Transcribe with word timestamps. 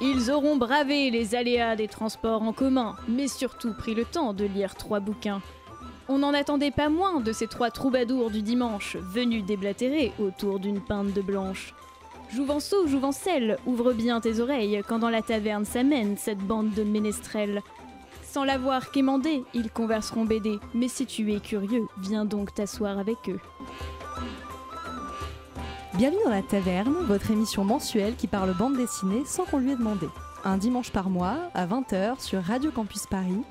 Ils 0.00 0.30
auront 0.32 0.56
bravé 0.56 1.10
les 1.10 1.34
aléas 1.34 1.76
des 1.76 1.86
transports 1.86 2.42
en 2.42 2.52
commun, 2.52 2.96
mais 3.08 3.28
surtout 3.28 3.72
pris 3.72 3.94
le 3.94 4.04
temps 4.04 4.32
de 4.32 4.44
lire 4.44 4.74
trois 4.74 4.98
bouquins. 4.98 5.40
On 6.08 6.18
n'en 6.18 6.34
attendait 6.34 6.72
pas 6.72 6.88
moins 6.88 7.20
de 7.20 7.32
ces 7.32 7.46
trois 7.46 7.70
troubadours 7.70 8.30
du 8.30 8.42
dimanche, 8.42 8.96
venus 8.96 9.44
déblatérer 9.44 10.12
autour 10.18 10.58
d'une 10.58 10.80
pinte 10.80 11.12
de 11.12 11.22
blanche. 11.22 11.74
Jouvenceau, 12.34 12.86
Jouvencelle, 12.86 13.58
ouvre 13.66 13.92
bien 13.92 14.20
tes 14.20 14.40
oreilles 14.40 14.82
quand 14.88 14.98
dans 14.98 15.10
la 15.10 15.22
taverne 15.22 15.64
s'amène 15.64 16.16
cette 16.16 16.38
bande 16.38 16.72
de 16.74 16.82
ménestrels. 16.82 17.62
Sans 18.22 18.44
l'avoir 18.44 18.90
quémandé, 18.90 19.44
ils 19.54 19.70
converseront 19.70 20.24
BD, 20.24 20.58
mais 20.74 20.88
si 20.88 21.06
tu 21.06 21.32
es 21.32 21.40
curieux, 21.40 21.86
viens 21.98 22.24
donc 22.24 22.54
t'asseoir 22.54 22.98
avec 22.98 23.18
eux. 23.28 23.40
Bienvenue 25.96 26.22
dans 26.24 26.30
la 26.30 26.42
taverne, 26.42 26.94
votre 27.06 27.30
émission 27.30 27.64
mensuelle 27.64 28.16
qui 28.16 28.26
parle 28.26 28.56
bande 28.56 28.78
dessinée 28.78 29.24
sans 29.26 29.44
qu'on 29.44 29.58
lui 29.58 29.72
ait 29.72 29.76
demandé. 29.76 30.06
Un 30.42 30.56
dimanche 30.56 30.90
par 30.90 31.10
mois, 31.10 31.50
à 31.52 31.66
20h, 31.66 32.18
sur 32.18 32.42
Radio 32.42 32.70
Campus 32.70 33.06
Paris, 33.06 33.42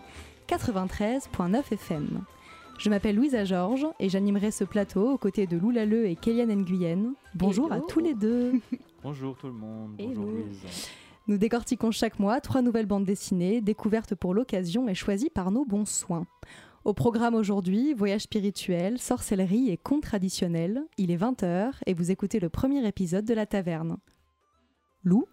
93.9 0.49 1.71
FM. 1.71 2.23
Je 2.79 2.89
m'appelle 2.89 3.15
Louisa 3.15 3.45
Georges 3.45 3.85
et 3.99 4.09
j'animerai 4.09 4.49
ce 4.49 4.63
plateau 4.63 5.11
aux 5.11 5.17
côtés 5.19 5.45
de 5.45 5.55
Lou 5.55 5.69
Lalleux 5.69 6.07
et 6.07 6.15
Kéliane 6.15 6.55
Nguyen. 6.55 7.13
Bonjour 7.35 7.71
à 7.71 7.79
tous 7.79 7.99
les 7.99 8.15
deux. 8.15 8.53
Bonjour 9.03 9.37
tout 9.37 9.47
le 9.47 9.53
monde. 9.53 9.91
Bonjour 9.99 10.25
Louise. 10.25 10.63
Nous 11.27 11.37
décortiquons 11.37 11.91
chaque 11.91 12.17
mois 12.17 12.41
trois 12.41 12.63
nouvelles 12.63 12.87
bandes 12.87 13.05
dessinées, 13.05 13.61
découvertes 13.61 14.15
pour 14.15 14.33
l'occasion 14.33 14.87
et 14.87 14.95
choisies 14.95 15.29
par 15.29 15.51
nos 15.51 15.63
bons 15.63 15.87
soins. 15.87 16.25
Au 16.83 16.93
programme 16.93 17.35
aujourd'hui, 17.35 17.93
voyage 17.93 18.21
spirituel, 18.21 18.97
sorcellerie 18.97 19.69
et 19.69 19.77
contes 19.77 20.01
traditionnels. 20.01 20.83
Il 20.97 21.11
est 21.11 21.17
20h 21.17 21.73
et 21.85 21.93
vous 21.93 22.09
écoutez 22.09 22.39
le 22.39 22.49
premier 22.49 22.87
épisode 22.87 23.23
de 23.23 23.35
La 23.35 23.45
Taverne. 23.45 23.97
Lou, 25.03 25.27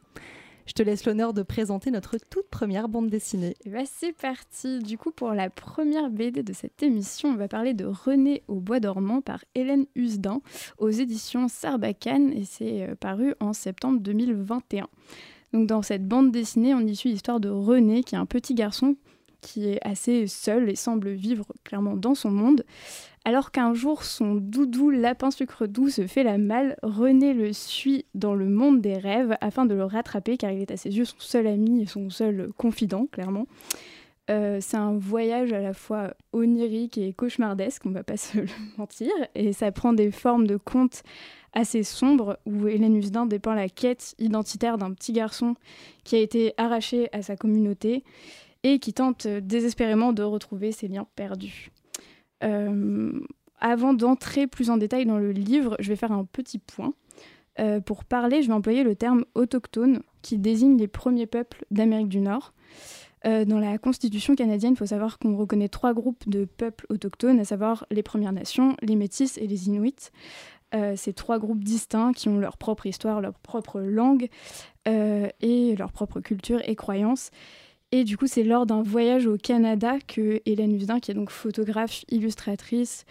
je 0.66 0.74
te 0.74 0.82
laisse 0.82 1.06
l'honneur 1.06 1.32
de 1.32 1.42
présenter 1.42 1.90
notre 1.90 2.18
toute 2.18 2.50
première 2.50 2.90
bande 2.90 3.08
dessinée. 3.08 3.54
Et 3.64 3.70
bah 3.70 3.86
c'est 3.86 4.12
parti. 4.12 4.80
Du 4.80 4.98
coup, 4.98 5.10
pour 5.10 5.32
la 5.32 5.48
première 5.48 6.10
BD 6.10 6.42
de 6.42 6.52
cette 6.52 6.82
émission, 6.82 7.30
on 7.30 7.36
va 7.36 7.48
parler 7.48 7.72
de 7.72 7.86
René 7.86 8.42
au 8.46 8.60
bois 8.60 8.78
dormant 8.78 9.22
par 9.22 9.42
Hélène 9.54 9.86
Husdin 9.94 10.42
aux 10.76 10.90
éditions 10.90 11.48
Sarbacane 11.48 12.30
et 12.30 12.44
c'est 12.44 12.82
euh, 12.82 12.94
paru 12.94 13.34
en 13.40 13.54
septembre 13.54 14.00
2021. 14.00 14.86
Donc 15.54 15.66
dans 15.66 15.80
cette 15.80 16.06
bande 16.06 16.30
dessinée, 16.30 16.74
on 16.74 16.80
y 16.80 16.94
suit 16.94 17.08
l'histoire 17.08 17.40
de 17.40 17.48
René, 17.48 18.04
qui 18.04 18.16
est 18.16 18.18
un 18.18 18.26
petit 18.26 18.54
garçon 18.54 18.96
qui 19.40 19.68
est 19.68 19.78
assez 19.86 20.26
seul 20.26 20.68
et 20.68 20.76
semble 20.76 21.10
vivre 21.10 21.46
clairement 21.64 21.96
dans 21.96 22.14
son 22.14 22.30
monde. 22.30 22.64
Alors 23.24 23.50
qu'un 23.50 23.74
jour, 23.74 24.04
son 24.04 24.34
doudou 24.34 24.90
lapin 24.90 25.30
sucre 25.30 25.66
doux 25.66 25.90
se 25.90 26.06
fait 26.06 26.22
la 26.22 26.38
malle, 26.38 26.76
René 26.82 27.34
le 27.34 27.52
suit 27.52 28.06
dans 28.14 28.34
le 28.34 28.46
monde 28.46 28.80
des 28.80 28.96
rêves 28.96 29.36
afin 29.40 29.66
de 29.66 29.74
le 29.74 29.84
rattraper 29.84 30.36
car 30.36 30.50
il 30.50 30.60
est 30.62 30.70
à 30.70 30.76
ses 30.76 30.96
yeux 30.96 31.04
son 31.04 31.18
seul 31.18 31.46
ami 31.46 31.82
et 31.82 31.86
son 31.86 32.10
seul 32.10 32.50
confident, 32.56 33.06
clairement. 33.10 33.46
Euh, 34.30 34.58
c'est 34.60 34.76
un 34.76 34.96
voyage 34.96 35.52
à 35.52 35.60
la 35.60 35.72
fois 35.72 36.14
onirique 36.32 36.98
et 36.98 37.12
cauchemardesque, 37.12 37.82
on 37.86 37.90
va 37.90 38.02
pas 38.02 38.16
se 38.18 38.38
le 38.38 38.46
mentir, 38.76 39.10
et 39.34 39.52
ça 39.52 39.72
prend 39.72 39.92
des 39.92 40.10
formes 40.10 40.46
de 40.46 40.56
contes 40.56 41.02
assez 41.54 41.82
sombres 41.82 42.38
où 42.44 42.68
Hélène 42.68 42.96
Husdin 42.96 43.26
dépeint 43.26 43.54
la 43.54 43.68
quête 43.68 44.14
identitaire 44.18 44.76
d'un 44.76 44.92
petit 44.92 45.12
garçon 45.12 45.54
qui 46.04 46.16
a 46.16 46.18
été 46.18 46.52
arraché 46.58 47.08
à 47.12 47.22
sa 47.22 47.36
communauté 47.36 48.04
et 48.74 48.78
qui 48.78 48.92
tente 48.92 49.26
désespérément 49.26 50.12
de 50.12 50.22
retrouver 50.22 50.72
ses 50.72 50.88
liens 50.88 51.06
perdus. 51.16 51.70
Euh, 52.44 53.20
avant 53.60 53.92
d'entrer 53.92 54.46
plus 54.46 54.70
en 54.70 54.76
détail 54.76 55.06
dans 55.06 55.18
le 55.18 55.32
livre, 55.32 55.76
je 55.80 55.88
vais 55.88 55.96
faire 55.96 56.12
un 56.12 56.24
petit 56.24 56.58
point. 56.58 56.92
Euh, 57.58 57.80
pour 57.80 58.04
parler, 58.04 58.42
je 58.42 58.48
vais 58.48 58.54
employer 58.54 58.84
le 58.84 58.94
terme 58.94 59.24
autochtone 59.34 60.02
qui 60.22 60.38
désigne 60.38 60.78
les 60.78 60.86
premiers 60.86 61.26
peuples 61.26 61.64
d'Amérique 61.70 62.08
du 62.08 62.20
Nord. 62.20 62.52
Euh, 63.26 63.44
dans 63.44 63.58
la 63.58 63.78
Constitution 63.78 64.36
canadienne, 64.36 64.74
il 64.74 64.76
faut 64.76 64.86
savoir 64.86 65.18
qu'on 65.18 65.36
reconnaît 65.36 65.68
trois 65.68 65.92
groupes 65.92 66.28
de 66.28 66.44
peuples 66.44 66.86
autochtones, 66.88 67.40
à 67.40 67.44
savoir 67.44 67.84
les 67.90 68.04
Premières 68.04 68.32
Nations, 68.32 68.76
les 68.80 68.94
Métis 68.94 69.38
et 69.38 69.48
les 69.48 69.66
Inuits. 69.66 70.10
ces 70.96 71.14
trois 71.14 71.38
groupes 71.38 71.64
distincts 71.64 72.12
qui 72.12 72.28
ont 72.28 72.38
leur 72.38 72.58
propre 72.58 72.86
histoire, 72.86 73.20
leur 73.20 73.38
propre 73.40 73.80
langue 73.80 74.28
et 74.86 75.74
leur 75.76 75.92
propre 75.92 76.20
culture 76.20 76.60
et 76.64 76.76
croyances. 76.76 77.30
Et 77.90 78.04
du 78.04 78.18
coup, 78.18 78.26
c'est 78.26 78.44
lors 78.44 78.66
d'un 78.66 78.82
voyage 78.82 79.26
au 79.26 79.38
Canada 79.38 79.96
que 80.06 80.42
Hélène 80.44 80.74
Husdin, 80.74 81.00
qui 81.00 81.10
est 81.10 81.14
donc 81.14 81.30
photographe, 81.30 82.04
illustratrice 82.10 83.06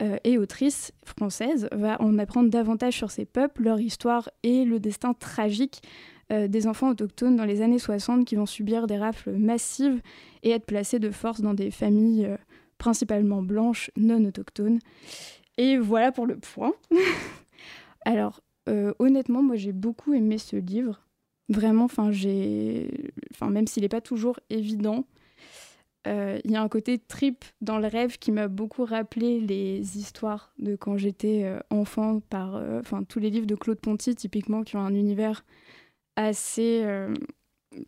euh, 0.00 0.18
et 0.22 0.38
autrice 0.38 0.92
française, 1.04 1.68
va 1.72 2.00
en 2.00 2.16
apprendre 2.18 2.48
davantage 2.48 2.96
sur 2.96 3.10
ces 3.10 3.24
peuples, 3.24 3.64
leur 3.64 3.80
histoire 3.80 4.30
et 4.44 4.64
le 4.64 4.78
destin 4.78 5.14
tragique 5.14 5.82
euh, 6.32 6.46
des 6.46 6.68
enfants 6.68 6.90
autochtones 6.90 7.34
dans 7.34 7.44
les 7.44 7.60
années 7.60 7.80
60 7.80 8.24
qui 8.24 8.36
vont 8.36 8.46
subir 8.46 8.86
des 8.86 8.98
rafles 8.98 9.32
massives 9.32 10.00
et 10.44 10.50
être 10.50 10.64
placés 10.64 11.00
de 11.00 11.10
force 11.10 11.40
dans 11.40 11.54
des 11.54 11.72
familles 11.72 12.26
euh, 12.26 12.36
principalement 12.78 13.42
blanches, 13.42 13.90
non 13.96 14.24
autochtones. 14.24 14.78
Et 15.58 15.76
voilà 15.76 16.12
pour 16.12 16.26
le 16.26 16.36
point. 16.36 16.72
Alors, 18.06 18.40
honnêtement, 19.00 19.42
moi 19.42 19.56
j'ai 19.56 19.72
beaucoup 19.72 20.14
aimé 20.14 20.38
ce 20.38 20.56
livre. 20.56 21.02
Vraiment, 21.50 21.84
enfin, 21.84 22.12
j'ai, 22.12 23.12
enfin, 23.32 23.50
même 23.50 23.66
s'il 23.66 23.82
n'est 23.82 23.88
pas 23.88 24.00
toujours 24.00 24.38
évident, 24.50 25.04
euh, 26.06 26.38
il 26.44 26.52
y 26.52 26.56
a 26.56 26.62
un 26.62 26.68
côté 26.68 26.98
trip 26.98 27.44
dans 27.60 27.78
le 27.78 27.88
rêve 27.88 28.18
qui 28.18 28.30
m'a 28.30 28.46
beaucoup 28.46 28.84
rappelé 28.84 29.40
les 29.40 29.98
histoires 29.98 30.54
de 30.58 30.76
quand 30.76 30.96
j'étais 30.96 31.42
euh, 31.44 31.58
enfant 31.70 32.20
par, 32.20 32.54
euh, 32.54 32.78
enfin, 32.80 33.02
tous 33.02 33.18
les 33.18 33.30
livres 33.30 33.46
de 33.46 33.56
Claude 33.56 33.80
Ponty 33.80 34.14
typiquement 34.14 34.62
qui 34.62 34.76
ont 34.76 34.80
un 34.80 34.94
univers 34.94 35.44
assez, 36.14 36.84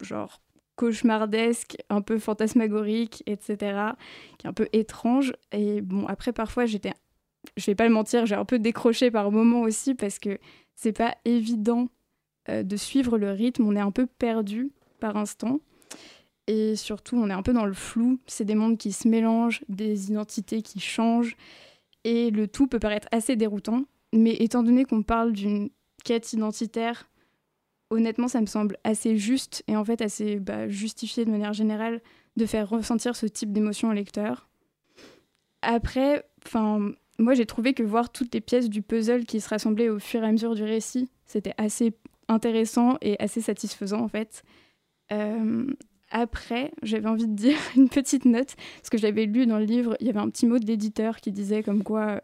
genre 0.00 0.40
cauchemardesque, 0.76 1.76
un 1.90 2.00
peu 2.00 2.18
fantasmagorique, 2.18 3.22
etc., 3.26 3.92
qui 4.38 4.46
est 4.46 4.50
un 4.50 4.52
peu 4.52 4.68
étrange. 4.72 5.34
Et 5.52 5.80
bon, 5.82 6.06
après, 6.06 6.32
parfois, 6.32 6.66
j'étais, 6.66 6.94
je 7.56 7.66
vais 7.66 7.74
pas 7.74 7.86
le 7.86 7.94
mentir, 7.94 8.26
j'ai 8.26 8.34
un 8.34 8.44
peu 8.44 8.58
décroché 8.58 9.10
par 9.10 9.30
moments 9.30 9.62
aussi 9.62 9.94
parce 9.94 10.18
que 10.18 10.38
c'est 10.74 10.92
pas 10.96 11.14
évident 11.24 11.88
euh, 12.48 12.62
de 12.62 12.76
suivre 12.76 13.18
le 13.18 13.30
rythme. 13.30 13.66
On 13.66 13.76
est 13.76 13.80
un 13.80 13.90
peu 13.90 14.06
perdu 14.06 14.70
par 15.00 15.16
instant. 15.16 15.60
Et 16.48 16.74
surtout, 16.76 17.16
on 17.16 17.30
est 17.30 17.34
un 17.34 17.42
peu 17.42 17.52
dans 17.52 17.66
le 17.66 17.74
flou. 17.74 18.18
C'est 18.26 18.44
des 18.44 18.54
mondes 18.54 18.78
qui 18.78 18.92
se 18.92 19.06
mélangent, 19.08 19.62
des 19.68 20.10
identités 20.10 20.62
qui 20.62 20.80
changent. 20.80 21.36
Et 22.04 22.30
le 22.30 22.48
tout 22.48 22.66
peut 22.66 22.80
paraître 22.80 23.08
assez 23.12 23.36
déroutant. 23.36 23.84
Mais 24.12 24.34
étant 24.34 24.62
donné 24.62 24.84
qu'on 24.84 25.02
parle 25.02 25.32
d'une 25.32 25.70
quête 26.04 26.32
identitaire, 26.32 27.08
honnêtement, 27.90 28.28
ça 28.28 28.40
me 28.40 28.46
semble 28.46 28.76
assez 28.84 29.16
juste 29.16 29.62
et 29.68 29.76
en 29.76 29.84
fait 29.84 30.02
assez 30.02 30.40
bah, 30.40 30.68
justifié 30.68 31.24
de 31.24 31.30
manière 31.30 31.52
générale 31.52 32.00
de 32.36 32.46
faire 32.46 32.68
ressentir 32.68 33.14
ce 33.16 33.26
type 33.26 33.52
d'émotion 33.52 33.90
au 33.90 33.92
lecteur. 33.92 34.48
Après, 35.60 36.24
moi 37.18 37.34
j'ai 37.34 37.46
trouvé 37.46 37.74
que 37.74 37.82
voir 37.82 38.10
toutes 38.10 38.34
les 38.34 38.40
pièces 38.40 38.68
du 38.68 38.82
puzzle 38.82 39.24
qui 39.24 39.40
se 39.40 39.48
rassemblaient 39.48 39.90
au 39.90 39.98
fur 39.98 40.24
et 40.24 40.26
à 40.26 40.32
mesure 40.32 40.54
du 40.54 40.64
récit, 40.64 41.08
c'était 41.26 41.54
assez 41.56 41.94
intéressant 42.32 42.96
et 43.00 43.16
assez 43.20 43.40
satisfaisant 43.40 44.00
en 44.00 44.08
fait. 44.08 44.42
Euh, 45.12 45.66
après, 46.10 46.72
j'avais 46.82 47.08
envie 47.08 47.26
de 47.26 47.34
dire 47.34 47.56
une 47.76 47.88
petite 47.88 48.24
note, 48.24 48.54
parce 48.76 48.90
que 48.90 48.98
j'avais 48.98 49.26
lu 49.26 49.46
dans 49.46 49.58
le 49.58 49.64
livre, 49.64 49.96
il 50.00 50.06
y 50.06 50.10
avait 50.10 50.20
un 50.20 50.28
petit 50.28 50.46
mot 50.46 50.58
de 50.58 50.66
l'éditeur 50.66 51.20
qui 51.20 51.32
disait 51.32 51.62
comme 51.62 51.82
quoi 51.82 52.00
euh, 52.00 52.20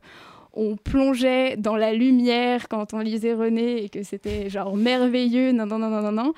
on 0.52 0.76
plongeait 0.76 1.56
dans 1.56 1.76
la 1.76 1.92
lumière 1.92 2.68
quand 2.68 2.94
on 2.94 2.98
lisait 2.98 3.34
René 3.34 3.84
et 3.84 3.88
que 3.88 4.02
c'était 4.02 4.50
genre 4.50 4.76
merveilleux, 4.76 5.52
non, 5.52 5.66
non, 5.66 5.78
non, 5.78 5.90
non, 5.90 6.02
non, 6.02 6.12
non. 6.12 6.32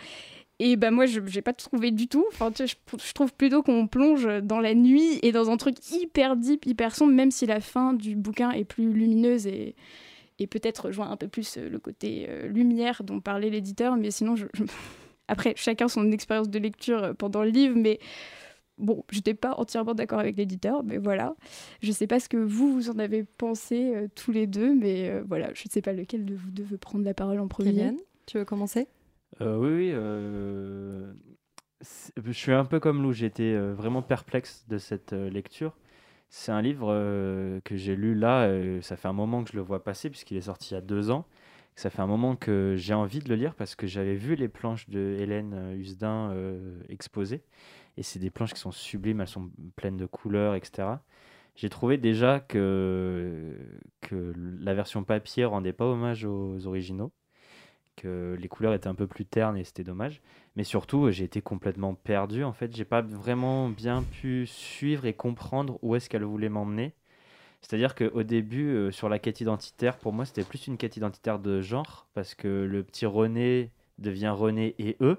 Et 0.63 0.77
ben 0.77 0.91
moi, 0.91 1.07
je 1.07 1.21
n'ai 1.21 1.41
pas 1.41 1.55
trouvé 1.55 1.91
du 1.91 2.07
tout. 2.07 2.27
Enfin, 2.33 2.53
je, 2.55 2.67
je 2.67 3.13
trouve 3.15 3.33
plutôt 3.33 3.63
qu'on 3.63 3.87
plonge 3.87 4.29
dans 4.43 4.61
la 4.61 4.75
nuit 4.75 5.19
et 5.23 5.33
dans 5.33 5.51
un 5.51 5.57
truc 5.57 5.77
hyper 5.91 6.37
deep, 6.37 6.67
hyper 6.67 6.95
sombre, 6.95 7.15
même 7.15 7.31
si 7.31 7.47
la 7.47 7.61
fin 7.61 7.95
du 7.95 8.15
bouquin 8.15 8.51
est 8.51 8.65
plus 8.65 8.93
lumineuse 8.93 9.47
et, 9.47 9.75
et 10.41 10.47
peut-être 10.47 10.87
rejoint 10.87 11.11
un 11.11 11.17
peu 11.17 11.29
plus 11.29 11.59
euh, 11.59 11.69
le 11.69 11.79
côté 11.79 12.27
euh, 12.29 12.49
lumière 12.49 13.03
dont 13.05 13.21
parlait 13.21 13.51
l'éditeur. 13.51 13.97
Mais 13.97 14.11
sinon, 14.11 14.35
je, 14.35 14.47
après, 15.29 15.53
chacun 15.55 15.87
son 15.87 16.11
expérience 16.11 16.49
de 16.49 16.59
lecture 16.59 17.05
euh, 17.05 17.13
pendant 17.13 17.45
le 17.45 17.51
livre, 17.51 17.77
mais 17.77 18.01
bon, 18.79 19.05
j'étais 19.11 19.35
pas 19.35 19.55
entièrement 19.59 19.95
d'accord 19.95 20.19
avec 20.19 20.37
l'éditeur, 20.39 20.83
mais 20.83 20.97
voilà. 20.97 21.37
Je 21.83 21.93
sais 21.93 22.07
pas 22.07 22.19
ce 22.19 22.29
que 22.29 22.39
vous, 22.39 22.73
vous 22.73 22.91
en 22.91 22.99
avez 22.99 23.23
pensé 23.23 23.93
tous 24.15 24.33
les 24.33 24.47
deux, 24.47 24.75
mais 24.75 25.21
voilà, 25.21 25.53
je 25.53 25.65
ne 25.67 25.71
sais 25.71 25.83
pas 25.83 25.93
lequel 25.93 26.25
de 26.25 26.35
vous 26.35 26.51
deux 26.51 26.65
veut 26.65 26.79
prendre 26.79 27.05
la 27.05 27.13
parole 27.13 27.39
en 27.39 27.49
premier. 27.49 27.73
Kylian, 27.73 27.97
tu 28.25 28.39
veux 28.39 28.47
commencer? 28.47 28.89
Oui, 29.41 29.93
oui. 29.93 29.95
Je 32.17 32.33
suis 32.33 32.53
un 32.53 32.65
peu 32.65 32.81
comme 32.81 33.03
Lou, 33.03 33.13
j'étais 33.13 33.55
vraiment 33.55 34.01
perplexe 34.01 34.65
de 34.69 34.79
cette 34.79 35.13
lecture. 35.13 35.77
C'est 36.31 36.53
un 36.53 36.63
livre 36.63 36.89
euh, 36.93 37.61
que 37.65 37.77
j'ai 37.77 37.97
lu 37.97 38.15
là, 38.15 38.45
euh, 38.45 38.81
ça 38.83 38.97
fait 38.97 39.09
un 39.09 39.13
moment 39.13 39.43
que 39.43 39.51
je 39.51 39.57
le 39.57 39.63
vois 39.63 39.83
passer, 39.83 40.11
puisqu'il 40.11 40.37
est 40.37 40.43
sorti 40.43 40.71
il 40.71 40.75
y 40.75 40.77
a 40.79 40.81
deux 40.81 41.11
ans. 41.11 41.27
Ça 41.75 41.91
fait 41.91 42.03
un 42.03 42.07
moment 42.07 42.37
que 42.37 42.75
j'ai 42.77 42.95
envie 42.95 43.19
de 43.19 43.29
le 43.29 43.35
lire 43.35 43.55
parce 43.57 43.75
que 43.75 43.87
j'avais 43.89 44.15
vu 44.15 44.37
les 44.37 44.49
planches 44.49 44.89
de 44.89 45.17
Hélène 45.19 45.55
euh, 45.55 45.75
Husdin 45.77 46.33
exposées. 46.89 47.43
Et 47.97 48.03
c'est 48.05 48.21
des 48.21 48.31
planches 48.31 48.55
qui 48.55 48.61
sont 48.61 48.71
sublimes, 48.71 49.21
elles 49.21 49.29
sont 49.29 49.51
pleines 49.77 49.97
de 49.97 50.07
couleurs, 50.07 50.55
etc. 50.55 50.89
J'ai 51.57 51.69
trouvé 51.69 51.99
déjà 51.99 52.41
que, 52.41 53.57
que 54.01 54.33
la 54.61 54.75
version 54.75 55.03
papier 55.05 55.45
rendait 55.45 55.73
pas 55.73 55.85
hommage 55.87 56.25
aux 56.25 56.67
originaux, 56.67 57.13
que 57.97 58.37
les 58.39 58.49
couleurs 58.49 58.73
étaient 58.75 58.89
un 58.89 58.95
peu 58.95 59.07
plus 59.09 59.27
ternes 59.27 59.57
et 59.57 59.65
c'était 59.65 59.85
dommage. 59.85 60.23
Mais 60.61 60.65
surtout, 60.65 61.11
j'ai 61.11 61.25
été 61.25 61.41
complètement 61.41 61.95
perdu. 61.95 62.45
En 62.45 62.53
fait, 62.53 62.77
j'ai 62.77 62.85
pas 62.85 63.01
vraiment 63.01 63.71
bien 63.71 64.03
pu 64.03 64.47
suivre 64.47 65.07
et 65.07 65.15
comprendre 65.15 65.79
où 65.81 65.97
est-ce 65.97 66.11
qu'elle 66.11 66.25
voulait 66.25 66.51
m'emmener. 66.51 66.93
C'est-à-dire 67.63 67.95
qu'au 67.95 68.23
début, 68.25 68.69
euh, 68.69 68.91
sur 68.91 69.09
la 69.09 69.19
quête 69.19 69.41
identitaire, 69.41 69.97
pour 69.97 70.13
moi, 70.13 70.27
c'était 70.27 70.45
plus 70.45 70.67
une 70.67 70.77
quête 70.77 70.99
identitaire 70.99 71.39
de 71.39 71.63
genre, 71.63 72.09
parce 72.13 72.35
que 72.35 72.47
le 72.47 72.83
petit 72.83 73.07
René 73.07 73.71
devient 73.97 74.35
René 74.37 74.75
et 74.79 74.99
eux. 75.01 75.17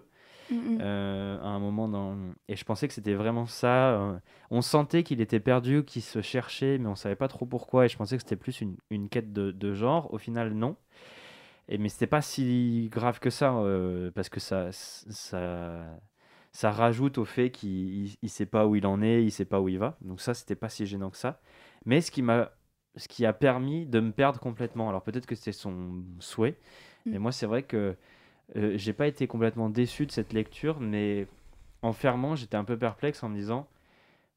Mm, 0.51 0.55
mm. 0.55 0.77
euh, 0.79 1.41
à 1.41 1.47
un 1.47 1.57
moment 1.57 1.87
dans... 1.87 2.15
Et 2.47 2.55
je 2.55 2.63
pensais 2.63 2.87
que 2.87 2.93
c'était 2.93 3.15
vraiment 3.15 3.47
ça. 3.47 3.95
euh, 3.95 4.19
on 4.51 4.61
sentait 4.61 5.01
qu'il 5.01 5.21
était 5.21 5.39
perdu, 5.39 5.83
qu'il 5.83 6.03
se 6.03 6.21
cherchait, 6.21 6.77
mais 6.77 6.87
on 6.87 6.95
savait 6.95 7.15
pas 7.15 7.29
trop 7.29 7.47
pourquoi. 7.47 7.85
Et 7.85 7.89
je 7.89 7.97
pensais 7.97 8.15
que 8.15 8.21
c'était 8.21 8.35
plus 8.35 8.61
une, 8.61 8.77
une 8.91 9.09
quête 9.09 9.33
de, 9.33 9.49
de 9.49 9.73
genre. 9.73 10.13
Au 10.13 10.19
final, 10.19 10.53
non. 10.53 10.75
Et, 11.71 11.79
mais 11.79 11.89
c'était 11.89 12.07
pas 12.07 12.21
si 12.23 12.89
grave 12.93 13.19
que 13.21 13.31
ça, 13.31 13.55
euh, 13.55 14.11
parce 14.11 14.29
que 14.29 14.41
ça, 14.41 14.71
ça, 14.73 15.85
ça 16.53 16.71
rajoute 16.71 17.17
au 17.19 17.25
fait 17.25 17.51
qu'il 17.51 17.71
il- 18.07 18.17
il 18.23 18.29
sait 18.29 18.45
pas 18.47 18.67
où 18.67 18.75
il 18.75 18.85
en 18.87 19.01
est, 19.03 19.23
il 19.23 19.31
sait 19.31 19.45
pas 19.45 19.61
où 19.61 19.69
il 19.69 19.79
va. 19.79 19.97
Donc 20.01 20.21
ça, 20.21 20.33
c'était 20.35 20.55
pas 20.55 20.69
si 20.69 20.85
gênant 20.87 21.11
que 21.11 21.17
ça. 21.17 21.41
Mais 21.85 22.01
ce 22.01 22.11
qui 22.11 22.21
m'a, 22.23 22.51
ce 22.97 23.07
qui 23.09 23.25
a 23.25 23.33
permis 23.33 23.85
de 23.87 23.99
me 24.01 24.11
perdre 24.13 24.39
complètement. 24.41 24.89
Alors 24.89 25.03
peut-être 25.03 25.27
que 25.27 25.35
c'était 25.35 25.53
son 25.53 26.03
souhait, 26.19 26.57
mais 27.11 27.19
Mm. 27.19 27.21
moi 27.21 27.31
c'est 27.33 27.45
vrai 27.47 27.63
que 27.63 27.97
euh, 28.57 28.73
j'ai 28.77 28.93
pas 28.93 29.07
été 29.07 29.27
complètement 29.27 29.69
déçu 29.69 30.05
de 30.07 30.11
cette 30.13 30.33
lecture, 30.33 30.79
mais 30.81 31.27
en 31.83 31.93
fermant, 31.93 32.35
j'étais 32.35 32.57
un 32.57 32.65
peu 32.65 32.77
perplexe 32.77 33.23
en 33.23 33.29
me 33.29 33.35
disant, 33.37 33.67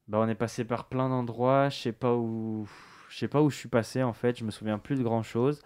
bah 0.08 0.18
on 0.20 0.28
est 0.28 0.34
passé 0.34 0.64
par 0.64 0.86
plein 0.88 1.08
d'endroits, 1.08 1.68
je 1.70 1.76
sais 1.78 1.92
pas 1.92 2.14
où, 2.14 2.68
je 3.08 3.18
sais 3.18 3.28
pas 3.28 3.42
où 3.42 3.50
je 3.50 3.56
suis 3.56 3.68
passé 3.68 4.02
en 4.02 4.12
fait, 4.12 4.38
je 4.38 4.44
me 4.44 4.50
souviens 4.50 4.78
plus 4.78 4.96
de 4.96 5.02
grand 5.02 5.22
chose 5.22 5.62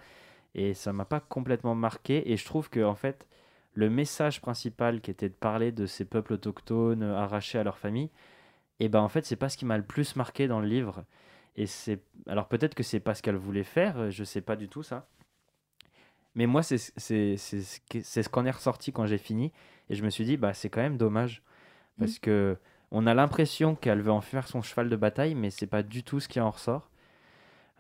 et 0.58 0.75
ça 0.75 0.93
m'a 0.93 1.05
pas 1.05 1.20
complètement 1.20 1.76
marqué 1.76 2.32
et 2.32 2.37
je 2.37 2.44
trouve 2.44 2.69
que 2.69 2.82
en 2.84 2.96
fait 2.96 3.28
le 3.75 3.88
message 3.88 4.40
principal 4.40 5.00
qui 5.00 5.12
était 5.12 5.28
de 5.28 5.34
parler 5.34 5.70
de 5.70 5.87
ces 5.87 6.05
peuples 6.05 6.32
autochtones 6.32 7.05
arrachés 7.05 7.60
à 7.60 7.62
leur 7.62 7.78
famille, 7.78 8.10
et 8.81 8.88
ben 8.88 9.00
en 9.00 9.08
fait 9.08 9.25
c'est 9.25 9.37
pas 9.37 9.49
ce 9.49 9.56
qui 9.56 9.64
m'a 9.64 9.76
le 9.76 9.84
plus 9.84 10.16
marqué 10.16 10.49
dans 10.49 10.58
le 10.60 10.66
livre. 10.66 11.05
Et 11.55 11.66
c'est 11.66 12.00
alors 12.26 12.49
peut-être 12.49 12.75
que 12.75 12.82
c'est 12.82 12.99
pas 12.99 13.14
ce 13.14 13.22
qu'elle 13.22 13.37
voulait 13.37 13.62
faire, 13.62 13.99
euh, 13.99 14.10
je 14.10 14.25
sais 14.25 14.40
pas 14.40 14.56
du 14.56 14.69
tout 14.69 14.82
ça. 14.82 15.06
Mais 16.34 16.46
moi 16.46 16.64
c'est 16.64 16.78
c'est 16.78 17.37
c'est 17.37 18.22
ce 18.22 18.28
qu'en 18.28 18.44
est 18.44 18.50
ressorti 18.50 18.93
quand 18.93 19.06
j'ai 19.06 19.19
fini 19.19 19.52
et 19.90 19.94
je 19.94 20.05
me 20.05 20.10
suis 20.10 20.25
dit 20.25 20.37
bah 20.37 20.55
c'est 20.55 20.70
quand 20.70 20.82
même 20.82 20.96
dommage 20.96 21.43
parce 22.00 22.19
que 22.19 22.56
on 22.90 23.06
a 23.06 23.14
l'impression 23.14 23.76
qu'elle 23.76 24.00
veut 24.00 24.12
en 24.12 24.20
faire 24.20 24.49
son 24.49 24.62
cheval 24.62 24.88
de 24.88 24.96
bataille 24.96 25.37
mais 25.37 25.50
c'est 25.50 25.69
pas 25.69 25.84
du 25.84 26.02
tout 26.02 26.19
ce 26.19 26.28
qui 26.28 26.40
en 26.40 26.50
ressort. 26.50 26.90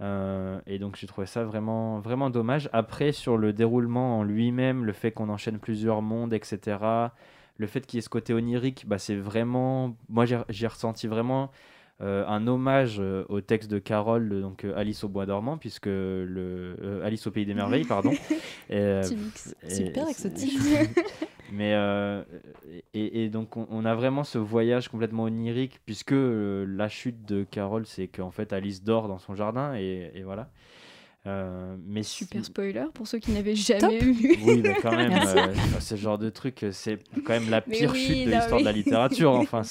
Euh, 0.00 0.60
et 0.66 0.78
donc 0.78 0.96
j'ai 0.96 1.06
trouvé 1.06 1.26
ça 1.26 1.44
vraiment, 1.44 1.98
vraiment 2.00 2.30
dommage. 2.30 2.68
Après, 2.72 3.12
sur 3.12 3.36
le 3.36 3.52
déroulement 3.52 4.18
en 4.18 4.22
lui-même, 4.22 4.84
le 4.84 4.92
fait 4.92 5.10
qu'on 5.10 5.28
enchaîne 5.28 5.58
plusieurs 5.58 6.02
mondes, 6.02 6.32
etc., 6.32 6.78
le 7.56 7.66
fait 7.66 7.84
qu'il 7.84 7.96
y 7.96 7.98
ait 7.98 8.02
ce 8.02 8.08
côté 8.08 8.32
onirique, 8.34 8.84
bah, 8.86 8.98
c'est 8.98 9.16
vraiment... 9.16 9.96
Moi, 10.08 10.26
j'ai 10.48 10.66
ressenti 10.68 11.08
vraiment 11.08 11.50
euh, 12.00 12.24
un 12.28 12.46
hommage 12.46 12.98
euh, 13.00 13.24
au 13.28 13.40
texte 13.40 13.68
de 13.68 13.80
Carole, 13.80 14.40
donc 14.40 14.64
Alice 14.76 15.02
au 15.02 15.08
bois 15.08 15.26
dormant, 15.26 15.58
puisque 15.58 15.86
le... 15.86 17.00
Alice 17.02 17.26
au 17.26 17.32
pays 17.32 17.46
des 17.46 17.54
merveilles, 17.54 17.84
pardon. 17.84 18.12
Et, 18.70 19.00
Petit 19.02 19.16
mix. 19.16 19.54
Super 19.68 20.04
avec 20.04 20.14
ce 20.14 20.28
c'est- 20.28 20.34
titre. 20.34 20.64
Mais 21.52 21.72
euh, 21.74 22.22
et, 22.94 23.24
et 23.24 23.28
donc 23.30 23.56
on, 23.56 23.66
on 23.70 23.84
a 23.84 23.94
vraiment 23.94 24.22
ce 24.24 24.36
voyage 24.38 24.88
complètement 24.88 25.24
onirique 25.24 25.80
puisque 25.86 26.12
euh, 26.12 26.66
la 26.68 26.88
chute 26.88 27.24
de 27.24 27.44
Carole 27.44 27.86
c'est 27.86 28.06
qu'en 28.06 28.30
fait 28.30 28.52
Alice 28.52 28.82
dort 28.84 29.08
dans 29.08 29.18
son 29.18 29.34
jardin 29.34 29.74
et, 29.74 30.10
et 30.14 30.22
voilà. 30.22 30.50
Euh, 31.26 31.74
mais 31.86 32.02
si- 32.04 32.24
Super 32.24 32.44
spoiler 32.44 32.84
pour 32.94 33.06
ceux 33.08 33.18
qui 33.18 33.32
n'avaient 33.32 33.54
jamais 33.56 33.98
vu. 33.98 34.36
Oui, 34.44 34.60
mais 34.62 34.74
quand 34.80 34.94
même, 34.96 35.12
euh, 35.12 35.52
ce 35.80 35.96
genre 35.96 36.16
de 36.16 36.30
truc, 36.30 36.64
c'est 36.70 36.98
quand 37.24 37.32
même 37.34 37.50
la 37.50 37.60
pire 37.60 37.90
oui, 37.92 37.98
chute 37.98 38.26
de 38.26 38.30
l'histoire 38.30 38.60
de 38.60 38.64
la 38.64 38.72
littérature. 38.72 39.32
Enfin. 39.34 39.62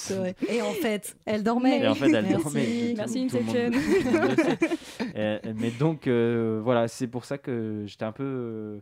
Et 0.48 0.60
en 0.62 0.72
fait, 0.72 1.16
elle 1.24 1.42
dormait. 1.42 1.80
Et 1.80 1.88
en 1.88 1.94
fait, 1.94 2.12
elle 2.12 2.26
Merci. 2.26 2.42
dormait. 2.44 2.94
Merci, 2.96 3.26
Tout- 3.26 3.38
tout 3.38 3.44
le 3.44 3.62
monde- 3.62 3.74
Inception. 3.74 4.58
tout 4.98 5.08
monde 5.14 5.56
mais 5.56 5.70
donc, 5.70 6.06
euh, 6.06 6.60
voilà, 6.62 6.86
c'est 6.86 7.08
pour 7.08 7.24
ça 7.24 7.38
que 7.38 7.84
j'étais 7.86 8.04
un 8.04 8.12
peu. 8.12 8.80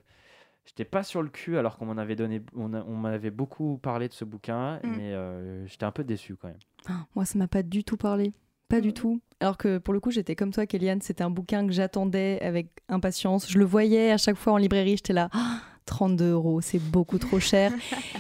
J'étais 0.67 0.85
pas 0.85 1.03
sur 1.03 1.23
le 1.23 1.29
cul 1.29 1.57
alors 1.57 1.79
qu'on 1.79 1.87
m'en 1.87 1.97
avait 1.97 2.17
donné, 2.17 2.43
on, 2.57 2.75
a- 2.75 2.83
on 2.85 2.97
m'avait 2.97 3.31
beaucoup 3.31 3.79
parlé 3.79 4.09
de 4.09 4.13
ce 4.13 4.25
bouquin, 4.25 4.81
Mm. 4.83 4.97
mais 4.97 5.13
euh, 5.15 5.67
j'étais 5.67 5.85
un 5.85 5.93
peu 5.93 6.05
déçu 6.05 6.37
quand 6.37 6.49
même. 6.49 6.59
Ah, 6.89 7.07
Moi, 7.15 7.25
ça 7.25 7.39
m'a 7.39 7.49
pas 7.49 7.63
du 7.63 7.85
tout 7.85 7.97
parlé. 7.97 8.33
Pas 8.69 8.81
du 8.81 8.89
Mhm. 8.89 8.95
tout. 8.95 9.21
Alors 9.39 9.57
que 9.59 9.79
pour 9.79 9.95
le 9.95 10.01
coup, 10.01 10.11
j'étais 10.11 10.35
comme 10.35 10.51
toi, 10.53 10.67
Kéliane. 10.67 11.01
C'était 11.01 11.23
un 11.23 11.31
bouquin 11.31 11.65
que 11.67 11.73
j'attendais 11.73 12.41
avec 12.43 12.71
impatience. 12.89 13.49
Je 13.51 13.59
le 13.61 13.65
voyais 13.65 14.11
à 14.11 14.19
chaque 14.19 14.37
fois 14.37 14.55
en 14.55 14.57
librairie. 14.57 14.97
J'étais 14.97 15.13
là, 15.13 15.29
Ah, 15.33 15.61
32 15.87 16.31
euros, 16.33 16.61
c'est 16.61 16.79
beaucoup 16.79 17.19
trop 17.19 17.41
cher. 17.41 17.73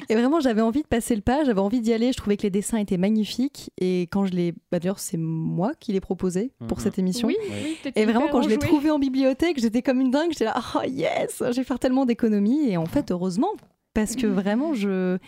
et 0.09 0.15
vraiment, 0.15 0.41
j'avais 0.41 0.63
envie 0.63 0.83
de 0.83 0.87
passer 0.87 1.15
le 1.15 1.21
pas. 1.21 1.45
J'avais 1.45 1.61
envie 1.61 1.81
d'y 1.81 1.93
aller. 1.93 2.13
Je 2.13 2.17
trouvais 2.17 2.37
que 2.39 2.43
les 2.45 2.51
dessins 2.51 2.79
étaient 2.79 2.97
magnifiques. 2.97 3.71
Et 3.79 4.03
quand 4.11 4.25
je 4.27 4.33
l'ai. 4.33 4.53
Bah, 4.73 4.79
D'ailleurs, 4.79 4.99
c'est 4.99 5.19
moi 5.19 5.73
qui 5.79 5.93
l'ai 5.93 6.01
proposé 6.01 6.53
pour 6.69 6.79
Mhm. 6.79 6.85
cette 6.85 6.99
émission. 6.99 7.29
Oui, 7.29 7.37
oui, 7.51 7.77
t'étais 7.83 8.01
Et 8.01 8.05
vraiment, 8.07 8.29
quand 8.31 8.41
je 8.43 8.49
l'ai 8.49 8.57
enjouée. 8.57 8.69
trouvé 8.69 8.91
en 8.91 8.99
bibliothèque, 8.99 9.61
j'étais 9.61 9.83
comme 9.83 10.01
une 10.01 10.11
dingue. 10.11 10.31
J'étais 10.31 10.45
là, 10.45 10.55
oh 10.77 10.81
yes, 10.87 11.43
je 11.47 11.57
vais 11.57 11.65
faire 11.65 11.79
tellement 11.79 12.07
d'économies. 12.07 12.71
Et 12.71 12.77
en 12.77 12.87
fait, 12.87 13.11
heureusement, 13.11 13.51
parce 13.95 14.17
que 14.17 14.27
vraiment, 14.27 14.73
je 14.75 15.19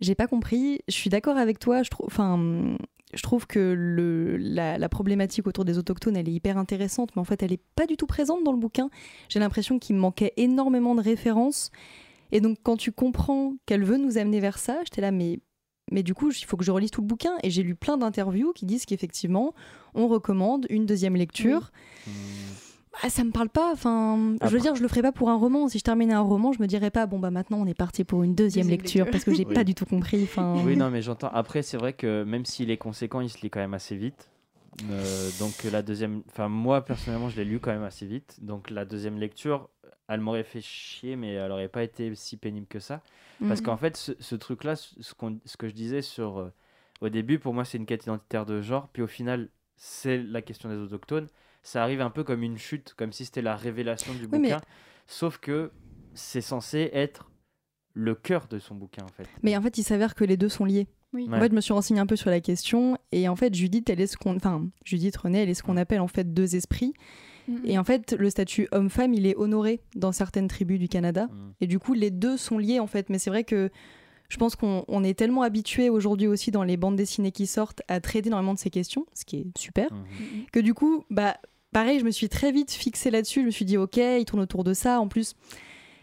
j'ai 0.00 0.14
pas 0.14 0.26
compris. 0.26 0.80
Je 0.88 0.94
suis 0.94 1.10
d'accord 1.10 1.36
avec 1.36 1.58
toi. 1.58 1.82
Je 1.82 1.90
trouve, 1.90 2.06
enfin, 2.06 2.76
je 3.12 3.22
trouve 3.22 3.46
que 3.46 3.76
la, 4.38 4.88
problématique 4.88 5.46
autour 5.46 5.64
des 5.64 5.78
autochtones, 5.78 6.16
elle 6.16 6.28
est 6.28 6.32
hyper 6.32 6.58
intéressante, 6.58 7.10
mais 7.14 7.20
en 7.20 7.24
fait, 7.24 7.42
elle 7.42 7.52
est 7.52 7.62
pas 7.76 7.86
du 7.86 7.96
tout 7.96 8.06
présente 8.06 8.44
dans 8.44 8.52
le 8.52 8.58
bouquin. 8.58 8.90
J'ai 9.28 9.40
l'impression 9.40 9.78
qu'il 9.78 9.96
manquait 9.96 10.32
énormément 10.36 10.94
de 10.94 11.02
références. 11.02 11.70
Et 12.30 12.40
donc, 12.40 12.58
quand 12.62 12.76
tu 12.76 12.92
comprends 12.92 13.54
qu'elle 13.66 13.84
veut 13.84 13.98
nous 13.98 14.18
amener 14.18 14.40
vers 14.40 14.58
ça, 14.58 14.80
j'étais 14.84 15.00
là, 15.00 15.10
mais 15.10 15.40
mais 15.90 16.02
du 16.02 16.14
coup, 16.14 16.30
il 16.30 16.44
faut 16.46 16.56
que 16.56 16.64
je 16.64 16.70
relise 16.70 16.90
tout 16.90 17.02
le 17.02 17.06
bouquin. 17.06 17.32
Et 17.42 17.50
j'ai 17.50 17.62
lu 17.62 17.74
plein 17.74 17.98
d'interviews 17.98 18.52
qui 18.52 18.64
disent 18.64 18.86
qu'effectivement, 18.86 19.52
on 19.94 20.08
recommande 20.08 20.66
une 20.70 20.86
deuxième 20.86 21.16
lecture. 21.16 21.70
Mm. 22.06 22.10
Bah, 23.02 23.08
ça 23.08 23.24
me 23.24 23.30
parle 23.30 23.48
pas. 23.48 23.72
Enfin, 23.72 24.36
je 24.42 24.48
veux 24.48 24.60
dire, 24.60 24.74
je 24.74 24.82
le 24.82 24.88
ferais 24.88 25.02
pas 25.02 25.12
pour 25.12 25.30
un 25.30 25.36
roman. 25.36 25.68
Si 25.68 25.78
je 25.78 25.84
terminais 25.84 26.14
un 26.14 26.20
roman, 26.20 26.52
je 26.52 26.60
me 26.60 26.66
dirais 26.66 26.90
pas 26.90 27.06
bon 27.06 27.18
bah 27.18 27.30
maintenant 27.30 27.58
on 27.60 27.66
est 27.66 27.74
parti 27.74 28.04
pour 28.04 28.22
une 28.22 28.34
deuxième, 28.34 28.64
Deuxième 28.64 28.68
lecture, 28.80 29.04
lecture. 29.06 29.10
parce 29.12 29.24
que 29.24 29.34
j'ai 29.34 29.44
Oui. 29.48 29.54
pas 29.54 29.64
du 29.64 29.74
tout 29.74 29.86
compris. 29.86 30.22
Enfin, 30.24 30.62
Oui, 30.64 30.76
non, 30.76 30.90
mais 30.90 31.00
j'entends. 31.02 31.28
Après, 31.32 31.62
c'est 31.62 31.76
vrai 31.78 31.92
que 31.94 32.22
même 32.24 32.44
s'il 32.44 32.70
est 32.70 32.76
conséquent, 32.76 33.20
il 33.20 33.30
se 33.30 33.40
lit 33.40 33.50
quand 33.50 33.60
même 33.60 33.74
assez 33.74 33.96
vite. 33.96 34.28
Euh, 34.90 35.30
donc 35.38 35.52
la 35.70 35.82
deuxième, 35.82 36.22
enfin 36.30 36.48
moi 36.48 36.82
personnellement, 36.82 37.28
je 37.28 37.36
l'ai 37.36 37.44
lu 37.44 37.60
quand 37.60 37.72
même 37.72 37.82
assez 37.82 38.06
vite. 38.06 38.38
Donc 38.42 38.70
la 38.70 38.84
deuxième 38.86 39.18
lecture, 39.18 39.68
elle 40.08 40.20
m'aurait 40.20 40.44
fait 40.44 40.60
chier, 40.62 41.14
mais 41.16 41.32
elle 41.34 41.50
aurait 41.52 41.68
pas 41.68 41.82
été 41.82 42.14
si 42.14 42.36
pénible 42.36 42.66
que 42.66 42.80
ça. 42.80 43.00
Parce 43.48 43.60
Mhm. 43.60 43.66
qu'en 43.66 43.76
fait, 43.76 43.96
ce, 43.96 44.12
ce 44.20 44.34
truc-là, 44.34 44.76
ce, 44.76 45.14
qu'on- 45.14 45.38
ce 45.44 45.56
que 45.56 45.68
je 45.68 45.74
disais 45.74 46.02
sur. 46.02 46.38
euh, 46.38 46.52
au 47.00 47.08
début, 47.08 47.38
pour 47.38 47.52
moi, 47.52 47.64
c'est 47.64 47.78
une 47.78 47.86
quête 47.86 48.04
identitaire 48.04 48.46
de 48.46 48.60
genre, 48.62 48.88
puis 48.92 49.02
au 49.02 49.06
final, 49.08 49.48
c'est 49.76 50.18
la 50.22 50.40
question 50.40 50.68
des 50.68 50.76
autochtones. 50.76 51.26
Ça 51.62 51.82
arrive 51.82 52.00
un 52.00 52.10
peu 52.10 52.24
comme 52.24 52.42
une 52.42 52.58
chute, 52.58 52.94
comme 52.96 53.12
si 53.12 53.24
c'était 53.24 53.42
la 53.42 53.56
révélation 53.56 54.12
du 54.14 54.24
Oui, 54.24 54.28
mais- 54.32 54.38
bouquin. 54.50 54.60
Sauf 55.06 55.38
que 55.38 55.70
c'est 56.14 56.40
censé 56.40 56.90
être 56.92 57.30
le 57.94 58.14
cœur 58.14 58.46
de 58.48 58.58
son 58.58 58.74
bouquin, 58.74 59.04
en 59.04 59.08
fait. 59.08 59.26
Mais 59.42 59.56
en 59.56 59.62
fait, 59.62 59.78
il 59.78 59.82
s'avère 59.84 60.14
que 60.14 60.24
les 60.24 60.36
deux 60.36 60.48
sont 60.48 60.64
liés. 60.64 60.86
Oui. 61.12 61.28
Ouais. 61.28 61.36
En 61.36 61.40
fait, 61.40 61.50
je 61.50 61.54
me 61.56 61.60
suis 61.60 61.74
renseignée 61.74 62.00
un 62.00 62.06
peu 62.06 62.16
sur 62.16 62.30
la 62.30 62.40
question, 62.40 62.96
et 63.12 63.28
en 63.28 63.36
fait, 63.36 63.54
Judith, 63.54 63.90
elle 63.90 64.00
est 64.00 64.06
ce 64.06 64.16
qu'on, 64.16 64.34
enfin, 64.36 64.66
Judith 64.84 65.14
René, 65.16 65.42
elle 65.42 65.50
est 65.50 65.54
ce 65.54 65.62
qu'on 65.62 65.76
appelle 65.76 66.00
en 66.00 66.08
fait 66.08 66.32
deux 66.32 66.56
esprits. 66.56 66.94
Et 67.64 67.76
en 67.76 67.82
fait, 67.84 68.12
le 68.18 68.30
statut 68.30 68.68
homme-femme, 68.70 69.12
il 69.14 69.26
est 69.26 69.36
honoré 69.36 69.80
dans 69.96 70.12
certaines 70.12 70.46
tribus 70.46 70.78
du 70.78 70.88
Canada. 70.88 71.26
Mm. 71.26 71.50
Et 71.60 71.66
du 71.66 71.78
coup, 71.80 71.92
les 71.92 72.10
deux 72.12 72.36
sont 72.36 72.56
liés 72.56 72.78
en 72.78 72.86
fait. 72.86 73.10
Mais 73.10 73.18
c'est 73.18 73.30
vrai 73.30 73.42
que 73.42 73.68
je 74.28 74.36
pense 74.36 74.54
qu'on 74.54 74.84
on 74.86 75.02
est 75.02 75.18
tellement 75.18 75.42
habitué 75.42 75.90
aujourd'hui 75.90 76.28
aussi 76.28 76.52
dans 76.52 76.62
les 76.62 76.76
bandes 76.76 76.94
dessinées 76.94 77.32
qui 77.32 77.46
sortent 77.48 77.82
à 77.88 77.98
traiter 78.00 78.28
énormément 78.28 78.54
de 78.54 78.60
ces 78.60 78.70
questions, 78.70 79.06
ce 79.12 79.24
qui 79.24 79.38
est 79.38 79.58
super, 79.58 79.92
Mhm. 79.92 79.98
Mhm. 79.98 80.44
que 80.52 80.60
du 80.60 80.72
coup, 80.72 81.04
bah, 81.10 81.36
pareil, 81.72 81.98
je 81.98 82.04
me 82.04 82.10
suis 82.10 82.28
très 82.28 82.52
vite 82.52 82.70
fixée 82.70 83.10
là-dessus. 83.10 83.40
Je 83.40 83.46
me 83.46 83.50
suis 83.50 83.64
dit, 83.64 83.76
ok, 83.76 83.96
il 83.96 84.24
tourne 84.24 84.42
autour 84.42 84.64
de 84.64 84.74
ça. 84.74 85.00
En 85.00 85.08
plus, 85.08 85.34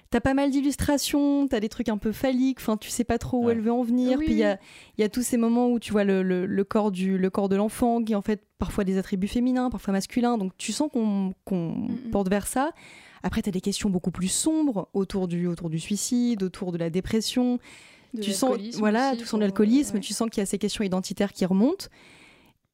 t'as 0.09 0.19
pas 0.19 0.33
mal 0.33 0.49
d'illustrations, 0.51 1.47
t'as 1.47 1.59
des 1.59 1.69
trucs 1.69 1.89
un 1.89 1.97
peu 1.97 2.11
phalliques. 2.11 2.57
Enfin, 2.59 2.77
tu 2.77 2.89
sais 2.89 3.03
pas 3.03 3.17
trop 3.17 3.37
où 3.39 3.45
Ouais. 3.45 3.53
elle 3.53 3.61
veut 3.61 3.71
en 3.71 3.83
venir. 3.83 4.17
Oui, 4.19 4.25
Puis 4.25 4.33
il 4.33 4.39
y 4.39 4.43
oui. 4.43 4.45
a, 4.45 4.59
il 4.97 5.01
y 5.01 5.03
a 5.03 5.09
tous 5.09 5.21
ces 5.23 5.37
moments 5.37 5.69
où 5.69 5.79
tu 5.79 5.91
vois 5.91 6.03
le, 6.03 6.23
le- 6.23 6.45
le 6.45 6.63
corps 6.63 6.91
du 6.91 7.17
le 7.17 7.29
corps 7.29 7.49
de 7.49 7.55
l'enfant 7.55 8.03
qui 8.03 8.13
est 8.13 8.15
en 8.15 8.21
fait 8.21 8.41
parfois 8.57 8.83
des 8.83 8.97
attributs 8.97 9.27
féminins, 9.27 9.69
parfois 9.69 9.91
masculins. 9.93 10.37
Donc 10.37 10.53
tu 10.57 10.71
sens 10.71 10.89
qu'on 10.91 11.33
qu'on 11.45 11.87
porte 12.11 12.29
vers 12.29 12.47
ça. 12.47 12.71
Après, 13.21 13.41
tu 13.41 13.49
as 13.49 13.51
des 13.51 13.61
questions 13.61 13.89
beaucoup 13.89 14.11
plus 14.11 14.29
sombres 14.29 14.87
autour 14.93 15.27
du, 15.27 15.45
autour 15.45 15.69
du 15.69 15.77
suicide, 15.79 16.41
autour 16.41 16.71
de 16.71 16.77
la 16.77 16.89
dépression. 16.89 17.59
De 18.13 18.21
tu 18.21 18.31
sens, 18.31 18.57
voilà, 18.77 19.09
aussi 19.11 19.19
tout 19.19 19.25
sens 19.27 19.39
l'alcoolisme, 19.39 19.95
ouais. 19.95 19.99
tu 20.01 20.13
sens 20.13 20.29
qu'il 20.31 20.39
y 20.41 20.43
a 20.43 20.45
ces 20.47 20.57
questions 20.57 20.83
identitaires 20.83 21.31
qui 21.33 21.45
remontent. 21.45 21.87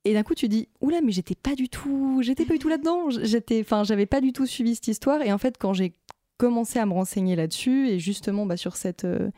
Et 0.06 0.14
d'un 0.14 0.24
coup, 0.24 0.36
tu 0.36 0.48
dis, 0.48 0.70
oula, 0.82 1.02
mais 1.02 1.12
j'étais 1.12 1.36
pas 1.36 1.56
du 1.56 1.68
tout, 1.68 2.20
j'étais 2.22 2.46
pas 2.46 2.54
du 2.54 2.60
tout 2.60 2.70
là-dedans. 2.70 3.10
J'étais, 3.10 3.60
enfin, 3.62 3.84
j'avais 3.84 4.06
pas 4.06 4.22
du 4.22 4.32
tout 4.34 4.46
suivi 4.46 4.76
cette 4.76 4.88
histoire. 4.88 5.22
Et 5.24 5.34
en 5.34 5.38
fait, 5.40 5.58
quand 5.58 5.74
j'ai 5.74 5.94
commencé 6.38 6.78
à 6.80 6.86
me 6.86 6.94
renseigner 6.94 7.36
là-dessus, 7.36 7.90
et 7.90 7.98
justement, 8.00 8.46
bah, 8.46 8.56
sur 8.58 8.76
cette, 8.76 9.04
euh, 9.06 9.30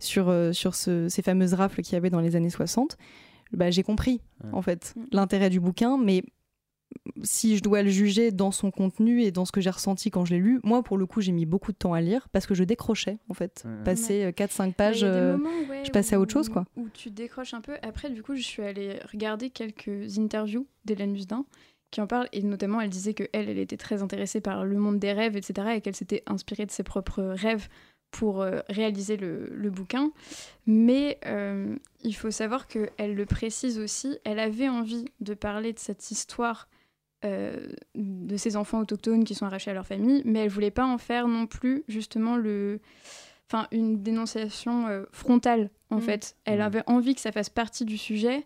sur, 0.00 0.28
euh, 0.28 0.52
sur 0.52 0.74
ce- 0.74 1.08
ces 1.08 1.22
fameuses 1.22 1.54
rafles 1.54 1.80
qu'il 1.82 1.94
y 1.94 1.96
avait 1.96 2.10
dans 2.10 2.20
les 2.20 2.36
années 2.36 2.50
60, 2.50 2.98
bah, 3.52 3.70
j'ai 3.70 3.82
compris, 3.82 4.20
Ouais. 4.42 4.50
en 4.52 4.60
fait, 4.62 4.92
Mm. 4.96 5.02
l'intérêt 5.12 5.48
du 5.50 5.60
bouquin. 5.60 5.96
Mais 5.96 6.22
si 7.22 7.56
je 7.56 7.62
dois 7.62 7.82
le 7.82 7.90
juger 7.90 8.30
dans 8.30 8.50
son 8.50 8.70
contenu 8.70 9.22
et 9.22 9.30
dans 9.30 9.44
ce 9.44 9.52
que 9.52 9.60
j'ai 9.60 9.70
ressenti 9.70 10.10
quand 10.10 10.24
je 10.24 10.34
l'ai 10.34 10.40
lu, 10.40 10.60
moi 10.62 10.82
pour 10.82 10.96
le 10.96 11.06
coup 11.06 11.20
j'ai 11.20 11.32
mis 11.32 11.46
beaucoup 11.46 11.72
de 11.72 11.76
temps 11.76 11.92
à 11.92 12.00
lire 12.00 12.28
parce 12.32 12.46
que 12.46 12.54
je 12.54 12.64
décrochais 12.64 13.18
en 13.28 13.34
fait. 13.34 13.64
Passer 13.84 14.30
4-5 14.30 14.72
pages, 14.74 15.02
euh, 15.02 15.36
je 15.84 15.90
passais 15.90 16.16
à 16.16 16.20
autre 16.20 16.32
chose 16.32 16.48
quoi. 16.48 16.64
Où 16.76 16.88
tu 16.88 17.10
décroches 17.10 17.54
un 17.54 17.60
peu. 17.60 17.74
Après 17.82 18.10
du 18.10 18.22
coup 18.22 18.34
je 18.34 18.42
suis 18.42 18.62
allée 18.62 18.98
regarder 19.12 19.50
quelques 19.50 20.18
interviews 20.18 20.66
d'Hélène 20.84 21.14
Husdin 21.14 21.44
qui 21.90 22.00
en 22.00 22.06
parle 22.06 22.28
et 22.32 22.42
notamment 22.42 22.80
elle 22.80 22.90
disait 22.90 23.14
que 23.14 23.24
elle, 23.32 23.48
elle 23.48 23.58
était 23.58 23.76
très 23.76 24.02
intéressée 24.02 24.40
par 24.40 24.64
le 24.64 24.78
monde 24.78 24.98
des 24.98 25.12
rêves 25.12 25.36
etc 25.36 25.68
et 25.76 25.80
qu'elle 25.80 25.96
s'était 25.96 26.22
inspirée 26.26 26.66
de 26.66 26.70
ses 26.70 26.82
propres 26.82 27.22
rêves 27.22 27.68
pour 28.10 28.42
euh, 28.42 28.60
réaliser 28.68 29.16
le, 29.16 29.48
le, 29.52 29.70
bouquin. 29.70 30.12
Mais 30.66 31.18
euh, 31.26 31.74
il 32.04 32.14
faut 32.14 32.30
savoir 32.30 32.68
qu'elle 32.68 33.14
le 33.14 33.26
précise 33.26 33.80
aussi, 33.80 34.18
elle 34.24 34.38
avait 34.38 34.68
envie 34.68 35.06
de 35.20 35.34
parler 35.34 35.72
de 35.72 35.80
cette 35.80 36.12
histoire 36.12 36.68
euh, 37.24 37.68
de 37.94 38.36
ces 38.36 38.56
enfants 38.56 38.80
autochtones 38.80 39.24
qui 39.24 39.34
sont 39.34 39.46
arrachés 39.46 39.70
à 39.70 39.74
leur 39.74 39.86
famille, 39.86 40.22
mais 40.24 40.40
elle 40.40 40.50
voulait 40.50 40.70
pas 40.70 40.84
en 40.84 40.98
faire 40.98 41.28
non 41.28 41.46
plus 41.46 41.84
justement 41.88 42.36
le, 42.36 42.80
enfin 43.50 43.66
une 43.72 44.02
dénonciation 44.02 44.88
euh, 44.88 45.04
frontale 45.12 45.70
en 45.90 45.98
mm. 45.98 46.02
fait. 46.02 46.36
Elle 46.44 46.58
mm. 46.58 46.62
avait 46.62 46.82
envie 46.86 47.14
que 47.14 47.20
ça 47.20 47.32
fasse 47.32 47.50
partie 47.50 47.84
du 47.84 47.98
sujet, 47.98 48.44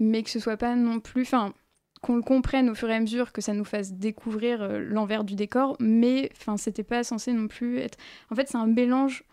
mais 0.00 0.22
que 0.22 0.30
ce 0.30 0.40
soit 0.40 0.56
pas 0.56 0.74
non 0.74 1.00
plus, 1.00 1.22
enfin 1.22 1.54
qu'on 2.02 2.16
le 2.16 2.22
comprenne 2.22 2.68
au 2.68 2.74
fur 2.74 2.90
et 2.90 2.94
à 2.94 3.00
mesure, 3.00 3.32
que 3.32 3.40
ça 3.40 3.54
nous 3.54 3.64
fasse 3.64 3.92
découvrir 3.92 4.62
euh, 4.62 4.78
l'envers 4.78 5.24
du 5.24 5.34
décor, 5.34 5.76
mais 5.80 6.30
enfin 6.36 6.56
c'était 6.56 6.84
pas 6.84 7.04
censé 7.04 7.32
non 7.32 7.48
plus 7.48 7.78
être. 7.78 7.98
En 8.30 8.34
fait, 8.34 8.48
c'est 8.48 8.58
un 8.58 8.66
mélange 8.66 9.24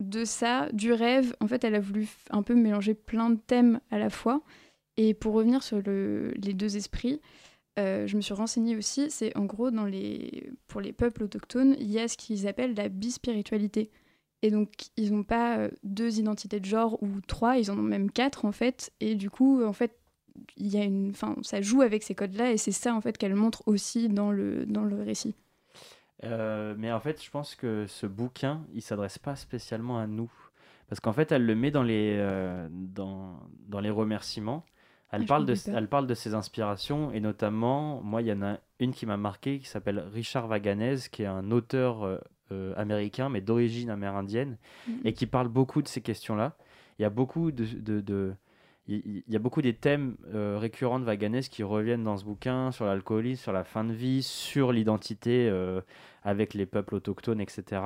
de 0.00 0.24
ça, 0.24 0.68
du 0.72 0.92
rêve. 0.92 1.36
En 1.40 1.46
fait, 1.46 1.62
elle 1.64 1.74
a 1.74 1.80
voulu 1.80 2.08
un 2.30 2.42
peu 2.42 2.54
mélanger 2.54 2.94
plein 2.94 3.30
de 3.30 3.38
thèmes 3.38 3.80
à 3.90 3.98
la 3.98 4.10
fois. 4.10 4.42
Et 4.96 5.14
pour 5.14 5.34
revenir 5.34 5.62
sur 5.62 5.80
le, 5.82 6.32
les 6.36 6.54
deux 6.54 6.76
esprits, 6.76 7.20
euh, 7.78 8.06
je 8.06 8.16
me 8.16 8.20
suis 8.20 8.34
renseignée 8.34 8.76
aussi, 8.76 9.10
c'est 9.10 9.36
en 9.36 9.44
gros 9.44 9.70
pour 10.66 10.80
les 10.80 10.92
peuples 10.92 11.22
autochtones, 11.22 11.76
il 11.78 11.90
y 11.90 11.98
a 11.98 12.08
ce 12.08 12.16
qu'ils 12.16 12.46
appellent 12.48 12.74
la 12.74 12.88
bispiritualité. 12.88 13.90
Et 14.42 14.50
donc, 14.50 14.70
ils 14.96 15.12
n'ont 15.12 15.22
pas 15.22 15.58
euh, 15.58 15.70
deux 15.84 16.18
identités 16.18 16.60
de 16.60 16.64
genre 16.64 17.00
ou 17.02 17.20
trois, 17.26 17.58
ils 17.58 17.70
en 17.70 17.78
ont 17.78 17.82
même 17.82 18.10
quatre 18.10 18.44
en 18.44 18.52
fait. 18.52 18.90
Et 19.00 19.14
du 19.14 19.30
coup, 19.30 19.62
en 19.62 19.72
fait, 19.72 19.98
y 20.56 20.78
a 20.78 20.84
une, 20.84 21.14
fin, 21.14 21.36
ça 21.42 21.60
joue 21.60 21.82
avec 21.82 22.02
ces 22.02 22.14
codes-là 22.14 22.52
et 22.52 22.56
c'est 22.56 22.72
ça 22.72 22.94
en 22.94 23.00
fait 23.00 23.18
qu'elle 23.18 23.34
montre 23.34 23.62
aussi 23.66 24.08
dans 24.08 24.32
le, 24.32 24.64
dans 24.66 24.84
le 24.84 25.02
récit. 25.02 25.34
Euh, 26.24 26.74
mais 26.76 26.92
en 26.92 27.00
fait, 27.00 27.22
je 27.22 27.30
pense 27.30 27.54
que 27.54 27.86
ce 27.86 28.06
bouquin, 28.06 28.64
il 28.74 28.82
s'adresse 28.82 29.18
pas 29.18 29.36
spécialement 29.36 29.98
à 29.98 30.06
nous. 30.06 30.30
Parce 30.88 31.00
qu'en 31.00 31.12
fait, 31.12 31.30
elle 31.30 31.46
le 31.46 31.54
met 31.54 31.70
dans 31.70 31.84
les, 31.84 32.18
dans, 32.70 33.38
dans 33.68 33.78
les 33.78 33.90
remerciements. 33.90 34.64
Elle, 35.12 35.26
parle 35.26 35.44
de, 35.44 35.54
elle 35.74 35.88
parle 35.88 36.06
de 36.06 36.14
ses 36.14 36.34
inspirations 36.34 37.10
et 37.12 37.20
notamment, 37.20 38.00
moi, 38.02 38.22
il 38.22 38.28
y 38.28 38.32
en 38.32 38.42
a 38.42 38.58
une 38.78 38.92
qui 38.92 39.06
m'a 39.06 39.16
marqué 39.16 39.58
qui 39.58 39.66
s'appelle 39.66 40.04
Richard 40.12 40.46
Vaganez, 40.46 40.96
qui 41.10 41.22
est 41.22 41.26
un 41.26 41.50
auteur 41.50 42.04
euh, 42.04 42.18
euh, 42.52 42.72
américain 42.76 43.28
mais 43.28 43.40
d'origine 43.40 43.90
amérindienne 43.90 44.56
mm-hmm. 44.88 45.00
et 45.04 45.12
qui 45.12 45.26
parle 45.26 45.48
beaucoup 45.48 45.82
de 45.82 45.88
ces 45.88 46.00
questions-là. 46.00 46.56
Il 46.98 47.02
y 47.02 47.04
a 47.04 47.10
beaucoup 47.10 47.50
de, 47.50 47.64
de, 48.00 48.34
il 48.86 49.22
y 49.26 49.36
a 49.36 49.38
beaucoup 49.38 49.62
des 49.62 49.74
thèmes 49.74 50.16
euh, 50.32 50.58
récurrents 50.60 51.00
de 51.00 51.04
Vaganez 51.04 51.42
qui 51.42 51.62
reviennent 51.62 52.04
dans 52.04 52.16
ce 52.16 52.24
bouquin 52.24 52.70
sur 52.70 52.84
l'alcoolisme, 52.84 53.42
sur 53.42 53.52
la 53.52 53.64
fin 53.64 53.84
de 53.84 53.92
vie, 53.92 54.22
sur 54.22 54.70
l'identité 54.72 55.50
avec 56.22 56.54
les 56.54 56.66
peuples 56.66 56.96
autochtones, 56.96 57.40
etc. 57.40 57.82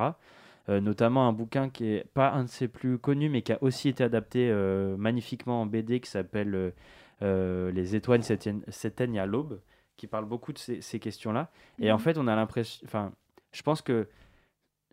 notamment 0.67 1.27
un 1.27 1.33
bouquin 1.33 1.69
qui 1.69 1.85
est 1.85 2.05
pas 2.13 2.31
un 2.31 2.43
de 2.43 2.49
ses 2.49 2.67
plus 2.67 2.97
connus, 2.97 3.29
mais 3.29 3.41
qui 3.41 3.53
a 3.53 3.63
aussi 3.63 3.87
été 3.87 4.03
adapté 4.03 4.51
magnifiquement 4.97 5.61
en 5.61 5.65
BD, 5.65 6.01
qui 6.01 6.09
s'appelle 6.09 6.73
les 7.21 7.95
étoiles 7.95 8.23
s'éteignent 8.23 9.19
à 9.19 9.25
l'aube, 9.25 9.59
qui 9.97 10.07
parle 10.07 10.25
beaucoup 10.25 10.53
de 10.53 10.57
ces, 10.57 10.99
questions-là. 10.99 11.49
Et 11.79 11.91
en 11.91 11.95
mhm. 11.95 12.01
fait, 12.01 12.17
on 12.17 12.27
a 12.27 12.35
l'impression. 12.35 12.81
Enfin, 12.85 13.11
je 13.51 13.61
pense 13.61 13.81
que 13.81 14.07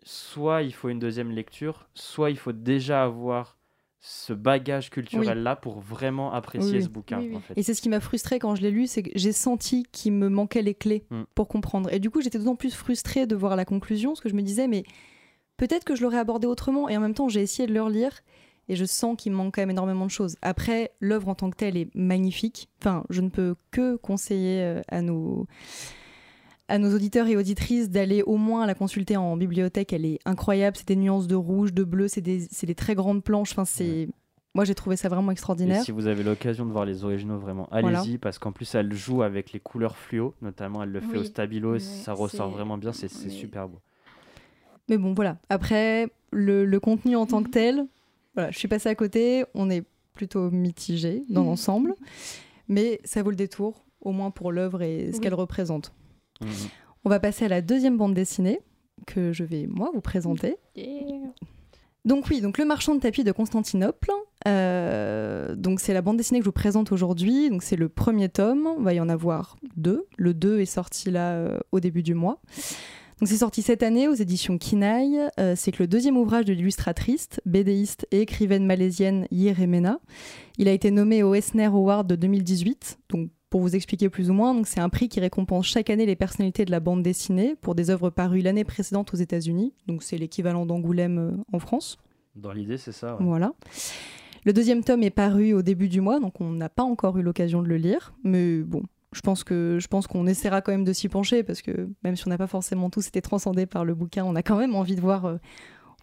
soit 0.03 0.63
il 0.63 0.73
faut 0.73 0.89
une 0.89 0.99
deuxième 0.99 1.31
lecture, 1.31 1.87
soit 1.93 2.29
il 2.29 2.37
faut 2.37 2.51
déjà 2.51 3.03
avoir 3.03 3.57
ce 4.05 4.33
bagage 4.33 4.89
culturel-là 4.89 5.55
pour 5.55 5.79
vraiment 5.79 6.33
apprécier 6.33 6.81
ce 6.81 6.89
bouquin. 6.89 7.23
Et 7.55 7.63
c'est 7.63 7.73
ce 7.73 7.81
qui 7.81 7.87
m'a 7.87 8.01
frustré 8.01 8.37
quand 8.37 8.53
je 8.53 8.61
l'ai 8.61 8.71
lu, 8.71 8.85
c'est 8.85 9.01
que 9.01 9.11
j'ai 9.15 9.31
senti 9.31 9.85
qu'il 9.93 10.11
me 10.11 10.27
manquait 10.27 10.61
les 10.61 10.73
clés 10.73 11.05
mm. 11.09 11.23
pour 11.35 11.47
comprendre. 11.47 11.91
Et 11.93 11.99
du 11.99 12.09
coup, 12.09 12.19
j'étais 12.19 12.37
d'autant 12.37 12.57
plus 12.57 12.75
frustrée 12.75 13.27
de 13.27 13.35
voir 13.35 13.55
la 13.55 13.63
conclusion, 13.63 14.11
parce 14.11 14.19
que 14.19 14.27
je 14.27 14.35
me 14.35 14.41
disais, 14.41 14.67
mais 14.67 14.83
peut-être 15.55 15.85
que 15.85 15.95
je 15.95 16.03
l'aurais 16.03 16.17
abordé 16.17 16.47
autrement. 16.47 16.89
Et 16.89 16.97
en 16.97 16.99
même 16.99 17.13
temps, 17.13 17.29
j'ai 17.29 17.41
essayé 17.41 17.65
de 17.65 17.73
le 17.73 17.81
relire 17.81 18.11
et 18.69 18.75
je 18.75 18.85
sens 18.85 19.15
qu'il 19.17 19.33
manque 19.33 19.55
quand 19.55 19.61
même 19.61 19.71
énormément 19.71 20.05
de 20.05 20.11
choses. 20.11 20.35
Après, 20.41 20.91
l'œuvre 20.99 21.27
en 21.27 21.35
tant 21.35 21.49
que 21.49 21.57
telle 21.57 21.77
est 21.77 21.93
magnifique. 21.95 22.69
Enfin, 22.81 23.03
je 23.09 23.21
ne 23.21 23.29
peux 23.29 23.55
que 23.71 23.95
conseiller 23.97 24.61
euh, 24.61 24.81
à 24.87 25.01
nos, 25.01 25.47
à 26.69 26.77
nos 26.77 26.93
auditeurs 26.95 27.27
et 27.27 27.35
auditrices 27.35 27.89
d'aller 27.89 28.23
au 28.23 28.37
moins 28.37 28.65
la 28.65 28.73
consulter 28.73 29.17
en 29.17 29.35
bibliothèque. 29.35 29.91
Elle 29.91 30.05
est 30.05 30.19
incroyable. 30.25 30.77
C'est 30.77 30.87
des 30.87 30.95
nuances 30.95 31.27
de 31.27 31.35
rouge, 31.35 31.73
de 31.73 31.83
bleu, 31.83 32.07
c'est 32.07 32.21
des, 32.21 32.47
des, 32.63 32.75
très 32.75 32.95
grandes 32.95 33.23
planches. 33.23 33.51
Enfin, 33.51 33.65
c'est. 33.65 34.07
Moi, 34.55 34.65
j'ai 34.65 34.75
trouvé 34.75 34.95
ça 34.95 35.09
vraiment 35.09 35.31
extraordinaire. 35.31 35.81
Et 35.81 35.83
si 35.83 35.91
vous 35.91 36.05
avez 36.05 36.23
l'occasion 36.23 36.65
de 36.65 36.71
voir 36.71 36.85
les 36.85 37.03
originaux, 37.03 37.39
vraiment, 37.39 37.67
allez-y, 37.71 38.19
parce 38.19 38.37
qu'en 38.37 38.51
plus, 38.51 38.75
elle 38.75 38.93
joue 38.93 39.23
avec 39.23 39.51
les 39.51 39.59
couleurs 39.59 39.97
fluo, 39.97 40.35
notamment, 40.43 40.83
elle 40.83 40.91
le 40.91 41.01
fait 41.01 41.17
au 41.17 41.23
stabilo, 41.23 41.79
ça 41.79 42.13
ressort 42.13 42.51
vraiment 42.51 42.77
bien, 42.77 42.93
c'est 42.93 43.09
super 43.09 43.67
beau. 43.67 43.79
Mais 44.89 44.97
bon, 44.97 45.13
voilà. 45.13 45.37
Après, 45.49 46.07
le, 46.31 46.65
le 46.65 46.79
contenu 46.79 47.15
en 47.15 47.25
tant 47.25 47.41
que 47.41 47.49
tel, 47.49 47.87
voilà, 48.35 48.51
je 48.51 48.57
suis 48.57 48.67
passée 48.67 48.89
à 48.89 48.95
côté, 48.95 49.45
on 49.53 49.69
est 49.69 49.83
plutôt 50.13 50.49
mitigé 50.51 51.23
dans 51.29 51.43
l'ensemble, 51.45 51.95
mais 52.67 52.99
ça 53.03 53.23
vaut 53.23 53.29
le 53.29 53.35
détour, 53.35 53.85
au 54.01 54.11
moins 54.11 54.31
pour 54.31 54.51
l'œuvre 54.51 54.81
et 54.81 55.11
ce 55.13 55.19
qu'elle 55.19 55.33
représente. 55.33 55.93
Mhm. 56.41 56.49
On 57.05 57.09
va 57.09 57.19
passer 57.19 57.45
à 57.45 57.49
la 57.49 57.61
deuxième 57.61 57.97
bande 57.97 58.13
dessinée 58.13 58.61
que 59.05 59.33
je 59.33 59.43
vais 59.43 59.67
moi 59.67 59.91
vous 59.93 60.01
présenter. 60.01 60.55
Donc 62.05 62.27
oui, 62.29 62.41
donc 62.41 62.57
le 62.57 62.65
marchand 62.65 62.95
de 62.95 62.99
tapis 62.99 63.23
de 63.23 63.31
Constantinople. 63.31 64.11
Euh, 64.47 65.55
donc 65.55 65.79
c'est 65.79 65.93
la 65.93 66.01
bande 66.01 66.17
dessinée 66.17 66.39
que 66.39 66.43
je 66.43 66.49
vous 66.49 66.53
présente 66.53 66.91
aujourd'hui. 66.91 67.49
Donc 67.49 67.63
c'est 67.63 67.75
le 67.75 67.89
premier 67.89 68.29
tome. 68.29 68.69
Il 68.77 68.83
va 68.83 68.93
y 68.93 68.99
en 68.99 69.09
avoir 69.09 69.57
deux. 69.75 70.05
Le 70.17 70.33
2 70.33 70.59
est 70.59 70.65
sorti 70.65 71.11
là 71.11 71.33
euh, 71.33 71.59
au 71.71 71.79
début 71.79 72.03
du 72.03 72.13
mois 72.13 72.41
c'est 73.27 73.37
sorti 73.37 73.61
cette 73.61 73.83
année 73.83 74.07
aux 74.07 74.13
éditions 74.13 74.57
Kinaï. 74.57 75.29
Euh, 75.39 75.53
c'est 75.55 75.71
que 75.71 75.83
le 75.83 75.87
deuxième 75.87 76.17
ouvrage 76.17 76.45
de 76.45 76.53
l'illustratrice, 76.53 77.27
bédéiste 77.45 78.07
et 78.11 78.21
écrivaine 78.21 78.65
malaisienne 78.65 79.27
Yeremena. 79.31 79.99
Il 80.57 80.67
a 80.67 80.71
été 80.71 80.91
nommé 80.91 81.23
au 81.23 81.33
Esner 81.33 81.65
Award 81.65 82.07
de 82.07 82.15
2018. 82.15 82.99
Donc 83.09 83.29
pour 83.49 83.61
vous 83.61 83.75
expliquer 83.75 84.09
plus 84.09 84.31
ou 84.31 84.33
moins, 84.33 84.63
c'est 84.63 84.79
un 84.79 84.89
prix 84.89 85.09
qui 85.09 85.19
récompense 85.19 85.67
chaque 85.67 85.91
année 85.91 86.07
les 86.07 86.15
personnalités 86.15 86.65
de 86.65 86.71
la 86.71 86.79
bande 86.79 87.03
dessinée 87.03 87.55
pour 87.61 87.75
des 87.75 87.91
œuvres 87.91 88.09
parues 88.09 88.41
l'année 88.41 88.63
précédente 88.63 89.13
aux 89.13 89.17
États-Unis. 89.17 89.73
Donc 89.85 90.01
c'est 90.01 90.17
l'équivalent 90.17 90.65
d'Angoulême 90.65 91.19
euh, 91.19 91.43
en 91.51 91.59
France. 91.59 91.97
Dans 92.35 92.51
l'idée, 92.51 92.77
c'est 92.77 92.91
ça. 92.91 93.17
Voilà. 93.19 93.53
Le 94.45 94.53
deuxième 94.53 94.83
tome 94.83 95.03
est 95.03 95.11
paru 95.11 95.53
au 95.53 95.61
début 95.61 95.87
du 95.87 96.01
mois, 96.01 96.19
donc 96.19 96.41
on 96.41 96.49
n'a 96.49 96.67
pas 96.67 96.83
encore 96.83 97.17
eu 97.17 97.21
l'occasion 97.21 97.61
de 97.61 97.67
le 97.67 97.77
lire. 97.77 98.13
Mais 98.23 98.57
bon, 98.57 98.83
je 99.13 99.21
pense 99.21 99.43
que 99.43 99.77
je 99.79 99.87
pense 99.87 100.07
qu'on 100.07 100.27
essaiera 100.27 100.61
quand 100.61 100.71
même 100.71 100.83
de 100.83 100.93
s'y 100.93 101.09
pencher 101.09 101.43
parce 101.43 101.61
que 101.61 101.89
même 102.03 102.15
si 102.15 102.27
on 102.27 102.29
n'a 102.29 102.37
pas 102.37 102.47
forcément 102.47 102.89
tous 102.89 103.07
été 103.07 103.21
transcendés 103.21 103.65
par 103.65 103.85
le 103.85 103.93
bouquin, 103.95 104.23
on 104.25 104.35
a 104.35 104.43
quand 104.43 104.57
même 104.57 104.75
envie 104.75 104.95
de 104.95 105.01
voir 105.01 105.25
euh, 105.25 105.37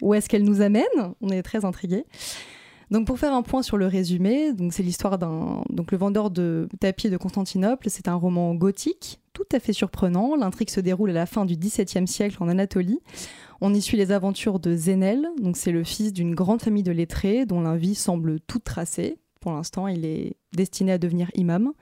où 0.02 0.14
est-ce 0.14 0.28
qu'elle 0.28 0.44
nous 0.44 0.60
amène. 0.60 0.84
On 1.20 1.30
est 1.30 1.42
très 1.42 1.64
intrigués. 1.64 2.04
Donc 2.90 3.06
pour 3.06 3.18
faire 3.18 3.32
un 3.32 3.42
point 3.42 3.62
sur 3.62 3.76
le 3.76 3.86
résumé, 3.86 4.52
donc 4.52 4.72
c'est 4.72 4.82
l'histoire 4.82 5.16
d'un 5.16 5.62
donc 5.70 5.92
le 5.92 5.98
vendeur 5.98 6.30
de 6.30 6.68
tapis 6.80 7.08
de 7.08 7.16
Constantinople. 7.16 7.88
C'est 7.88 8.08
un 8.08 8.14
roman 8.14 8.54
gothique 8.54 9.20
tout 9.32 9.46
à 9.52 9.60
fait 9.60 9.72
surprenant. 9.72 10.34
L'intrigue 10.34 10.70
se 10.70 10.80
déroule 10.80 11.10
à 11.10 11.14
la 11.14 11.26
fin 11.26 11.44
du 11.44 11.56
XVIIe 11.56 12.08
siècle 12.08 12.36
en 12.40 12.48
Anatolie. 12.48 13.00
On 13.60 13.72
y 13.72 13.80
suit 13.80 13.96
les 13.96 14.10
aventures 14.10 14.58
de 14.58 14.74
Zénel. 14.74 15.28
Donc 15.40 15.56
c'est 15.56 15.70
le 15.70 15.84
fils 15.84 16.12
d'une 16.12 16.34
grande 16.34 16.62
famille 16.62 16.82
de 16.82 16.90
lettrés 16.90 17.46
dont 17.46 17.60
la 17.60 17.76
vie 17.76 17.94
semble 17.94 18.40
toute 18.40 18.64
tracée. 18.64 19.18
Pour 19.40 19.52
l'instant, 19.52 19.86
il 19.86 20.04
est 20.04 20.36
destiné 20.52 20.92
à 20.92 20.98
devenir 20.98 21.30
imam. 21.34 21.72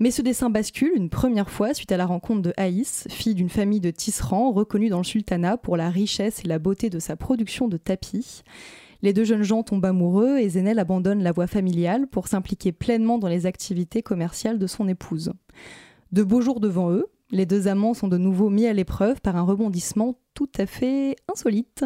Mais 0.00 0.12
ce 0.12 0.22
dessin 0.22 0.48
bascule 0.48 0.92
une 0.94 1.10
première 1.10 1.50
fois 1.50 1.74
suite 1.74 1.90
à 1.90 1.96
la 1.96 2.06
rencontre 2.06 2.42
de 2.42 2.52
Haïs, 2.56 3.08
fille 3.10 3.34
d'une 3.34 3.48
famille 3.48 3.80
de 3.80 3.90
tisserands 3.90 4.52
reconnue 4.52 4.90
dans 4.90 4.98
le 4.98 5.04
sultanat 5.04 5.56
pour 5.56 5.76
la 5.76 5.90
richesse 5.90 6.44
et 6.44 6.48
la 6.48 6.60
beauté 6.60 6.88
de 6.88 7.00
sa 7.00 7.16
production 7.16 7.66
de 7.66 7.76
tapis. 7.78 8.42
Les 9.02 9.12
deux 9.12 9.24
jeunes 9.24 9.42
gens 9.42 9.64
tombent 9.64 9.84
amoureux 9.84 10.38
et 10.38 10.48
Zenel 10.48 10.78
abandonne 10.78 11.22
la 11.24 11.32
voie 11.32 11.48
familiale 11.48 12.06
pour 12.06 12.28
s'impliquer 12.28 12.70
pleinement 12.70 13.18
dans 13.18 13.26
les 13.26 13.46
activités 13.46 14.02
commerciales 14.02 14.60
de 14.60 14.66
son 14.68 14.86
épouse. 14.86 15.32
De 16.12 16.22
beaux 16.22 16.42
jours 16.42 16.60
devant 16.60 16.92
eux, 16.92 17.06
les 17.32 17.44
deux 17.44 17.66
amants 17.66 17.94
sont 17.94 18.08
de 18.08 18.18
nouveau 18.18 18.50
mis 18.50 18.66
à 18.66 18.72
l'épreuve 18.72 19.20
par 19.20 19.36
un 19.36 19.42
rebondissement 19.42 20.16
tout 20.32 20.50
à 20.58 20.66
fait 20.66 21.16
insolite. 21.32 21.84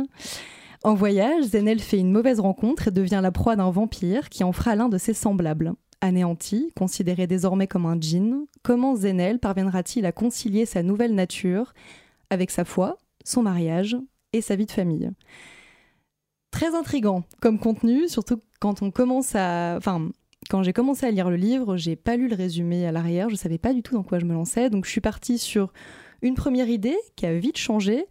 En 0.85 0.95
voyage, 0.95 1.45
Zenel 1.45 1.81
fait 1.81 1.99
une 1.99 2.12
mauvaise 2.12 2.40
rencontre 2.40 2.88
et 2.88 2.90
devient 2.92 3.21
la 3.23 3.33
proie 3.33 3.57
d'un 3.57 3.71
vampire 3.71 4.28
qui 4.28 4.45
en 4.45 4.52
fera 4.52 4.76
l'un 4.76 4.90
de 4.90 4.99
ses 4.99 5.14
semblables 5.14 5.73
anéanti, 6.02 6.71
considéré 6.76 7.26
désormais 7.26 7.66
comme 7.66 7.87
un 7.87 7.99
djinn, 7.99 8.44
comment 8.62 8.94
Zenel 8.94 9.38
parviendra-t-il 9.38 10.04
à 10.04 10.12
concilier 10.12 10.66
sa 10.66 10.82
nouvelle 10.82 11.14
nature 11.14 11.73
avec 12.28 12.50
sa 12.50 12.64
foi, 12.66 12.99
son 13.25 13.42
mariage 13.42 13.97
et 14.35 14.42
sa 14.42 14.56
vie 14.56 14.66
de 14.66 14.73
famille? 14.73 15.11
Très 16.50 16.75
intrigant 16.75 17.25
comme 17.40 17.59
contenu, 17.59 18.09
surtout 18.09 18.40
quand 18.61 18.82
on 18.82 18.90
commence 18.90 19.35
à... 19.35 19.76
Enfin, 19.78 20.11
quand 20.50 20.62
j'ai 20.64 20.73
commencé 20.73 21.06
à 21.06 21.11
lire 21.11 21.30
le 21.30 21.37
livre, 21.37 21.76
j'ai 21.76 21.97
pas 21.97 22.16
lu 22.16 22.28
le 22.28 22.35
résumé 22.35 22.85
à 22.85 22.92
l'arrière, 22.92 23.30
je 23.30 23.37
savais 23.37 23.59
pas 23.59 23.73
du 23.73 23.82
tout 23.82 23.94
dans 23.94 24.02
quoi 24.02 24.18
je 24.18 24.25
me 24.25 24.35
lançais, 24.35 24.71
donc 24.71 24.85
je 24.85 24.90
suis 24.90 25.00
partie 25.00 25.38
sur 25.38 25.73
une 26.21 26.35
première 26.35 26.68
idée 26.68 26.97
qui 27.14 27.26
a 27.26 27.35
vite 27.35 27.59
changé. 27.59 28.06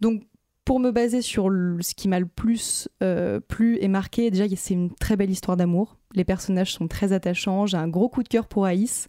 Donc 0.00 0.24
pour 0.64 0.80
me 0.80 0.90
baser 0.90 1.22
sur 1.22 1.44
ce 1.80 1.94
qui 1.94 2.08
m'a 2.08 2.18
le 2.18 2.26
plus 2.26 2.88
euh, 3.02 3.38
plu 3.40 3.78
et 3.80 3.88
marqué, 3.88 4.30
déjà 4.30 4.44
c'est 4.56 4.74
une 4.74 4.92
très 4.94 5.16
belle 5.16 5.30
histoire 5.30 5.56
d'amour. 5.56 5.99
Les 6.14 6.24
personnages 6.24 6.72
sont 6.72 6.88
très 6.88 7.12
attachants. 7.12 7.66
J'ai 7.66 7.76
un 7.76 7.88
gros 7.88 8.08
coup 8.08 8.22
de 8.22 8.28
cœur 8.28 8.46
pour 8.46 8.64
Aïs, 8.64 9.08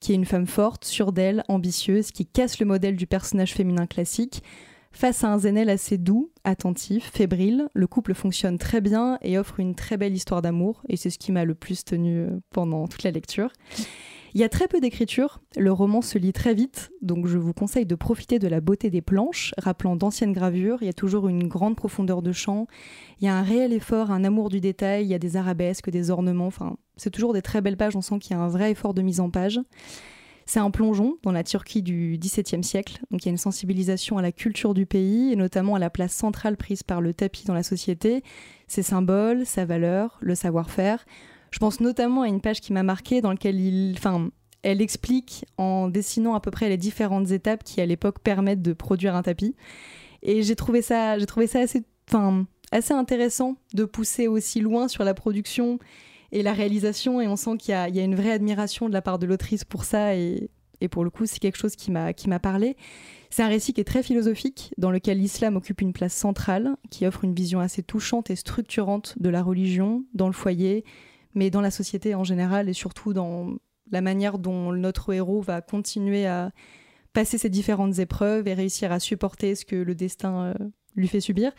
qui 0.00 0.12
est 0.12 0.16
une 0.16 0.24
femme 0.24 0.46
forte, 0.46 0.84
sûre 0.84 1.12
d'elle, 1.12 1.44
ambitieuse, 1.48 2.10
qui 2.10 2.26
casse 2.26 2.58
le 2.60 2.66
modèle 2.66 2.96
du 2.96 3.06
personnage 3.06 3.54
féminin 3.54 3.86
classique. 3.86 4.42
Face 4.90 5.22
à 5.22 5.32
un 5.32 5.38
Zenel 5.38 5.68
assez 5.68 5.98
doux, 5.98 6.30
attentif, 6.44 7.10
fébrile, 7.12 7.68
le 7.74 7.86
couple 7.86 8.14
fonctionne 8.14 8.58
très 8.58 8.80
bien 8.80 9.18
et 9.22 9.38
offre 9.38 9.60
une 9.60 9.74
très 9.74 9.96
belle 9.96 10.14
histoire 10.14 10.42
d'amour, 10.42 10.82
et 10.88 10.96
c'est 10.96 11.10
ce 11.10 11.18
qui 11.18 11.30
m'a 11.30 11.44
le 11.44 11.54
plus 11.54 11.84
tenu 11.84 12.20
euh, 12.20 12.40
pendant 12.50 12.88
toute 12.88 13.02
la 13.02 13.10
lecture. 13.10 13.52
Il 14.34 14.40
y 14.40 14.44
a 14.44 14.48
très 14.48 14.68
peu 14.68 14.80
d'écriture, 14.80 15.40
le 15.56 15.72
roman 15.72 16.02
se 16.02 16.18
lit 16.18 16.32
très 16.32 16.52
vite, 16.52 16.90
donc 17.00 17.26
je 17.26 17.38
vous 17.38 17.54
conseille 17.54 17.86
de 17.86 17.94
profiter 17.94 18.38
de 18.38 18.48
la 18.48 18.60
beauté 18.60 18.90
des 18.90 19.00
planches, 19.00 19.54
rappelant 19.56 19.96
d'anciennes 19.96 20.32
gravures, 20.32 20.78
il 20.82 20.86
y 20.86 20.90
a 20.90 20.94
toujours 20.94 21.28
une 21.28 21.48
grande 21.48 21.76
profondeur 21.76 22.20
de 22.20 22.32
champ, 22.32 22.66
il 23.20 23.24
y 23.24 23.28
a 23.28 23.36
un 23.36 23.42
réel 23.42 23.72
effort, 23.72 24.10
un 24.10 24.24
amour 24.24 24.50
du 24.50 24.60
détail, 24.60 25.04
il 25.04 25.08
y 25.08 25.14
a 25.14 25.18
des 25.18 25.36
arabesques, 25.36 25.90
des 25.90 26.10
ornements, 26.10 26.46
enfin 26.46 26.76
c'est 26.96 27.10
toujours 27.10 27.32
des 27.32 27.42
très 27.42 27.60
belles 27.60 27.76
pages, 27.76 27.96
on 27.96 28.02
sent 28.02 28.18
qu'il 28.18 28.36
y 28.36 28.38
a 28.38 28.42
un 28.42 28.48
vrai 28.48 28.72
effort 28.72 28.92
de 28.92 29.02
mise 29.02 29.20
en 29.20 29.30
page. 29.30 29.60
C'est 30.44 30.60
un 30.60 30.70
plongeon 30.70 31.18
dans 31.22 31.32
la 31.32 31.44
Turquie 31.44 31.82
du 31.82 32.16
XVIIe 32.18 32.64
siècle, 32.64 33.00
donc 33.10 33.22
il 33.22 33.26
y 33.26 33.28
a 33.28 33.32
une 33.32 33.36
sensibilisation 33.36 34.16
à 34.16 34.22
la 34.22 34.32
culture 34.32 34.72
du 34.72 34.86
pays 34.86 35.30
et 35.30 35.36
notamment 35.36 35.74
à 35.74 35.78
la 35.78 35.90
place 35.90 36.14
centrale 36.14 36.56
prise 36.56 36.82
par 36.82 37.02
le 37.02 37.12
tapis 37.12 37.44
dans 37.44 37.52
la 37.52 37.62
société, 37.62 38.22
ses 38.66 38.82
symboles, 38.82 39.44
sa 39.44 39.66
valeur, 39.66 40.16
le 40.22 40.34
savoir-faire. 40.34 41.04
Je 41.50 41.58
pense 41.58 41.80
notamment 41.80 42.22
à 42.22 42.28
une 42.28 42.40
page 42.40 42.60
qui 42.60 42.72
m'a 42.72 42.82
marquée 42.82 43.20
dans 43.20 43.30
laquelle 43.30 43.60
il, 43.60 43.94
enfin, 43.96 44.30
elle 44.62 44.82
explique 44.82 45.44
en 45.56 45.88
dessinant 45.88 46.34
à 46.34 46.40
peu 46.40 46.50
près 46.50 46.68
les 46.68 46.76
différentes 46.76 47.30
étapes 47.30 47.64
qui 47.64 47.80
à 47.80 47.86
l'époque 47.86 48.20
permettent 48.20 48.62
de 48.62 48.72
produire 48.72 49.14
un 49.14 49.22
tapis. 49.22 49.54
Et 50.22 50.42
j'ai 50.42 50.56
trouvé 50.56 50.82
ça, 50.82 51.18
j'ai 51.18 51.26
trouvé 51.26 51.46
ça 51.46 51.60
assez, 51.60 51.84
enfin, 52.08 52.46
assez 52.72 52.92
intéressant 52.92 53.56
de 53.74 53.84
pousser 53.84 54.28
aussi 54.28 54.60
loin 54.60 54.88
sur 54.88 55.04
la 55.04 55.14
production 55.14 55.78
et 56.32 56.42
la 56.42 56.52
réalisation. 56.52 57.20
Et 57.20 57.28
on 57.28 57.36
sent 57.36 57.56
qu'il 57.58 57.74
y, 57.74 57.96
y, 57.96 58.00
a 58.00 58.04
une 58.04 58.16
vraie 58.16 58.32
admiration 58.32 58.88
de 58.88 58.92
la 58.92 59.02
part 59.02 59.18
de 59.18 59.26
l'autrice 59.26 59.64
pour 59.64 59.84
ça. 59.84 60.16
Et, 60.16 60.50
et 60.80 60.88
pour 60.88 61.04
le 61.04 61.10
coup, 61.10 61.26
c'est 61.26 61.38
quelque 61.38 61.58
chose 61.58 61.76
qui 61.76 61.90
m'a 61.90 62.12
qui 62.12 62.28
m'a 62.28 62.40
parlé. 62.40 62.76
C'est 63.30 63.42
un 63.42 63.48
récit 63.48 63.72
qui 63.72 63.80
est 63.80 63.84
très 63.84 64.02
philosophique, 64.02 64.72
dans 64.78 64.90
lequel 64.90 65.18
l'islam 65.18 65.56
occupe 65.56 65.80
une 65.82 65.92
place 65.92 66.14
centrale, 66.14 66.76
qui 66.90 67.06
offre 67.06 67.24
une 67.24 67.34
vision 67.34 67.60
assez 67.60 67.82
touchante 67.82 68.30
et 68.30 68.36
structurante 68.36 69.14
de 69.20 69.28
la 69.28 69.42
religion 69.42 70.04
dans 70.14 70.28
le 70.28 70.32
foyer, 70.32 70.84
mais 71.38 71.50
dans 71.50 71.60
la 71.60 71.70
société 71.70 72.16
en 72.16 72.24
général 72.24 72.68
et 72.68 72.72
surtout 72.72 73.12
dans 73.12 73.54
la 73.92 74.00
manière 74.00 74.38
dont 74.38 74.72
notre 74.72 75.12
héros 75.12 75.40
va 75.40 75.60
continuer 75.60 76.26
à 76.26 76.50
passer 77.12 77.38
ces 77.38 77.48
différentes 77.48 78.00
épreuves 78.00 78.48
et 78.48 78.54
réussir 78.54 78.90
à 78.90 78.98
supporter 78.98 79.54
ce 79.54 79.64
que 79.64 79.76
le 79.76 79.94
destin 79.94 80.46
euh, 80.46 80.54
lui 80.96 81.06
fait 81.06 81.20
subir. 81.20 81.52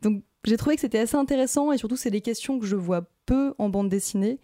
Donc 0.00 0.22
j'ai 0.44 0.56
trouvé 0.56 0.76
que 0.76 0.80
c'était 0.80 0.98
assez 0.98 1.16
intéressant 1.16 1.70
et 1.70 1.76
surtout 1.76 1.96
c'est 1.96 2.10
des 2.10 2.22
questions 2.22 2.58
que 2.58 2.64
je 2.64 2.76
vois 2.76 3.10
peu 3.26 3.54
en 3.58 3.68
bande 3.68 3.90
dessinée. 3.90 4.40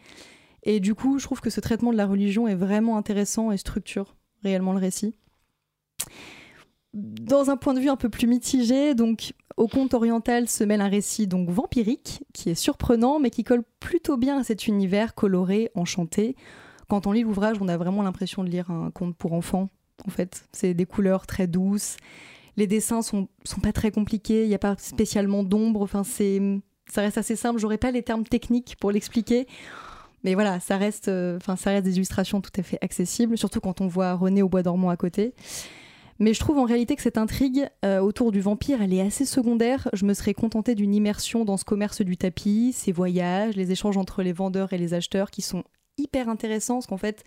Et 0.62 0.78
du 0.78 0.94
coup, 0.94 1.18
je 1.18 1.24
trouve 1.24 1.40
que 1.40 1.50
ce 1.50 1.60
traitement 1.60 1.90
de 1.90 1.96
la 1.96 2.06
religion 2.06 2.46
est 2.46 2.54
vraiment 2.54 2.98
intéressant 2.98 3.50
et 3.50 3.56
structure 3.56 4.14
réellement 4.42 4.72
le 4.72 4.78
récit. 4.78 5.16
Dans 6.94 7.50
un 7.50 7.56
point 7.56 7.74
de 7.74 7.80
vue 7.80 7.88
un 7.88 7.96
peu 7.96 8.10
plus 8.10 8.26
mitigé, 8.26 8.94
donc 8.94 9.32
au 9.56 9.66
conte 9.66 9.94
oriental 9.94 10.48
se 10.48 10.62
mêle 10.64 10.80
un 10.80 10.88
récit 10.88 11.26
donc 11.26 11.48
vampirique 11.48 12.22
qui 12.32 12.50
est 12.50 12.54
surprenant 12.54 13.18
mais 13.18 13.30
qui 13.30 13.44
colle 13.44 13.62
plutôt 13.80 14.16
bien 14.16 14.38
à 14.38 14.44
cet 14.44 14.66
univers 14.66 15.14
coloré, 15.14 15.70
enchanté. 15.74 16.36
Quand 16.88 17.06
on 17.06 17.12
lit 17.12 17.22
l'ouvrage, 17.22 17.56
on 17.60 17.68
a 17.68 17.76
vraiment 17.78 18.02
l'impression 18.02 18.44
de 18.44 18.50
lire 18.50 18.70
un 18.70 18.90
conte 18.90 19.16
pour 19.16 19.32
enfants. 19.32 19.70
En 20.06 20.10
fait, 20.10 20.44
c'est 20.52 20.74
des 20.74 20.84
couleurs 20.84 21.26
très 21.26 21.46
douces. 21.46 21.96
Les 22.58 22.66
dessins 22.66 23.00
sont, 23.00 23.28
sont 23.44 23.60
pas 23.60 23.72
très 23.72 23.90
compliqués. 23.90 24.42
Il 24.42 24.48
n'y 24.48 24.54
a 24.54 24.58
pas 24.58 24.74
spécialement 24.78 25.42
d'ombre. 25.42 25.80
Enfin, 25.80 26.04
c'est 26.04 26.40
ça 26.90 27.00
reste 27.00 27.16
assez 27.16 27.36
simple. 27.36 27.58
J'aurais 27.58 27.78
pas 27.78 27.90
les 27.90 28.02
termes 28.02 28.24
techniques 28.24 28.76
pour 28.78 28.90
l'expliquer. 28.90 29.46
Mais 30.24 30.34
voilà, 30.34 30.60
ça 30.60 30.76
reste, 30.76 31.08
euh, 31.08 31.36
enfin, 31.36 31.56
ça 31.56 31.70
reste 31.70 31.84
des 31.84 31.96
illustrations 31.96 32.40
tout 32.40 32.50
à 32.56 32.62
fait 32.62 32.78
accessibles, 32.80 33.36
surtout 33.36 33.60
quand 33.60 33.80
on 33.80 33.88
voit 33.88 34.14
René 34.14 34.42
au 34.42 34.48
bois 34.48 34.62
dormant 34.62 34.90
à 34.90 34.96
côté. 34.96 35.34
Mais 36.22 36.34
je 36.34 36.38
trouve 36.38 36.58
en 36.58 36.64
réalité 36.64 36.94
que 36.94 37.02
cette 37.02 37.18
intrigue 37.18 37.68
euh, 37.84 37.98
autour 37.98 38.30
du 38.30 38.40
vampire, 38.40 38.80
elle 38.80 38.94
est 38.94 39.00
assez 39.00 39.24
secondaire. 39.24 39.88
Je 39.92 40.04
me 40.04 40.14
serais 40.14 40.34
contentée 40.34 40.76
d'une 40.76 40.94
immersion 40.94 41.44
dans 41.44 41.56
ce 41.56 41.64
commerce 41.64 42.00
du 42.00 42.16
tapis, 42.16 42.72
ses 42.72 42.92
voyages, 42.92 43.56
les 43.56 43.72
échanges 43.72 43.96
entre 43.96 44.22
les 44.22 44.32
vendeurs 44.32 44.72
et 44.72 44.78
les 44.78 44.94
acheteurs 44.94 45.32
qui 45.32 45.42
sont 45.42 45.64
hyper 45.98 46.28
intéressants, 46.28 46.74
parce 46.74 46.86
qu'en 46.86 46.96
fait, 46.96 47.24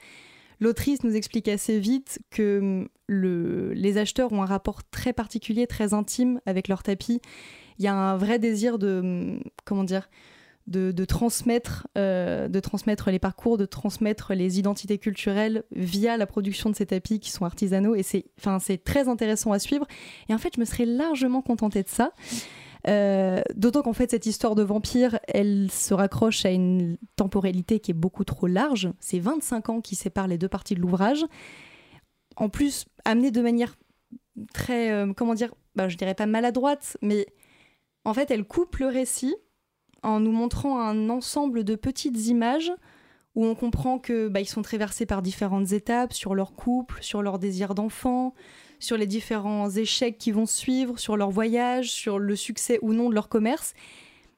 l'autrice 0.61 1.03
nous 1.03 1.13
explique 1.13 1.49
assez 1.49 1.77
vite 1.77 2.19
que 2.31 2.59
hum, 2.61 2.87
le, 3.07 3.73
les 3.73 3.97
acheteurs 3.97 4.31
ont 4.31 4.41
un 4.41 4.45
rapport 4.45 4.81
très 4.89 5.11
particulier, 5.11 5.67
très 5.67 5.93
intime 5.93 6.39
avec 6.45 6.69
leur 6.69 6.81
tapis. 6.81 7.19
Il 7.79 7.83
y 7.83 7.89
a 7.89 7.93
un 7.93 8.15
vrai 8.15 8.39
désir 8.39 8.79
de, 8.79 9.01
hum, 9.03 9.41
comment 9.65 9.83
dire, 9.83 10.09
de, 10.67 11.05
transmettre, 11.05 11.87
euh, 11.97 12.47
de 12.47 12.59
transmettre 12.59 13.11
les 13.11 13.19
parcours, 13.19 13.57
de 13.57 13.65
transmettre 13.65 14.33
les 14.33 14.57
identités 14.59 14.97
culturelles 14.97 15.63
via 15.71 16.17
la 16.17 16.25
production 16.25 16.69
de 16.69 16.75
ces 16.75 16.87
tapis 16.87 17.19
qui 17.19 17.31
sont 17.31 17.45
artisanaux. 17.45 17.95
Et 17.95 18.03
c'est, 18.03 18.25
très 18.83 19.07
intéressant 19.07 19.51
à 19.51 19.59
suivre. 19.59 19.85
Et 20.29 20.33
en 20.33 20.37
fait, 20.37 20.53
je 20.55 20.59
me 20.59 20.65
serais 20.65 20.85
largement 20.85 21.41
contentée 21.41 21.83
de 21.83 21.89
ça. 21.89 22.11
Euh, 22.87 23.41
d'autant 23.55 23.81
qu'en 23.81 23.93
fait, 23.93 24.11
cette 24.11 24.25
histoire 24.25 24.55
de 24.55 24.63
vampire, 24.63 25.19
elle 25.27 25.69
se 25.71 25.93
raccroche 25.93 26.45
à 26.45 26.51
une 26.51 26.97
temporalité 27.15 27.79
qui 27.79 27.91
est 27.91 27.95
beaucoup 27.95 28.23
trop 28.23 28.47
large. 28.47 28.89
C'est 28.99 29.19
25 29.19 29.69
ans 29.69 29.81
qui 29.81 29.95
séparent 29.95 30.27
les 30.27 30.37
deux 30.37 30.49
parties 30.49 30.75
de 30.75 30.81
l'ouvrage. 30.81 31.25
En 32.35 32.49
plus, 32.49 32.85
amenée 33.05 33.31
de 33.31 33.41
manière 33.41 33.75
très, 34.53 34.91
euh, 34.91 35.13
comment 35.13 35.33
dire, 35.33 35.53
bah, 35.75 35.89
je 35.89 35.97
dirais 35.97 36.15
pas 36.15 36.25
maladroite, 36.25 36.97
mais 37.01 37.27
en 38.03 38.13
fait, 38.13 38.29
elle 38.29 38.45
coupe 38.45 38.77
le 38.77 38.87
récit 38.87 39.35
en 40.05 40.19
nous 40.19 40.31
montrant 40.31 40.79
un 40.79 41.09
ensemble 41.09 41.63
de 41.63 41.75
petites 41.75 42.27
images 42.27 42.71
où 43.35 43.45
on 43.45 43.55
comprend 43.55 43.99
que 43.99 44.29
bah, 44.29 44.39
ils 44.39 44.47
sont 44.47 44.61
traversés 44.61 45.05
par 45.05 45.21
différentes 45.21 45.73
étapes 45.73 46.13
sur 46.13 46.35
leur 46.35 46.53
couple, 46.53 46.97
sur 47.01 47.21
leur 47.21 47.37
désir 47.37 47.75
d'enfant, 47.75 48.33
sur 48.79 48.97
les 48.97 49.07
différents 49.07 49.69
échecs 49.69 50.17
qui 50.17 50.31
vont 50.31 50.45
suivre, 50.45 50.97
sur 50.99 51.17
leur 51.17 51.31
voyage, 51.31 51.91
sur 51.91 52.17
le 52.17 52.35
succès 52.35 52.79
ou 52.81 52.93
non 52.93 53.09
de 53.09 53.15
leur 53.15 53.27
commerce. 53.27 53.73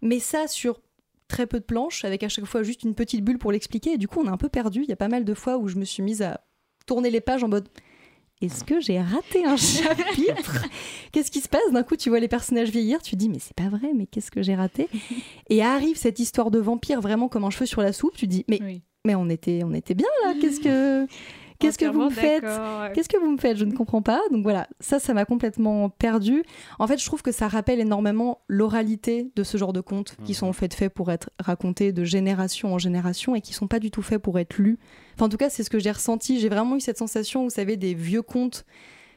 Mais 0.01 0.19
ça 0.19 0.47
sur 0.47 0.79
très 1.27 1.45
peu 1.45 1.59
de 1.59 1.65
planches, 1.65 2.05
avec 2.05 2.23
à 2.23 2.29
chaque 2.29 2.45
fois 2.45 2.63
juste 2.63 2.83
une 2.83 2.95
petite 2.95 3.23
bulle 3.23 3.37
pour 3.37 3.51
l'expliquer. 3.51 3.93
Et 3.93 3.97
du 3.97 4.07
coup, 4.07 4.21
on 4.21 4.25
est 4.25 4.31
un 4.31 4.37
peu 4.37 4.49
perdu. 4.49 4.81
Il 4.83 4.89
y 4.89 4.93
a 4.93 4.97
pas 4.97 5.09
mal 5.09 5.25
de 5.25 5.33
fois 5.33 5.57
où 5.57 5.67
je 5.67 5.75
me 5.75 5.85
suis 5.85 6.01
mise 6.01 6.21
à 6.21 6.41
tourner 6.85 7.09
les 7.09 7.21
pages 7.21 7.43
en 7.43 7.49
mode 7.49 7.67
est-ce 8.41 8.63
que 8.63 8.79
j'ai 8.79 8.99
raté 8.99 9.45
un 9.45 9.57
chapitre 9.57 10.65
Qu'est-ce 11.11 11.31
qui 11.31 11.41
se 11.41 11.49
passe 11.49 11.71
D'un 11.71 11.83
coup, 11.83 11.95
tu 11.95 12.09
vois 12.09 12.19
les 12.19 12.27
personnages 12.27 12.69
vieillir, 12.69 13.01
tu 13.01 13.11
te 13.11 13.15
dis 13.15 13.29
mais 13.29 13.39
c'est 13.39 13.55
pas 13.55 13.69
vrai, 13.69 13.91
mais 13.95 14.05
qu'est-ce 14.05 14.31
que 14.31 14.43
j'ai 14.43 14.55
raté 14.55 14.89
Et 15.49 15.63
arrive 15.63 15.97
cette 15.97 16.19
histoire 16.19 16.51
de 16.51 16.59
vampire 16.59 17.01
vraiment 17.01 17.29
comme 17.29 17.45
un 17.45 17.49
cheveu 17.49 17.65
sur 17.65 17.81
la 17.81 17.93
soupe, 17.93 18.15
tu 18.15 18.27
te 18.27 18.31
dis 18.31 18.45
mais 18.47 18.81
mais 19.05 19.15
on 19.15 19.29
était 19.29 19.61
on 19.63 19.73
était 19.73 19.95
bien 19.95 20.09
là, 20.23 20.33
qu'est-ce 20.39 20.59
que 20.59 21.07
Qu'est-ce 21.59 21.77
que 21.77 21.85
vous 21.85 22.03
me 22.03 22.09
faites 22.09 22.45
Qu'est-ce 22.93 23.09
que 23.09 23.17
vous 23.17 23.31
me 23.31 23.37
faites 23.37 23.57
Je 23.57 23.65
ne 23.65 23.73
comprends 23.73 24.01
pas. 24.01 24.21
Donc 24.31 24.43
voilà, 24.43 24.67
ça, 24.79 24.99
ça 24.99 25.13
m'a 25.13 25.25
complètement 25.25 25.89
perdu. 25.89 26.43
En 26.79 26.87
fait, 26.87 26.97
je 26.97 27.05
trouve 27.05 27.21
que 27.21 27.31
ça 27.31 27.47
rappelle 27.47 27.79
énormément 27.79 28.41
l'oralité 28.47 29.31
de 29.35 29.43
ce 29.43 29.57
genre 29.57 29.73
de 29.73 29.81
contes 29.81 30.15
qui 30.25 30.33
sont 30.33 30.47
en 30.47 30.53
fait 30.53 30.73
faits 30.73 30.93
pour 30.93 31.11
être 31.11 31.29
racontés 31.39 31.91
de 31.91 32.03
génération 32.03 32.73
en 32.73 32.77
génération 32.77 33.35
et 33.35 33.41
qui 33.41 33.53
sont 33.53 33.67
pas 33.67 33.79
du 33.79 33.91
tout 33.91 34.01
faits 34.01 34.21
pour 34.21 34.39
être 34.39 34.57
lus. 34.57 34.77
Enfin, 35.15 35.25
en 35.25 35.29
tout 35.29 35.37
cas, 35.37 35.49
c'est 35.49 35.63
ce 35.63 35.69
que 35.69 35.79
j'ai 35.79 35.91
ressenti. 35.91 36.39
J'ai 36.39 36.49
vraiment 36.49 36.75
eu 36.75 36.79
cette 36.79 36.97
sensation, 36.97 37.43
vous 37.43 37.49
savez, 37.49 37.77
des 37.77 37.93
vieux 37.93 38.21
contes 38.21 38.65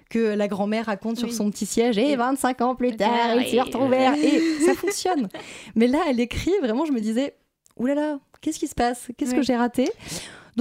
que 0.08 0.34
la 0.34 0.48
grand-mère 0.48 0.86
raconte 0.86 1.18
sur 1.18 1.32
son 1.32 1.50
petit 1.50 1.66
siège 1.66 1.96
et 1.96 2.16
25 2.16 2.60
ans 2.62 2.74
plus 2.74 2.96
tard, 2.96 3.36
il 3.38 3.46
s'est 3.46 3.60
retrouvé 3.60 3.98
et 4.24 4.64
ça 4.64 4.74
fonctionne. 4.74 5.28
Mais 5.76 5.86
là, 5.86 6.00
elle 6.08 6.18
écrit, 6.18 6.50
vraiment, 6.60 6.84
je 6.84 6.90
me 6.90 6.98
disais, 7.00 7.36
oulala, 7.76 8.18
qu'est-ce 8.40 8.58
qui 8.58 8.66
se 8.66 8.74
passe? 8.74 9.08
Qu'est-ce 9.16 9.34
que 9.36 9.42
j'ai 9.42 9.54
raté? 9.56 9.88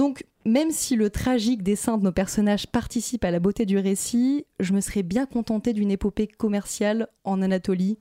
Donc, 0.00 0.24
même 0.46 0.70
si 0.70 0.96
le 0.96 1.10
tragique 1.10 1.62
dessin 1.62 1.98
de 1.98 2.04
nos 2.04 2.10
personnages 2.10 2.66
participe 2.66 3.22
à 3.22 3.30
la 3.30 3.38
beauté 3.38 3.66
du 3.66 3.76
récit, 3.76 4.46
je 4.58 4.72
me 4.72 4.80
serais 4.80 5.02
bien 5.02 5.26
contentée 5.26 5.74
d'une 5.74 5.90
épopée 5.90 6.26
commerciale 6.26 7.08
en 7.24 7.42
Anatolie. 7.42 7.98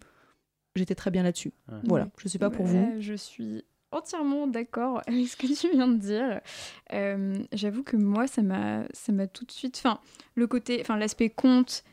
J'étais 0.78 0.96
très 0.96 1.12
bien 1.12 1.24
là-dessus. 1.24 1.52
Voilà, 1.84 2.08
je 2.18 2.24
ne 2.24 2.30
sais 2.30 2.40
pas 2.40 2.50
pour 2.50 2.66
vous. 2.66 2.90
Je 3.02 3.16
suis 3.16 3.66
entièrement 3.92 4.48
d'accord 4.48 5.02
avec 5.08 5.28
ce 5.28 5.36
que 5.36 5.48
tu 5.48 5.74
viens 5.74 5.90
de 5.90 5.98
dire. 5.98 6.40
Euh, 6.94 7.38
j'avoue 7.52 7.84
que 7.84 7.98
moi, 7.98 8.28
ça 8.28 8.44
m'a, 8.44 8.86
ça 8.94 9.12
m'a 9.12 9.28
tout 9.28 9.44
de 9.44 9.52
suite, 9.52 9.76
enfin, 9.78 10.00
le 10.36 10.48
côté, 10.48 10.78
enfin, 10.80 10.96
l'aspect 10.96 11.30
conte 11.30 11.84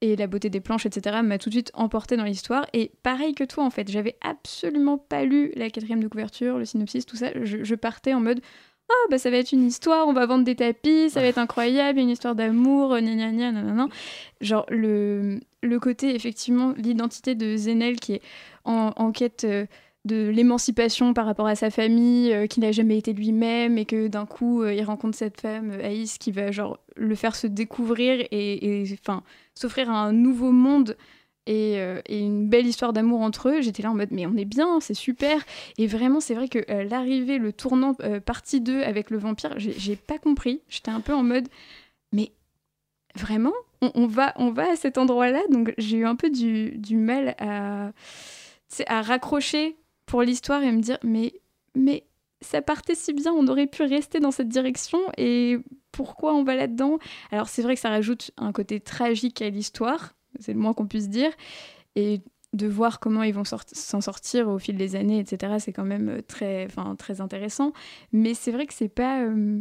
et 0.00 0.16
la 0.16 0.26
beauté 0.26 0.50
des 0.50 0.60
planches, 0.60 0.84
etc., 0.84 1.20
m'a 1.22 1.38
tout 1.38 1.48
de 1.48 1.54
suite 1.54 1.70
emporté 1.74 2.16
dans 2.16 2.24
l'histoire. 2.24 2.66
Et 2.72 2.90
pareil 3.04 3.36
que 3.36 3.44
toi, 3.44 3.62
en 3.62 3.70
fait, 3.70 3.88
j'avais 3.88 4.16
absolument 4.20 4.98
pas 4.98 5.24
lu 5.24 5.52
la 5.54 5.70
quatrième 5.70 6.02
de 6.02 6.08
couverture, 6.08 6.58
le 6.58 6.64
synopsis, 6.64 7.06
tout 7.06 7.14
ça. 7.14 7.28
je 7.44 7.74
partais 7.76 8.14
en 8.14 8.20
mode 8.20 8.40
ah 8.90 9.08
bah 9.10 9.18
ça 9.18 9.30
va 9.30 9.38
être 9.38 9.52
une 9.52 9.64
histoire, 9.64 10.06
on 10.08 10.12
va 10.12 10.26
vendre 10.26 10.44
des 10.44 10.56
tapis, 10.56 11.10
ça 11.10 11.20
va 11.20 11.26
être 11.26 11.38
incroyable, 11.38 11.98
une 11.98 12.10
histoire 12.10 12.34
d'amour, 12.34 12.98
gna 12.98 13.14
gna, 13.14 13.52
nanana. 13.52 13.88
Genre 14.40 14.66
le, 14.68 15.40
le 15.62 15.80
côté, 15.80 16.14
effectivement, 16.14 16.74
l'identité 16.76 17.34
de 17.34 17.56
Zenel 17.56 17.96
qui 17.96 18.14
est 18.14 18.22
en, 18.64 19.12
quête 19.12 19.44
euh, 19.44 19.66
de 20.04 20.28
l'émancipation 20.28 21.14
par 21.14 21.26
rapport 21.26 21.46
à 21.46 21.54
sa 21.54 21.70
famille, 21.70 22.32
euh, 22.32 22.46
qu'il 22.46 22.62
n'a 22.62 22.72
jamais 22.72 22.98
été 22.98 23.12
lui-même 23.12 23.78
et 23.78 23.86
que 23.86 24.08
d'un 24.08 24.26
coup 24.26 24.62
euh, 24.62 24.74
il 24.74 24.82
rencontre 24.84 25.16
cette 25.16 25.40
femme 25.40 25.72
Aïs 25.82 26.18
qui 26.18 26.30
va 26.30 26.50
genre 26.50 26.78
le 26.96 27.14
faire 27.14 27.34
se 27.36 27.46
découvrir 27.46 28.26
et 28.30 28.84
enfin 29.00 29.22
s'offrir 29.54 29.90
un 29.90 30.12
nouveau 30.12 30.52
monde 30.52 30.96
et, 31.46 31.74
et, 32.06 32.18
une 32.20 32.48
belle 32.48 32.66
histoire 32.66 32.92
d'amour 32.92 33.20
entre 33.20 33.48
eux. 33.48 33.60
J'étais 33.60 33.82
là 33.82 33.90
en 33.90 33.94
mode 33.94 34.10
mais 34.10 34.26
on 34.26 34.36
est 34.36 34.44
bien, 34.44 34.80
c'est 34.80 34.94
super. 34.94 35.44
Et 35.78 35.86
vraiment 35.86 36.20
c'est 36.20 36.34
vrai 36.34 36.48
que 36.48 36.58
l'arrivée, 36.88 37.38
le 37.38 37.52
tournant 37.52 37.94
partie 38.24 38.60
2 38.60 38.82
avec 38.82 39.10
le 39.10 39.18
vampire, 39.18 39.54
j'ai 39.58 39.96
pas 39.96 40.18
compris. 40.18 40.60
J'étais 40.68 40.90
un 40.90 41.00
peu 41.00 41.14
en 41.14 41.22
mode 41.22 41.48
mais 42.12 42.32
vraiment 43.14 43.52
on, 43.94 44.06
va, 44.06 44.32
on 44.36 44.50
va 44.50 44.72
à 44.72 44.76
cet 44.76 44.98
endroit-là? 44.98 45.42
Donc 45.50 45.74
j'ai 45.78 45.98
eu 45.98 46.06
un 46.06 46.16
peu 46.16 46.30
du, 46.30 46.78
du 46.78 46.96
mal 46.96 47.34
à, 47.38 47.92
à 48.86 49.02
raccrocher 49.02 49.76
pour 50.06 50.22
l'histoire 50.22 50.62
et 50.62 50.72
me 50.72 50.80
dire 50.80 50.98
mais, 51.02 51.34
mais 51.74 52.04
ça 52.40 52.62
partait 52.62 52.94
si 52.94 53.12
bien, 53.12 53.32
on 53.32 53.46
aurait 53.48 53.66
pu 53.66 53.82
rester 53.82 54.20
dans 54.20 54.30
cette 54.30 54.48
direction 54.48 54.98
et 55.16 55.58
pourquoi 55.92 56.34
on 56.34 56.44
va 56.44 56.54
là-dedans? 56.54 56.98
Alors 57.30 57.48
c'est 57.48 57.62
vrai 57.62 57.74
que 57.74 57.80
ça 57.80 57.88
rajoute 57.88 58.30
un 58.36 58.52
côté 58.52 58.80
tragique 58.80 59.42
à 59.42 59.48
l'histoire, 59.48 60.14
c'est 60.40 60.52
le 60.52 60.58
moins 60.58 60.74
qu'on 60.74 60.86
puisse 60.86 61.08
dire. 61.08 61.30
Et 61.96 62.20
de 62.52 62.68
voir 62.68 63.00
comment 63.00 63.22
ils 63.22 63.34
vont 63.34 63.44
s'en 63.44 64.00
sortir 64.00 64.48
au 64.48 64.58
fil 64.58 64.76
des 64.76 64.94
années, 64.96 65.18
etc., 65.18 65.54
c'est 65.58 65.72
quand 65.72 65.84
même 65.84 66.22
très, 66.26 66.68
très 66.98 67.20
intéressant. 67.20 67.72
Mais 68.12 68.34
c'est 68.34 68.52
vrai 68.52 68.66
que 68.66 68.74
c'est 68.74 68.88
pas... 68.88 69.22
Euh, 69.22 69.60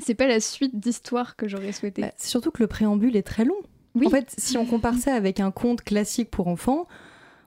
c'est 0.00 0.14
pas 0.14 0.26
la 0.26 0.38
suite 0.38 0.78
d'histoire 0.78 1.34
que 1.34 1.48
j'aurais 1.48 1.72
souhaité. 1.72 2.02
Bah, 2.02 2.12
surtout 2.18 2.50
que 2.50 2.62
le 2.62 2.66
préambule 2.66 3.16
est 3.16 3.22
très 3.22 3.44
long. 3.44 3.56
Oui. 3.94 4.06
En 4.06 4.10
fait, 4.10 4.32
si 4.38 4.56
on 4.56 4.64
compare 4.64 4.94
ça 4.94 5.14
avec 5.14 5.40
un 5.40 5.50
conte 5.50 5.82
classique 5.82 6.30
pour 6.30 6.46
enfants, 6.46 6.86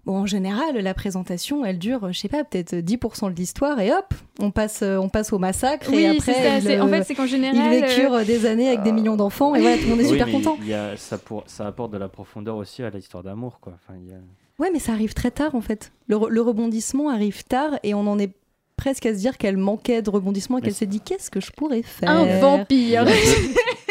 bon, 0.05 0.17
en 0.17 0.25
général, 0.25 0.77
la 0.77 0.93
présentation, 0.93 1.65
elle 1.65 1.79
dure, 1.79 2.11
je 2.11 2.19
sais 2.19 2.27
pas, 2.27 2.43
peut-être 2.43 2.75
10% 2.75 3.31
de 3.31 3.35
l'histoire 3.35 3.79
et 3.79 3.91
hop, 3.91 4.13
on 4.39 4.51
passe, 4.51 4.81
on 4.83 5.09
passe 5.09 5.33
au 5.33 5.39
massacre 5.39 5.93
et 5.93 6.07
après, 6.07 6.61
ça, 6.61 6.83
en 6.83 6.87
fait, 6.87 7.03
c'est 7.03 7.15
qu'en 7.15 7.25
général, 7.25 7.73
ils 7.73 7.81
vécurent 7.81 8.13
euh, 8.15 8.23
des 8.23 8.45
années 8.45 8.67
avec 8.67 8.83
des 8.83 8.91
millions 8.91 9.15
d'enfants 9.15 9.55
et 9.55 9.61
voilà, 9.61 9.77
tout 9.77 9.83
le 9.83 9.89
monde 9.89 10.01
est 10.01 10.09
super 10.09 10.31
content. 10.31 10.57
Y 10.63 10.73
a, 10.73 10.97
ça, 10.97 11.17
pour, 11.17 11.43
ça 11.47 11.67
apporte 11.67 11.91
de 11.91 11.97
la 11.97 12.09
profondeur 12.09 12.57
aussi 12.57 12.83
à 12.83 12.89
l'histoire 12.89 13.23
d'amour, 13.23 13.59
quoi. 13.59 13.73
Enfin, 13.75 13.99
y 13.99 14.13
a... 14.13 14.17
Ouais, 14.59 14.69
mais 14.71 14.79
ça 14.79 14.91
arrive 14.91 15.13
très 15.13 15.31
tard 15.31 15.55
en 15.55 15.61
fait. 15.61 15.91
Le, 16.07 16.17
le, 16.29 16.41
rebondissement 16.41 17.09
arrive 17.09 17.43
tard 17.45 17.79
et 17.81 17.95
on 17.95 18.01
en 18.01 18.19
est 18.19 18.31
presque 18.77 19.05
à 19.07 19.13
se 19.13 19.19
dire 19.19 19.37
qu'elle 19.37 19.57
manquait 19.57 20.01
de 20.01 20.09
rebondissement 20.09 20.59
et 20.59 20.61
qu'elle 20.61 20.73
s'est 20.73 20.85
dit 20.85 21.01
qu'est-ce 21.01 21.31
que 21.31 21.39
je 21.39 21.51
pourrais 21.51 21.81
faire? 21.81 22.09
Un 22.09 22.39
vampire 22.39 23.05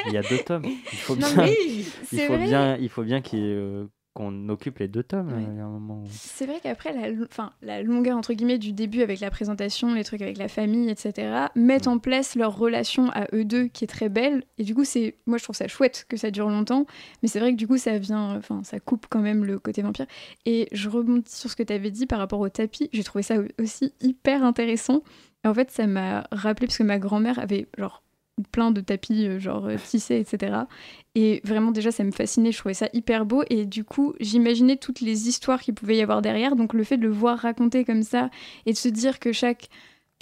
Il 0.06 0.12
y 0.12 0.16
a 0.16 0.22
deux, 0.22 0.38
tomes. 0.38 0.64
Il 0.64 0.98
faut 0.98 1.16
bien, 1.16 1.28
il 2.12 2.20
faut 2.20 2.36
bien, 2.36 2.76
il 2.76 2.88
faut 2.88 3.02
bien 3.02 3.20
qu'il 3.20 3.38
y 3.38 3.42
ait 3.42 3.54
euh, 3.54 3.86
qu'on 4.20 4.48
occupe 4.48 4.78
les 4.78 4.88
deux 4.88 5.02
tomes. 5.02 5.30
un 5.30 5.68
moment 5.68 6.04
C'est 6.10 6.46
vrai 6.46 6.60
qu'après, 6.62 6.92
la, 6.92 7.24
enfin, 7.24 7.52
la 7.62 7.82
longueur 7.82 8.16
entre 8.16 8.34
guillemets 8.34 8.58
du 8.58 8.72
début 8.72 9.02
avec 9.02 9.20
la 9.20 9.30
présentation, 9.30 9.94
les 9.94 10.04
trucs 10.04 10.20
avec 10.20 10.36
la 10.36 10.48
famille, 10.48 10.90
etc., 10.90 11.46
mettent 11.54 11.86
mm. 11.86 11.90
en 11.90 11.98
place 11.98 12.36
leur 12.36 12.56
relation 12.56 13.10
à 13.12 13.26
eux 13.32 13.44
deux 13.44 13.66
qui 13.68 13.84
est 13.84 13.88
très 13.88 14.08
belle. 14.08 14.44
Et 14.58 14.64
du 14.64 14.74
coup, 14.74 14.84
c'est, 14.84 15.16
moi, 15.26 15.38
je 15.38 15.44
trouve 15.44 15.56
ça 15.56 15.68
chouette 15.68 16.06
que 16.08 16.16
ça 16.16 16.30
dure 16.30 16.48
longtemps. 16.48 16.86
Mais 17.22 17.28
c'est 17.28 17.40
vrai 17.40 17.52
que 17.52 17.56
du 17.56 17.66
coup, 17.66 17.78
ça 17.78 17.98
vient, 17.98 18.36
enfin, 18.36 18.62
ça 18.62 18.78
coupe 18.78 19.06
quand 19.08 19.20
même 19.20 19.44
le 19.44 19.58
côté 19.58 19.82
vampire. 19.82 20.06
Et 20.44 20.68
je 20.72 20.88
rebondis 20.88 21.30
sur 21.30 21.50
ce 21.50 21.56
que 21.56 21.62
tu 21.62 21.72
avais 21.72 21.90
dit 21.90 22.06
par 22.06 22.18
rapport 22.18 22.40
au 22.40 22.48
tapis. 22.48 22.90
J'ai 22.92 23.04
trouvé 23.04 23.22
ça 23.22 23.36
aussi 23.58 23.94
hyper 24.00 24.44
intéressant. 24.44 25.02
Et 25.44 25.48
en 25.48 25.54
fait, 25.54 25.70
ça 25.70 25.86
m'a 25.86 26.26
rappelé 26.30 26.66
parce 26.66 26.78
que 26.78 26.82
ma 26.82 26.98
grand-mère 26.98 27.38
avait 27.38 27.68
genre 27.78 28.02
plein 28.52 28.70
de 28.70 28.80
tapis 28.80 29.26
euh, 29.26 29.38
genre 29.38 29.66
euh, 29.66 29.76
tissés, 29.76 30.18
etc. 30.18 30.62
Et 31.14 31.40
vraiment 31.44 31.70
déjà 31.70 31.90
ça 31.92 32.04
me 32.04 32.12
fascinait, 32.12 32.52
je 32.52 32.58
trouvais 32.58 32.74
ça 32.74 32.88
hyper 32.92 33.26
beau 33.26 33.42
et 33.50 33.66
du 33.66 33.84
coup 33.84 34.14
j'imaginais 34.20 34.76
toutes 34.76 35.00
les 35.00 35.28
histoires 35.28 35.60
qu'il 35.60 35.74
pouvait 35.74 35.96
y 35.96 36.02
avoir 36.02 36.22
derrière. 36.22 36.56
Donc 36.56 36.72
le 36.72 36.84
fait 36.84 36.96
de 36.96 37.02
le 37.02 37.10
voir 37.10 37.38
raconter 37.38 37.84
comme 37.84 38.02
ça 38.02 38.30
et 38.66 38.72
de 38.72 38.78
se 38.78 38.88
dire 38.88 39.18
que 39.18 39.32
chaque 39.32 39.68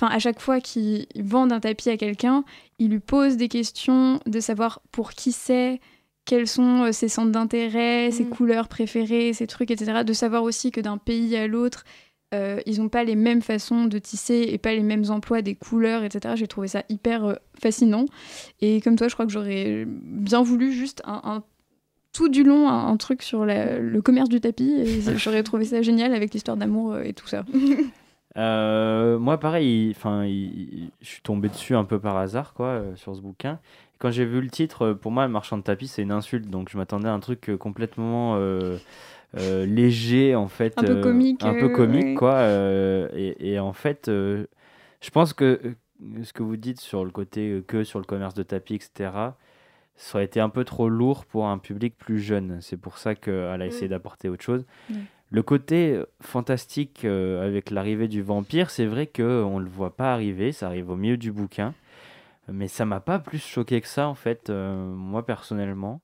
Enfin, 0.00 0.14
à 0.14 0.20
chaque 0.20 0.40
fois 0.40 0.60
qu'il 0.60 1.06
vend 1.16 1.50
un 1.50 1.58
tapis 1.58 1.90
à 1.90 1.96
quelqu'un, 1.96 2.44
il 2.78 2.90
lui 2.90 3.00
pose 3.00 3.36
des 3.36 3.48
questions 3.48 4.20
de 4.26 4.38
savoir 4.38 4.80
pour 4.92 5.10
qui 5.10 5.32
c'est, 5.32 5.80
quels 6.24 6.46
sont 6.46 6.84
euh, 6.84 6.92
ses 6.92 7.08
centres 7.08 7.32
d'intérêt, 7.32 8.10
ses 8.12 8.24
mm. 8.24 8.28
couleurs 8.28 8.68
préférées, 8.68 9.32
ses 9.32 9.48
trucs, 9.48 9.72
etc. 9.72 10.04
De 10.04 10.12
savoir 10.12 10.44
aussi 10.44 10.70
que 10.70 10.80
d'un 10.80 10.98
pays 10.98 11.34
à 11.36 11.48
l'autre, 11.48 11.84
euh, 12.34 12.60
ils 12.66 12.80
n'ont 12.80 12.88
pas 12.90 13.04
les 13.04 13.16
mêmes 13.16 13.40
façons 13.40 13.86
de 13.86 13.98
tisser 13.98 14.48
et 14.50 14.58
pas 14.58 14.74
les 14.74 14.82
mêmes 14.82 15.04
emplois 15.08 15.40
des 15.40 15.54
couleurs, 15.54 16.04
etc. 16.04 16.34
J'ai 16.36 16.46
trouvé 16.46 16.68
ça 16.68 16.82
hyper 16.88 17.24
euh, 17.24 17.34
fascinant. 17.58 18.04
Et 18.60 18.80
comme 18.80 18.96
toi, 18.96 19.08
je 19.08 19.14
crois 19.14 19.24
que 19.24 19.32
j'aurais 19.32 19.84
bien 19.86 20.42
voulu 20.42 20.72
juste 20.72 21.02
un, 21.06 21.42
tout 22.12 22.28
du 22.28 22.44
long 22.44 22.68
un, 22.68 22.96
truc 22.98 23.22
sur 23.22 23.46
le 23.46 24.00
commerce 24.02 24.28
du 24.28 24.40
tapis. 24.40 24.72
Et 24.72 25.00
j'aurais 25.16 25.42
trouvé 25.42 25.64
ça 25.64 25.80
génial 25.80 26.12
avec 26.12 26.34
l'histoire 26.34 26.56
d'amour 26.56 26.92
euh, 26.92 27.02
et 27.02 27.14
tout 27.14 27.26
ça. 27.26 27.44
moi, 28.36 29.40
pareil, 29.40 29.92
enfin, 29.96 30.24
je 30.26 31.06
suis 31.06 31.22
tombé 31.22 31.48
dessus 31.48 31.74
un 31.74 31.84
peu 31.84 31.98
par 31.98 32.18
hasard, 32.18 32.52
quoi, 32.52 32.82
sur 32.94 33.16
ce 33.16 33.20
bouquin. 33.20 33.58
Quand 33.98 34.12
j'ai 34.12 34.24
vu 34.24 34.40
le 34.40 34.48
titre, 34.48 34.92
pour 34.92 35.10
moi, 35.10 35.26
le 35.26 35.32
marchand 35.32 35.56
de 35.56 35.62
tapis, 35.62 35.88
c'est 35.88 36.02
une 36.02 36.12
insulte, 36.12 36.48
donc 36.48 36.68
je 36.70 36.76
m'attendais 36.78 37.08
à 37.08 37.12
un 37.12 37.18
truc 37.18 37.50
complètement 37.58 38.36
euh, 38.36 38.78
léger 39.34 40.34
en 40.34 40.48
fait 40.48 40.72
un 40.78 40.82
peu 40.82 40.96
euh, 40.96 41.02
comique 41.02 41.44
un 41.44 41.52
peu 41.52 41.70
euh, 41.80 42.14
quoi 42.14 42.42
et, 43.14 43.58
en 43.58 43.72
fait 43.72 44.06
je 44.06 45.10
pense 45.12 45.32
que 45.32 45.60
ce 46.22 46.32
que 46.32 46.42
vous 46.42 46.56
dites 46.56 46.80
sur 46.80 47.04
le 47.04 47.10
côté 47.10 47.62
que 47.66 47.84
sur 47.84 47.98
le 47.98 48.04
commerce 48.04 48.34
de 48.34 48.42
tapis 48.42 48.76
etc 48.76 49.10
ça 49.96 50.16
aurait 50.16 50.24
été 50.24 50.40
un 50.40 50.48
peu 50.48 50.64
trop 50.64 50.88
lourd 50.88 51.26
pour 51.26 51.46
un 51.46 51.58
public 51.58 51.96
plus 51.98 52.20
jeune 52.20 52.58
c'est 52.62 52.76
pour 52.76 52.98
ça 52.98 53.14
qu'elle 53.14 53.60
a 53.60 53.66
essayé 53.66 53.86
mm. 53.86 53.90
d'apporter 53.90 54.28
autre 54.28 54.44
chose 54.44 54.64
Le 55.30 55.42
côté 55.42 56.02
fantastique 56.22 57.04
avec 57.04 57.70
l'arrivée 57.70 58.08
du 58.08 58.22
vampire, 58.22 58.70
c'est 58.70 58.86
vrai 58.86 59.06
qu'on 59.06 59.58
ne 59.58 59.64
le 59.64 59.68
voit 59.68 59.94
pas 59.94 60.14
arriver, 60.14 60.52
ça 60.52 60.68
arrive 60.68 60.88
au 60.88 60.96
milieu 60.96 61.18
du 61.18 61.32
bouquin. 61.32 61.74
Mais 62.50 62.66
ça 62.66 62.86
m'a 62.86 63.00
pas 63.00 63.18
plus 63.18 63.44
choqué 63.44 63.82
que 63.82 63.88
ça, 63.88 64.08
en 64.08 64.14
fait, 64.14 64.48
moi 64.48 65.26
personnellement. 65.26 66.00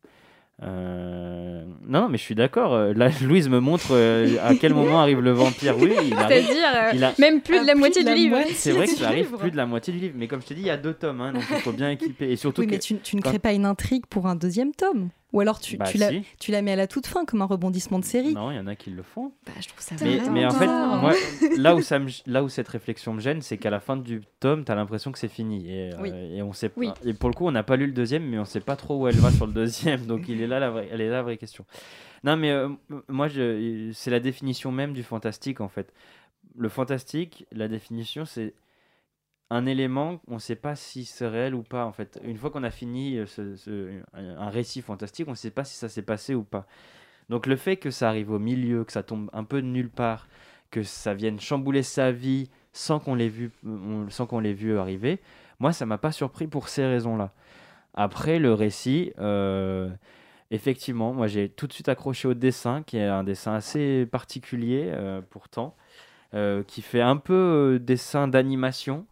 Euh, 0.63 1.65
non, 1.87 2.09
mais 2.09 2.17
je 2.17 2.23
suis 2.23 2.35
d'accord. 2.35 2.75
Euh, 2.75 2.93
là, 2.95 3.11
Louise 3.23 3.49
me 3.49 3.61
montre 3.61 3.89
euh, 3.91 4.37
à 4.43 4.55
quel 4.55 4.73
moment 4.75 5.01
arrive 5.01 5.21
le 5.21 5.33
vampire. 5.33 5.77
Oui, 5.79 5.93
c'est-à-dire 5.97 7.13
même 7.19 7.41
plus 7.41 7.61
de 7.61 7.67
la 7.67 7.75
moitié 7.75 8.05
du 8.05 8.15
livre. 8.15 8.39
C'est 8.55 8.73
vrai 8.73 8.87
que 8.87 8.95
ça 8.95 9.09
arrive 9.09 9.31
plus 9.37 9.51
de 9.51 9.57
la 9.57 9.67
moitié 9.67 9.93
du 9.93 9.99
livre, 9.99 10.15
mais 10.17 10.29
comme 10.29 10.41
je 10.43 10.47
te 10.47 10.55
dis, 10.55 10.61
il 10.61 10.67
y 10.67 10.71
a 10.71 10.77
deux 10.77 10.95
tomes, 10.95 11.21
hein, 11.21 11.33
donc 11.33 11.43
il 11.51 11.57
faut 11.57 11.73
bien 11.73 11.91
équiper. 11.91 12.31
Et 12.31 12.37
surtout, 12.37 12.63
oui, 12.63 12.69
mais 12.71 12.79
tu, 12.79 12.95
ne 12.95 13.21
crées 13.21 13.39
pas 13.39 13.53
une 13.53 13.65
intrigue 13.65 14.07
pour 14.07 14.27
un 14.27 14.37
deuxième 14.37 14.73
tome. 14.73 15.11
Ou 15.35 15.41
alors 15.41 15.59
tu, 15.59 15.77
bah, 15.77 15.87
tu, 15.87 15.99
la, 15.99 16.11
tu, 16.39 16.53
la, 16.53 16.63
mets 16.63 16.71
à 16.71 16.77
la 16.77 16.87
toute 16.87 17.09
fin 17.09 17.25
comme 17.25 17.43
un 17.43 17.47
rebondissement 17.47 17.99
de 17.99 18.05
série. 18.05 18.35
Non, 18.35 18.53
il 18.53 18.57
y 18.57 18.61
en 18.61 18.69
a 18.69 18.77
qui 18.77 18.91
le 18.91 19.03
font. 19.03 19.33
Bah, 19.45 19.53
je 19.61 19.67
trouve 19.67 19.81
ça 19.81 19.97
mais, 20.01 20.21
mais 20.31 20.47
en 20.47 20.51
fait, 20.51 20.67
moi, 20.67 21.13
là, 21.59 21.75
où 21.75 21.83
ça 21.83 21.99
me, 21.99 22.09
là 22.27 22.45
où 22.45 22.49
cette 22.49 22.69
réflexion 22.69 23.13
me 23.13 23.21
gêne, 23.21 23.43
c'est 23.43 23.59
qu'à 23.59 23.71
la 23.71 23.81
fin 23.81 23.97
du 23.97 24.21
tome, 24.39 24.65
tu 24.65 24.71
as 24.71 24.77
l'impression 24.77 25.11
que 25.11 25.19
c'est 25.19 25.27
fini. 25.27 25.69
Et, 25.69 25.91
euh, 25.93 26.37
et, 26.37 26.41
on 26.41 26.53
sait 26.53 26.69
pas, 26.69 26.95
et 27.05 27.15
pour 27.15 27.31
le 27.31 27.35
coup, 27.35 27.49
on 27.49 27.51
n'a 27.51 27.65
pas 27.65 27.75
lu 27.75 27.87
le 27.87 27.93
deuxième, 27.93 28.25
mais 28.25 28.39
on 28.39 28.45
sait 28.45 28.61
pas 28.61 28.77
trop 28.77 29.03
où 29.03 29.09
elle 29.09 29.17
va 29.17 29.33
sur 29.33 29.49
le 29.49 29.53
deuxième. 29.53 30.03
Donc 30.07 30.29
il 30.29 30.41
est 30.41 30.47
là 30.47 30.61
la 30.61 30.71
vraie, 30.71 30.89
elle 30.93 31.01
est 31.01 31.09
là 31.09 31.17
la 31.17 31.23
vraie 31.23 31.37
question. 31.37 31.65
Non, 32.23 32.37
mais 32.37 32.53
euh, 32.53 32.69
moi, 33.09 33.27
c'est 33.29 34.11
la 34.11 34.21
définition 34.21 34.71
même 34.71 34.93
du 34.93 35.03
fantastique 35.03 35.61
en 35.61 35.69
fait. 35.69 35.93
Le 36.57 36.69
fantastique, 36.69 37.45
la 37.51 37.67
définition, 37.67 38.25
c'est 38.25 38.55
un 39.55 39.67
élément, 39.67 40.21
on 40.27 40.35
ne 40.35 40.39
sait 40.41 40.57
pas 40.57 40.75
si 40.75 41.05
c'est 41.05 41.29
réel 41.29 41.55
ou 41.55 41.63
pas 41.63 41.87
en 41.87 41.93
fait. 41.93 42.21
Une 42.25 42.37
fois 42.37 42.51
qu'on 42.51 42.65
a 42.65 42.73
fini 42.73 43.19
euh, 43.19 44.03
un 44.17 44.51
récit 44.51 44.83
fantastique, 44.83 45.29
on 45.29 45.33
ne 45.33 45.37
sait 45.37 45.53
pas 45.53 45.63
si 45.63 45.77
ça 45.77 45.89
s'est 45.89 46.03
passé 46.03 46.35
ou 46.35 46.43
pas. 46.43 46.67
Donc 47.29 47.47
le 47.47 47.55
fait 47.55 47.77
que 47.77 47.93
ça 47.93 48.09
arrive 48.09 48.33
au 48.33 48.41
milieu, 48.41 48.83
que 48.83 48.91
ça 48.91 49.05
tombe 49.05 49.31
un 49.33 49.45
peu 49.45 49.63
de 49.63 49.69
nulle 49.69 49.91
part, 49.91 50.27
que 50.73 50.83
ça 50.83 51.15
vienne 51.15 51.39
chambouler 51.39 51.85
sa 51.85 52.11
vie 52.11 52.51
sans 52.73 52.99
qu'on 52.99 53.15
l'ait 53.15 53.29
vu, 53.29 53.53
sans 54.09 54.27
qu'on 54.27 54.41
l'ait 54.41 54.53
vu 54.53 54.77
arriver, 54.77 55.21
moi 55.61 55.73
ça 55.73 55.87
m'a 55.87 55.99
pas 55.99 56.11
surpris 56.11 56.49
pour 56.49 56.69
ces 56.69 56.85
raisons-là. 56.85 57.33
Après 57.95 58.41
le 58.41 58.53
récit, 58.53 59.13
euh, 59.21 59.89
effectivement, 60.51 61.13
moi 61.13 61.29
j'ai 61.29 61.49
tout 61.49 61.69
de 61.69 61.73
suite 61.73 61.89
accroché 61.89 62.27
au 62.27 62.35
dessin, 62.35 62.83
qui 62.83 62.97
est 62.97 63.07
un 63.07 63.23
dessin 63.23 63.55
assez 63.55 64.05
particulier 64.07 64.91
euh, 64.93 65.23
pourtant, 65.31 65.77
qui 66.67 66.83
fait 66.83 67.01
un 67.01 67.17
peu 67.17 67.79
dessin 67.81 68.27
d'animation 68.27 69.07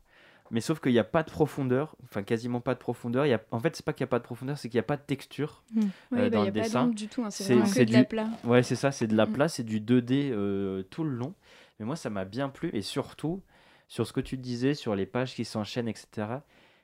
mais 0.52 0.60
sauf 0.60 0.80
qu'il 0.80 0.92
n'y 0.92 0.98
a 0.98 1.04
pas 1.04 1.22
de 1.22 1.30
profondeur, 1.30 1.96
enfin 2.04 2.22
quasiment 2.22 2.60
pas 2.60 2.74
de 2.74 2.78
profondeur. 2.78 3.24
Il 3.24 3.30
y 3.30 3.32
a... 3.32 3.40
En 3.50 3.58
fait, 3.58 3.74
c'est 3.74 3.84
pas 3.84 3.94
qu'il 3.94 4.04
n'y 4.04 4.08
a 4.08 4.10
pas 4.10 4.18
de 4.18 4.24
profondeur, 4.24 4.58
c'est 4.58 4.68
qu'il 4.68 4.76
n'y 4.76 4.84
a 4.84 4.84
pas 4.84 4.98
de 4.98 5.02
texture 5.02 5.64
mmh. 5.74 5.80
euh, 6.12 6.30
dans 6.30 6.40
bah, 6.40 6.44
le 6.44 6.52
dessin. 6.52 6.88
du 6.88 7.08
tout, 7.08 7.24
hein, 7.24 7.30
c'est 7.30 7.54
vraiment 7.54 7.72
que 7.72 7.82
de 7.82 7.92
la 7.92 8.04
plat. 8.04 8.28
Ouais, 8.44 8.62
c'est 8.62 8.76
ça, 8.76 8.92
c'est 8.92 9.06
de 9.06 9.16
la 9.16 9.24
hmm. 9.24 9.32
plat, 9.32 9.48
c'est 9.48 9.62
du 9.62 9.80
2D 9.80 10.30
euh, 10.30 10.82
tout 10.82 11.04
le 11.04 11.10
long. 11.10 11.32
Mais 11.80 11.86
moi, 11.86 11.96
ça 11.96 12.10
m'a 12.10 12.26
bien 12.26 12.50
plu, 12.50 12.68
et 12.74 12.82
surtout, 12.82 13.42
sur 13.88 14.06
ce 14.06 14.12
que 14.12 14.20
tu 14.20 14.36
disais, 14.36 14.74
sur 14.74 14.94
les 14.94 15.06
pages 15.06 15.34
qui 15.34 15.46
s'enchaînent, 15.46 15.88
etc., 15.88 16.26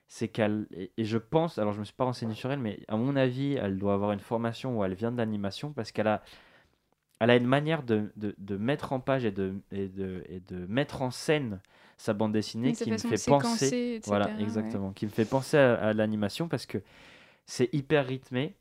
c'est 0.06 0.28
qu'elle, 0.28 0.66
et, 0.72 1.04
je 1.04 1.18
pense, 1.18 1.58
alors 1.58 1.74
je 1.74 1.80
me 1.80 1.84
suis 1.84 1.94
pas 1.94 2.04
renseigné 2.04 2.32
sur 2.34 2.50
elle, 2.50 2.60
mais 2.60 2.80
à 2.88 2.96
mon 2.96 3.16
avis, 3.16 3.58
elle 3.60 3.76
doit 3.76 3.92
avoir 3.92 4.12
une 4.12 4.20
formation 4.20 4.78
où 4.78 4.82
elle 4.82 4.94
vient 4.94 5.12
de 5.12 5.18
l'animation, 5.18 5.72
parce 5.72 5.92
qu'elle 5.92 6.08
a, 6.08 6.22
elle 7.20 7.30
a 7.30 7.36
une 7.36 7.46
manière 7.46 7.82
de, 7.82 8.12
de, 8.16 8.34
de 8.38 8.56
mettre 8.56 8.92
en 8.92 9.00
page 9.00 9.24
et 9.24 9.30
de, 9.30 9.54
et 9.72 9.88
de, 9.88 10.22
et 10.28 10.40
de 10.40 10.66
mettre 10.66 11.02
en 11.02 11.10
scène 11.10 11.60
sa 11.96 12.12
bande 12.12 12.32
dessinée 12.32 12.72
qui 12.72 12.90
me 12.90 12.96
fait 12.96 13.24
penser, 13.26 14.00
voilà, 14.04 14.30
exactement, 14.38 14.92
qui 14.92 15.04
me 15.06 15.10
fait 15.10 15.24
penser 15.24 15.56
à, 15.56 15.92
l'animation 15.92 16.48
parce 16.48 16.64
que 16.64 16.78
c'est 17.46 17.68
hyper 17.74 18.06
rythmé. 18.06 18.54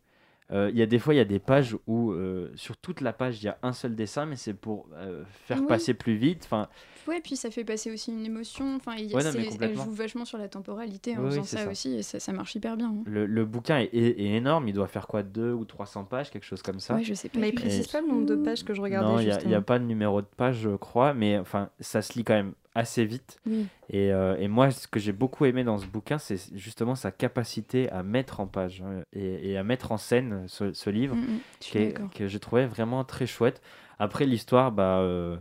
Euh, 0.51 0.69
il 0.71 0.77
y 0.77 0.81
a 0.81 0.85
des 0.85 0.99
fois, 0.99 1.13
il 1.13 1.17
y 1.17 1.19
a 1.21 1.25
des 1.25 1.39
pages 1.39 1.75
où 1.87 2.11
euh, 2.11 2.51
sur 2.55 2.77
toute 2.77 3.01
la 3.01 3.11
page, 3.13 3.41
il 3.43 3.45
y 3.45 3.49
a 3.49 3.57
un 3.63 3.73
seul 3.73 3.95
dessin, 3.95 4.25
mais 4.25 4.35
c'est 4.37 4.53
pour 4.53 4.87
euh, 4.95 5.23
faire 5.45 5.59
Oui. 5.59 5.67
passer 5.67 5.93
plus 5.93 6.15
vite. 6.15 6.43
Enfin, 6.45 6.67
Ouais, 7.07 7.21
puis 7.21 7.37
ça 7.37 7.49
fait 7.51 7.63
passer 7.63 7.89
aussi 7.91 8.11
une 8.11 8.25
émotion. 8.25 8.75
Enfin, 8.75 8.95
il 8.97 9.05
y 9.05 9.13
a- 9.13 9.15
Ouais, 9.17 9.23
non, 9.23 9.31
elle 9.61 9.75
joue 9.75 9.91
vachement 9.91 10.25
sur 10.25 10.37
la 10.37 10.49
temporalité 10.49 11.15
en 11.17 11.21
Oui, 11.21 11.25
faisant 11.29 11.41
oui, 11.41 11.47
c'est 11.47 11.55
ça, 11.57 11.63
ça. 11.65 11.71
aussi, 11.71 11.95
et 11.95 12.03
ça, 12.03 12.19
ça 12.19 12.33
marche 12.33 12.53
hyper 12.55 12.75
bien. 12.75 12.87
hein. 12.89 13.03
le, 13.05 13.25
le 13.25 13.45
bouquin 13.45 13.79
est, 13.79 13.93
est- 13.93 14.19
est 14.21 14.35
énorme. 14.35 14.67
Il 14.67 14.73
doit 14.73 14.87
faire 14.87 15.07
quoi, 15.07 15.23
2 15.23 15.53
ou 15.53 15.63
300 15.63 16.03
pages, 16.03 16.29
quelque 16.31 16.43
chose 16.45 16.61
comme 16.61 16.79
ça. 16.81 16.95
Ouais, 16.95 17.03
je 17.03 17.13
sais 17.13 17.29
pas. 17.29 17.39
Mais 17.39 17.49
il 17.49 17.55
précise 17.55 17.87
pas 17.87 18.01
le 18.01 18.07
nombre 18.07 18.25
de 18.25 18.35
pages 18.35 18.63
que 18.65 18.73
je 18.73 18.81
regardais 18.81 19.07
non, 19.07 19.19
il 19.19 19.47
n'y 19.47 19.53
a, 19.53 19.57
a 19.57 19.61
pas 19.61 19.79
de 19.79 19.85
numéro 19.85 20.21
de 20.21 20.27
page, 20.27 20.57
je 20.57 20.75
crois, 20.75 21.13
mais 21.13 21.37
enfin, 21.39 21.69
ça 21.79 22.01
se 22.01 22.13
lit 22.17 22.25
quand 22.25 22.33
même 22.33 22.53
assez 22.77 23.05
vite. 23.05 23.39
Oui. 23.45 23.67
Et, 23.89 24.11
euh, 24.11 24.35
et 24.37 24.47
moi, 24.47 24.69
ce 24.71 24.87
que 24.87 24.99
j'ai 24.99 25.13
beaucoup 25.13 25.45
aimé 25.45 25.63
dans 25.63 25.77
ce 25.77 25.85
bouquin, 25.87 26.17
c'est 26.17 26.37
justement 26.55 26.95
sa 26.95 27.11
capacité 27.11 27.89
à 27.89 28.03
mettre 28.03 28.39
en 28.39 28.47
page 28.47 28.81
hein, 28.85 29.01
et, 29.13 29.51
et 29.51 29.57
à 29.57 29.63
mettre 29.63 29.91
en 29.91 29.97
scène 29.97 30.45
ce, 30.47 30.73
ce 30.73 30.89
livre. 30.89 31.15
Mm, 31.15 31.19
mm, 31.21 31.39
je 31.73 31.77
est- 31.79 31.93
d'accord. 31.93 32.09
que 32.11 32.27
j'ai 32.27 32.39
trouvé 32.39 32.65
vraiment 32.65 33.03
très 33.03 33.25
chouette. 33.27 33.61
Après 33.99 34.25
l'histoire, 34.25 34.71
bah, 34.71 34.99
euh, 34.99 35.37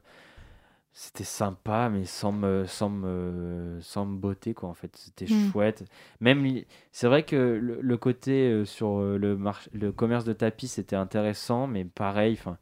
c'était 0.93 1.25
sympa, 1.25 1.91
mais 1.93 2.05
sans 2.07 2.33
me, 2.33 2.65
sans 2.67 2.89
me, 2.89 3.79
sans 3.83 4.07
me 4.07 4.17
botter, 4.17 4.55
quoi, 4.55 4.69
en 4.71 4.75
fait. 4.75 4.97
C'était 4.97 5.27
Mm. 5.27 5.51
chouette. 5.51 5.85
Même, 6.21 6.47
c'est 6.93 7.07
vrai 7.09 7.25
que 7.25 7.37
le, 7.37 7.79
le 7.83 7.97
côté 7.99 8.49
euh, 8.51 8.65
sur 8.65 9.01
le, 9.01 9.37
march- 9.37 9.69
le 9.75 9.93
commerce 9.93 10.25
de 10.25 10.33
tapis, 10.33 10.69
c'était 10.69 10.97
intéressant, 10.97 11.67
mais 11.67 11.85
pareil, 11.85 12.33
enfin, 12.39 12.57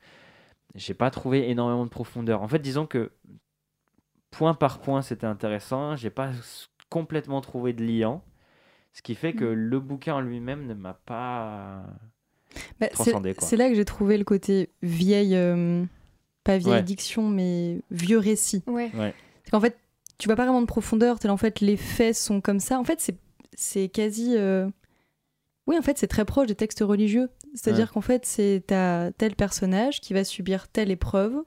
j'ai 0.74 0.94
pas 0.94 1.10
trouvé 1.10 1.48
énormément 1.50 1.84
de 1.84 1.90
profondeur. 1.90 2.42
En 2.42 2.48
fait, 2.48 2.58
disons 2.58 2.86
que 2.86 3.12
point 4.36 4.54
par 4.54 4.80
point, 4.80 5.02
c'était 5.02 5.26
intéressant. 5.26 5.96
J'ai 5.96 6.10
pas 6.10 6.30
complètement 6.90 7.40
trouvé 7.40 7.72
de 7.72 7.84
liant. 7.84 8.22
Ce 8.92 9.02
qui 9.02 9.14
fait 9.14 9.32
que 9.32 9.44
Mm. 9.44 9.54
le 9.54 9.80
bouquin 9.80 10.14
en 10.14 10.20
lui-même 10.20 10.66
ne 10.66 10.74
m'a 10.74 10.94
pas. 10.94 11.82
Bah, 12.78 12.86
c'est- 12.86 12.90
transcender, 12.90 13.34
quoi. 13.34 13.46
c'est 13.46 13.56
là 13.56 13.68
que 13.68 13.74
j'ai 13.74 13.84
trouvé 13.84 14.16
le 14.16 14.22
côté 14.24 14.70
vieille, 14.82 15.34
euh, 15.34 15.84
pas 16.44 16.56
vieille 16.58 16.72
Ouais. 16.74 16.82
diction, 16.82 17.28
mais 17.28 17.80
vieux 17.90 18.18
récit. 18.18 18.62
Ouais. 18.68 18.90
Parce 18.90 19.50
qu'en 19.50 19.60
fait, 19.60 19.76
tu 20.18 20.28
vois 20.28 20.36
pas 20.36 20.44
vraiment 20.44 20.60
de 20.60 20.66
profondeur, 20.66 21.18
tel 21.18 21.32
en 21.32 21.36
fait 21.36 21.60
les 21.60 21.76
faits 21.76 22.14
sont 22.14 22.40
comme 22.40 22.60
ça. 22.60 22.78
En 22.78 22.84
fait, 22.84 23.00
c'est 23.00 23.16
c'est 23.56 23.88
quasi. 23.88 24.36
euh, 24.36 24.68
Oui, 25.66 25.78
en 25.78 25.82
fait, 25.82 25.96
c'est 25.96 26.06
très 26.08 26.24
proche 26.26 26.46
des 26.48 26.54
textes 26.54 26.80
religieux. 26.86 27.30
C'est-à-dire 27.54 27.86
Ouais. 27.86 27.92
qu'en 27.94 28.00
fait, 28.02 28.26
c'est 28.26 28.62
t'as 28.66 29.10
tel 29.12 29.34
personnage 29.34 30.00
qui 30.02 30.12
va 30.12 30.22
subir 30.22 30.68
telle 30.68 30.90
épreuve, 30.90 31.42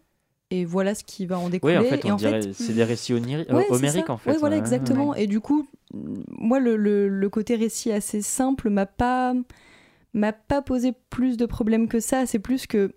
et 0.52 0.66
voilà 0.66 0.96
ce 0.96 1.04
qui 1.04 1.26
va 1.26 1.38
en 1.40 1.50
découler. 1.50 1.78
Oui, 1.78 1.86
en 1.86 1.90
fait, 1.90 2.06
et 2.06 2.12
on 2.12 2.14
en 2.14 2.18
dirait 2.18 2.42
fait, 2.42 2.54
c'est 2.54 2.74
des 2.74 2.84
récits 2.84 3.14
oniri- 3.14 3.52
Ouais, 3.54 3.66
homériques 3.70 4.10
en 4.10 4.18
fait. 4.18 4.32
Ouais, 4.32 4.38
voilà, 4.38 4.56
ouais. 4.56 4.62
exactement. 4.62 5.14
Et 5.16 5.28
du 5.28 5.40
coup, 5.42 5.68
moi, 5.94 6.60
le, 6.60 6.76
le- 6.78 7.08
le 7.10 7.30
côté 7.30 7.56
récit 7.56 7.92
assez 7.92 8.22
simple 8.22 8.70
m'a 8.70 8.86
pas 8.86 9.34
m'a 10.14 10.34
pas 10.34 10.62
posé 10.62 10.94
plus 11.10 11.38
de 11.38 11.46
problèmes 11.46 11.88
que 11.88 12.00
ça. 12.00 12.26
C'est 12.26 12.40
plus 12.40 12.66
que 12.66 12.94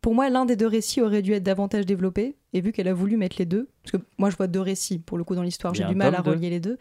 pour 0.00 0.14
moi, 0.14 0.28
l'un 0.30 0.44
des 0.46 0.56
deux 0.56 0.66
récits 0.66 1.00
aurait 1.02 1.22
dû 1.22 1.32
être 1.32 1.42
davantage 1.42 1.84
développé. 1.86 2.36
Et 2.56 2.62
vu 2.62 2.72
qu'elle 2.72 2.88
a 2.88 2.94
voulu 2.94 3.18
mettre 3.18 3.36
les 3.38 3.44
deux, 3.44 3.68
parce 3.82 3.92
que 3.92 4.08
moi, 4.16 4.30
je 4.30 4.36
vois 4.36 4.46
deux 4.46 4.62
récits 4.62 4.98
pour 4.98 5.18
le 5.18 5.24
coup 5.24 5.34
dans 5.34 5.42
l'histoire, 5.42 5.74
j'ai 5.74 5.84
du 5.84 5.94
mal 5.94 6.14
à 6.14 6.22
relier 6.22 6.48
les 6.48 6.58
deux. 6.58 6.78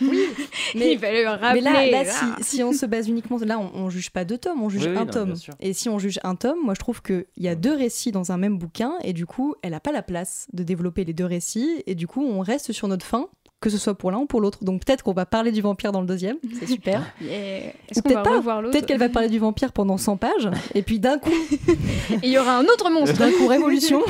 Oui, 0.00 0.18
mais 0.74 0.94
il 0.94 0.98
fallait 0.98 1.22
le 1.22 1.28
rappeler. 1.28 1.60
mais 1.62 1.90
là, 1.92 2.02
là 2.02 2.04
si, 2.40 2.56
si 2.56 2.62
on 2.64 2.72
se 2.72 2.84
base 2.84 3.08
uniquement, 3.08 3.38
là, 3.38 3.60
on, 3.60 3.70
on 3.74 3.90
juge 3.90 4.10
pas 4.10 4.24
deux 4.24 4.38
tomes, 4.38 4.60
on 4.60 4.68
juge 4.68 4.86
Oui, 4.86 4.96
un 4.96 5.04
non, 5.04 5.12
tome. 5.12 5.34
Et 5.60 5.72
si 5.72 5.88
on 5.88 6.00
juge 6.00 6.18
un 6.24 6.34
tome, 6.34 6.58
moi, 6.64 6.74
je 6.74 6.80
trouve 6.80 7.00
qu'il 7.00 7.26
y 7.36 7.46
a 7.46 7.54
deux 7.54 7.76
récits 7.76 8.10
dans 8.10 8.32
un 8.32 8.38
même 8.38 8.58
bouquin, 8.58 8.94
et 9.04 9.12
du 9.12 9.24
coup, 9.24 9.54
elle 9.62 9.74
a 9.74 9.78
pas 9.78 9.92
la 9.92 10.02
place 10.02 10.48
de 10.52 10.64
développer 10.64 11.04
les 11.04 11.12
deux 11.12 11.26
récits, 11.26 11.84
et 11.86 11.94
du 11.94 12.08
coup, 12.08 12.24
on 12.24 12.40
reste 12.40 12.72
sur 12.72 12.88
notre 12.88 13.06
fin, 13.06 13.28
que 13.64 13.70
ce 13.70 13.78
soit 13.78 13.94
pour 13.94 14.10
l'un 14.10 14.18
ou 14.18 14.26
pour 14.26 14.42
l'autre. 14.42 14.62
Donc 14.62 14.84
peut-être 14.84 15.02
qu'on 15.02 15.14
va 15.14 15.24
parler 15.24 15.50
du 15.50 15.62
vampire 15.62 15.90
dans 15.90 16.02
le 16.02 16.06
deuxième, 16.06 16.36
c'est 16.60 16.66
super. 16.66 17.00
Yeah. 17.20 17.30
Ou 17.30 17.70
Est-ce 17.90 18.02
qu'on 18.02 18.08
peut-être 18.10 18.24
va 18.24 18.40
pas, 18.42 18.60
l'autre 18.60 18.72
Peut-être 18.72 18.86
qu'elle 18.86 18.98
va 18.98 19.08
parler 19.08 19.28
du 19.30 19.38
vampire 19.38 19.72
pendant 19.72 19.96
100 19.96 20.18
pages, 20.18 20.50
et 20.74 20.82
puis 20.82 21.00
d'un 21.00 21.18
coup, 21.18 21.30
il 22.22 22.28
y 22.28 22.36
aura 22.38 22.58
un 22.58 22.64
autre 22.64 22.90
monstre. 22.90 23.16
d'un 23.18 23.30
coup, 23.32 23.46
révolution, 23.46 24.02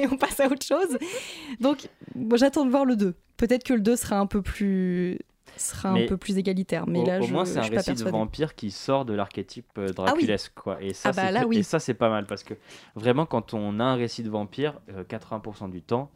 et 0.00 0.06
on 0.10 0.16
passe 0.16 0.40
à 0.40 0.46
autre 0.46 0.66
chose. 0.66 0.98
Donc, 1.60 1.88
j'attends 2.34 2.64
de 2.64 2.70
voir 2.70 2.84
le 2.84 2.96
2. 2.96 3.14
Peut-être 3.36 3.62
que 3.62 3.74
le 3.74 3.80
2 3.80 3.94
sera 3.96 4.18
un 4.18 4.26
peu 4.26 4.42
plus 4.42 5.18
sera 5.56 5.90
un 5.90 6.06
peu 6.06 6.16
plus 6.16 6.36
égalitaire, 6.36 6.86
mais 6.86 6.98
au, 7.00 7.06
là, 7.06 7.18
au 7.20 7.22
je, 7.22 7.32
moins, 7.32 7.44
c'est 7.46 7.58
un 7.58 7.62
récit 7.62 7.94
de 7.94 8.04
vampire 8.10 8.54
qui 8.54 8.70
sort 8.70 9.04
de 9.06 9.14
l'archétype 9.14 9.66
euh, 9.78 9.86
oui. 9.88 9.94
draculesque. 9.94 10.52
quoi. 10.54 10.76
Et 10.82 10.92
ça, 10.92 11.10
Ah 11.10 11.12
bah 11.12 11.22
c'est 11.26 11.32
là, 11.32 11.40
très- 11.40 11.48
oui. 11.48 11.58
et 11.58 11.62
ça, 11.62 11.78
c'est 11.78 11.94
pas 11.94 12.10
mal 12.10 12.26
parce 12.26 12.42
que 12.42 12.54
vraiment, 12.94 13.24
quand 13.24 13.54
on 13.54 13.80
a 13.80 13.84
un 13.84 13.94
récit 13.94 14.22
de 14.22 14.28
vampire, 14.28 14.80
euh, 14.90 15.04
80% 15.04 15.70
du 15.70 15.80
temps, 15.82 16.10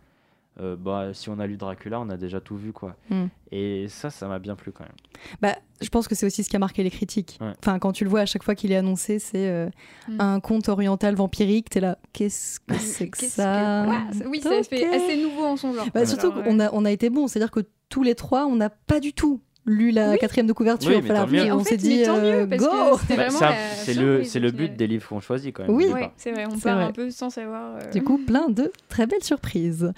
euh, 0.59 0.75
bah, 0.77 1.15
si 1.15 1.29
on 1.29 1.39
a 1.39 1.47
lu 1.47 1.57
Dracula, 1.57 2.01
on 2.01 2.09
a 2.11 2.17
déjà 2.17 2.41
tout 2.41 2.57
vu. 2.57 2.73
quoi. 2.73 2.97
Hmm. 3.11 3.27
Et 3.53 3.87
ça, 3.89 4.11
ça 4.11 4.27
m'a 4.29 4.39
bien 4.39 4.57
plu 4.57 4.73
quand 4.73 4.85
même. 4.85 4.93
Bah, 5.41 5.55
je 5.81 5.89
pense 5.89 6.09
que 6.09 6.15
c'est 6.15 6.27
aussi 6.27 6.43
ce 6.43 6.49
qui 6.51 6.57
a 6.57 6.59
marqué 6.59 6.83
les 6.83 6.91
critiques. 6.91 7.39
Ouais. 7.41 7.53
Enfin, 7.61 7.79
quand 7.79 7.93
tu 7.93 8.05
le 8.05 8.11
vois 8.11 8.21
à 8.21 8.27
chaque 8.27 8.43
fois 8.43 8.55
qu'il 8.55 8.73
est 8.73 8.77
annoncé, 8.77 9.19
c'est 9.19 9.49
euh, 9.49 9.69
Mm. 10.09 10.21
un 10.21 10.41
conte 10.41 10.69
oriental 10.69 11.15
vampirique. 11.15 11.71
T'es 11.71 11.81
là, 11.81 11.99
qu'est-ce 12.13 12.59
que 12.61 12.75
c'est 12.79 13.09
que 13.09 13.19
ça 13.25 13.87
que- 13.87 14.19
Ouais, 14.19 14.27
Oui, 14.27 14.41
ça 14.41 14.51
fait 14.65 14.89
Ok. 14.89 14.95
assez 14.95 15.17
nouveau 15.23 15.45
en 15.45 15.57
son 15.57 15.73
genre. 15.73 15.87
Bah, 15.95 16.05
Surtout 16.07 16.33
Alors, 16.33 16.45
qu'on 16.45 16.61
a, 16.61 16.71
on 16.73 16.85
a 16.85 16.91
été 16.91 17.11
bon, 17.11 17.27
c'est-à-dire 17.29 17.51
que 17.51 17.61
tous 17.89 18.03
les 18.03 18.15
trois, 18.15 18.47
on 18.47 18.57
n'a 18.57 18.71
pas 18.71 19.01
du 19.01 19.13
tout 19.13 19.41
lu 19.67 19.91
la 19.91 20.13
Oui. 20.13 20.19
quatrième 20.19 20.47
de 20.47 20.53
couverture. 20.53 20.91
Oui, 20.91 20.97
mais 21.03 21.07
Voilà, 21.09 21.21
tant 21.21 21.27
mieux. 21.27 21.43
Mais 21.45 21.51
en 21.51 21.59
on 21.59 21.65
s'est 21.65 21.77
dit, 21.77 21.99
mais 21.99 22.05
tant 22.05 22.17
euh, 22.17 22.41
mieux, 22.43 22.49
parce 22.49 22.63
go 22.63 22.99
Bah, 23.17 23.53
c'est 23.75 23.95
le, 24.41 24.51
but 24.51 24.75
des 24.77 24.87
livres 24.87 25.09
qu'on 25.09 25.21
choisit 25.21 25.55
quand 25.55 25.63
même. 25.65 25.73
Oui. 25.73 25.87
c'est 26.17 26.33
vrai, 26.33 26.47
on 26.47 26.59
part 26.59 26.77
vrai. 26.77 26.85
un 26.85 26.93
peu 26.93 27.11
sans 27.11 27.31
savoir. 27.31 27.77
euh, 27.77 27.91
Du 27.93 28.03
coup, 28.03 28.19
plein 28.19 28.49
de 28.49 28.73
très 28.89 29.07
belles 29.07 29.23
surprises. 29.25 29.93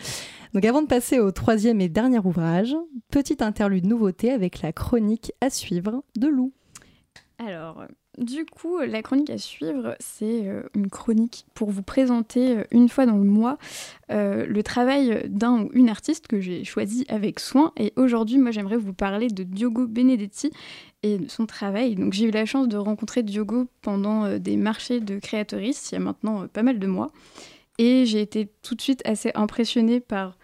Donc 0.55 0.64
avant 0.64 0.83
de 0.83 0.87
passer 0.87 1.18
au 1.18 1.31
troisième 1.31 1.81
et 1.81 1.88
dernier 1.88 2.18
ouvrage, 2.18 2.77
petite 3.11 3.40
interlude 3.40 3.87
nouveauté 3.87 4.31
avec 4.33 4.61
la 4.62 4.72
chronique 4.72 5.33
à 5.40 5.48
suivre 5.48 6.03
de 6.16 6.29
Lou. 6.29 6.53
Alors, 7.38 7.85
du 8.18 8.44
coup, 8.44 8.79
la 8.81 9.01
chronique 9.01 9.31
à 9.31 9.38
suivre, 9.38 9.96
c'est 9.98 10.46
euh, 10.46 10.64
une 10.75 10.90
chronique 10.90 11.46
pour 11.55 11.70
vous 11.70 11.83
présenter 11.83 12.59
euh, 12.59 12.64
une 12.70 12.90
fois 12.90 13.07
dans 13.07 13.16
le 13.16 13.25
mois 13.25 13.57
euh, 14.11 14.44
le 14.44 14.62
travail 14.62 15.22
d'un 15.31 15.62
ou 15.62 15.70
une 15.72 15.88
artiste 15.88 16.27
que 16.27 16.38
j'ai 16.38 16.62
choisi 16.64 17.07
avec 17.09 17.40
soin. 17.40 17.72
Et 17.79 17.94
aujourd'hui, 17.96 18.37
moi, 18.37 18.51
j'aimerais 18.51 18.77
vous 18.77 18.92
parler 18.92 19.29
de 19.29 19.44
Diogo 19.44 19.87
Benedetti 19.87 20.51
et 21.03 21.16
de 21.18 21.31
son 21.31 21.46
travail. 21.46 21.94
Donc, 21.94 22.12
j'ai 22.12 22.27
eu 22.27 22.31
la 22.31 22.44
chance 22.44 22.68
de 22.68 22.77
rencontrer 22.77 23.22
Diogo 23.22 23.66
pendant 23.81 24.38
des 24.38 24.59
marchés 24.59 25.01
de 25.01 25.18
créatrices 25.18 25.90
il 25.90 25.94
y 25.94 25.96
a 25.96 26.01
maintenant 26.01 26.46
pas 26.48 26.62
mal 26.62 26.79
de 26.79 26.87
mois. 26.87 27.11
Et 27.79 28.05
j'ai 28.05 28.20
été 28.20 28.46
tout 28.62 28.75
de 28.75 28.83
suite 28.83 29.01
assez 29.07 29.31
impressionnée 29.35 30.01
par 30.01 30.37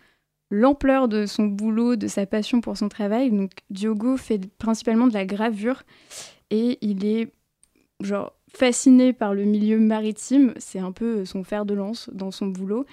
l'ampleur 0.51 1.09
de 1.09 1.27
son 1.27 1.45
boulot, 1.45 1.97
de 1.97 2.07
sa 2.07 2.25
passion 2.25 2.63
pour 2.63 2.79
son 2.79 2.89
travail. 2.89 3.31
Donc, 3.31 3.51
Diogo 3.69 4.17
fait 4.17 4.41
principalement 4.57 5.07
de 5.07 5.13
la 5.13 5.27
gravure 5.27 5.83
et 6.51 6.79
il 6.81 7.05
est 7.05 7.31
genre 8.01 8.33
fasciné 8.53 9.13
par 9.13 9.35
le 9.35 9.45
milieu 9.45 9.79
maritime, 9.79 10.55
c'est 10.59 10.79
un 10.79 10.93
peu 10.93 11.25
son 11.25 11.45
fer 11.45 11.65
de 11.65 11.75
lance 11.75 12.11
dans 12.13 12.31
son 12.31 12.47
boulot. 12.47 12.87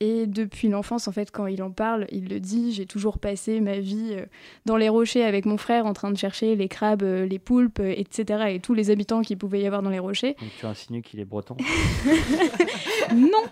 Et 0.00 0.26
depuis 0.26 0.68
l'enfance, 0.68 1.06
en 1.06 1.12
fait, 1.12 1.30
quand 1.30 1.46
il 1.46 1.62
en 1.62 1.70
parle, 1.70 2.06
il 2.10 2.28
le 2.28 2.40
dit, 2.40 2.72
j'ai 2.72 2.84
toujours 2.84 3.18
passé 3.18 3.60
ma 3.60 3.78
vie 3.78 4.10
euh, 4.12 4.26
dans 4.66 4.76
les 4.76 4.88
rochers 4.88 5.24
avec 5.24 5.46
mon 5.46 5.56
frère 5.56 5.86
en 5.86 5.92
train 5.92 6.10
de 6.10 6.18
chercher 6.18 6.56
les 6.56 6.68
crabes, 6.68 7.02
euh, 7.02 7.26
les 7.26 7.38
poulpes, 7.38 7.78
euh, 7.78 7.94
etc. 7.96 8.46
et 8.50 8.60
tous 8.60 8.74
les 8.74 8.90
habitants 8.90 9.22
qu'il 9.22 9.38
pouvait 9.38 9.60
y 9.60 9.66
avoir 9.66 9.82
dans 9.82 9.90
les 9.90 10.00
rochers. 10.00 10.34
Donc 10.40 10.50
tu 10.58 10.66
insinues 10.66 11.02
qu'il 11.02 11.20
est 11.20 11.24
breton 11.24 11.56
Non, 13.14 13.44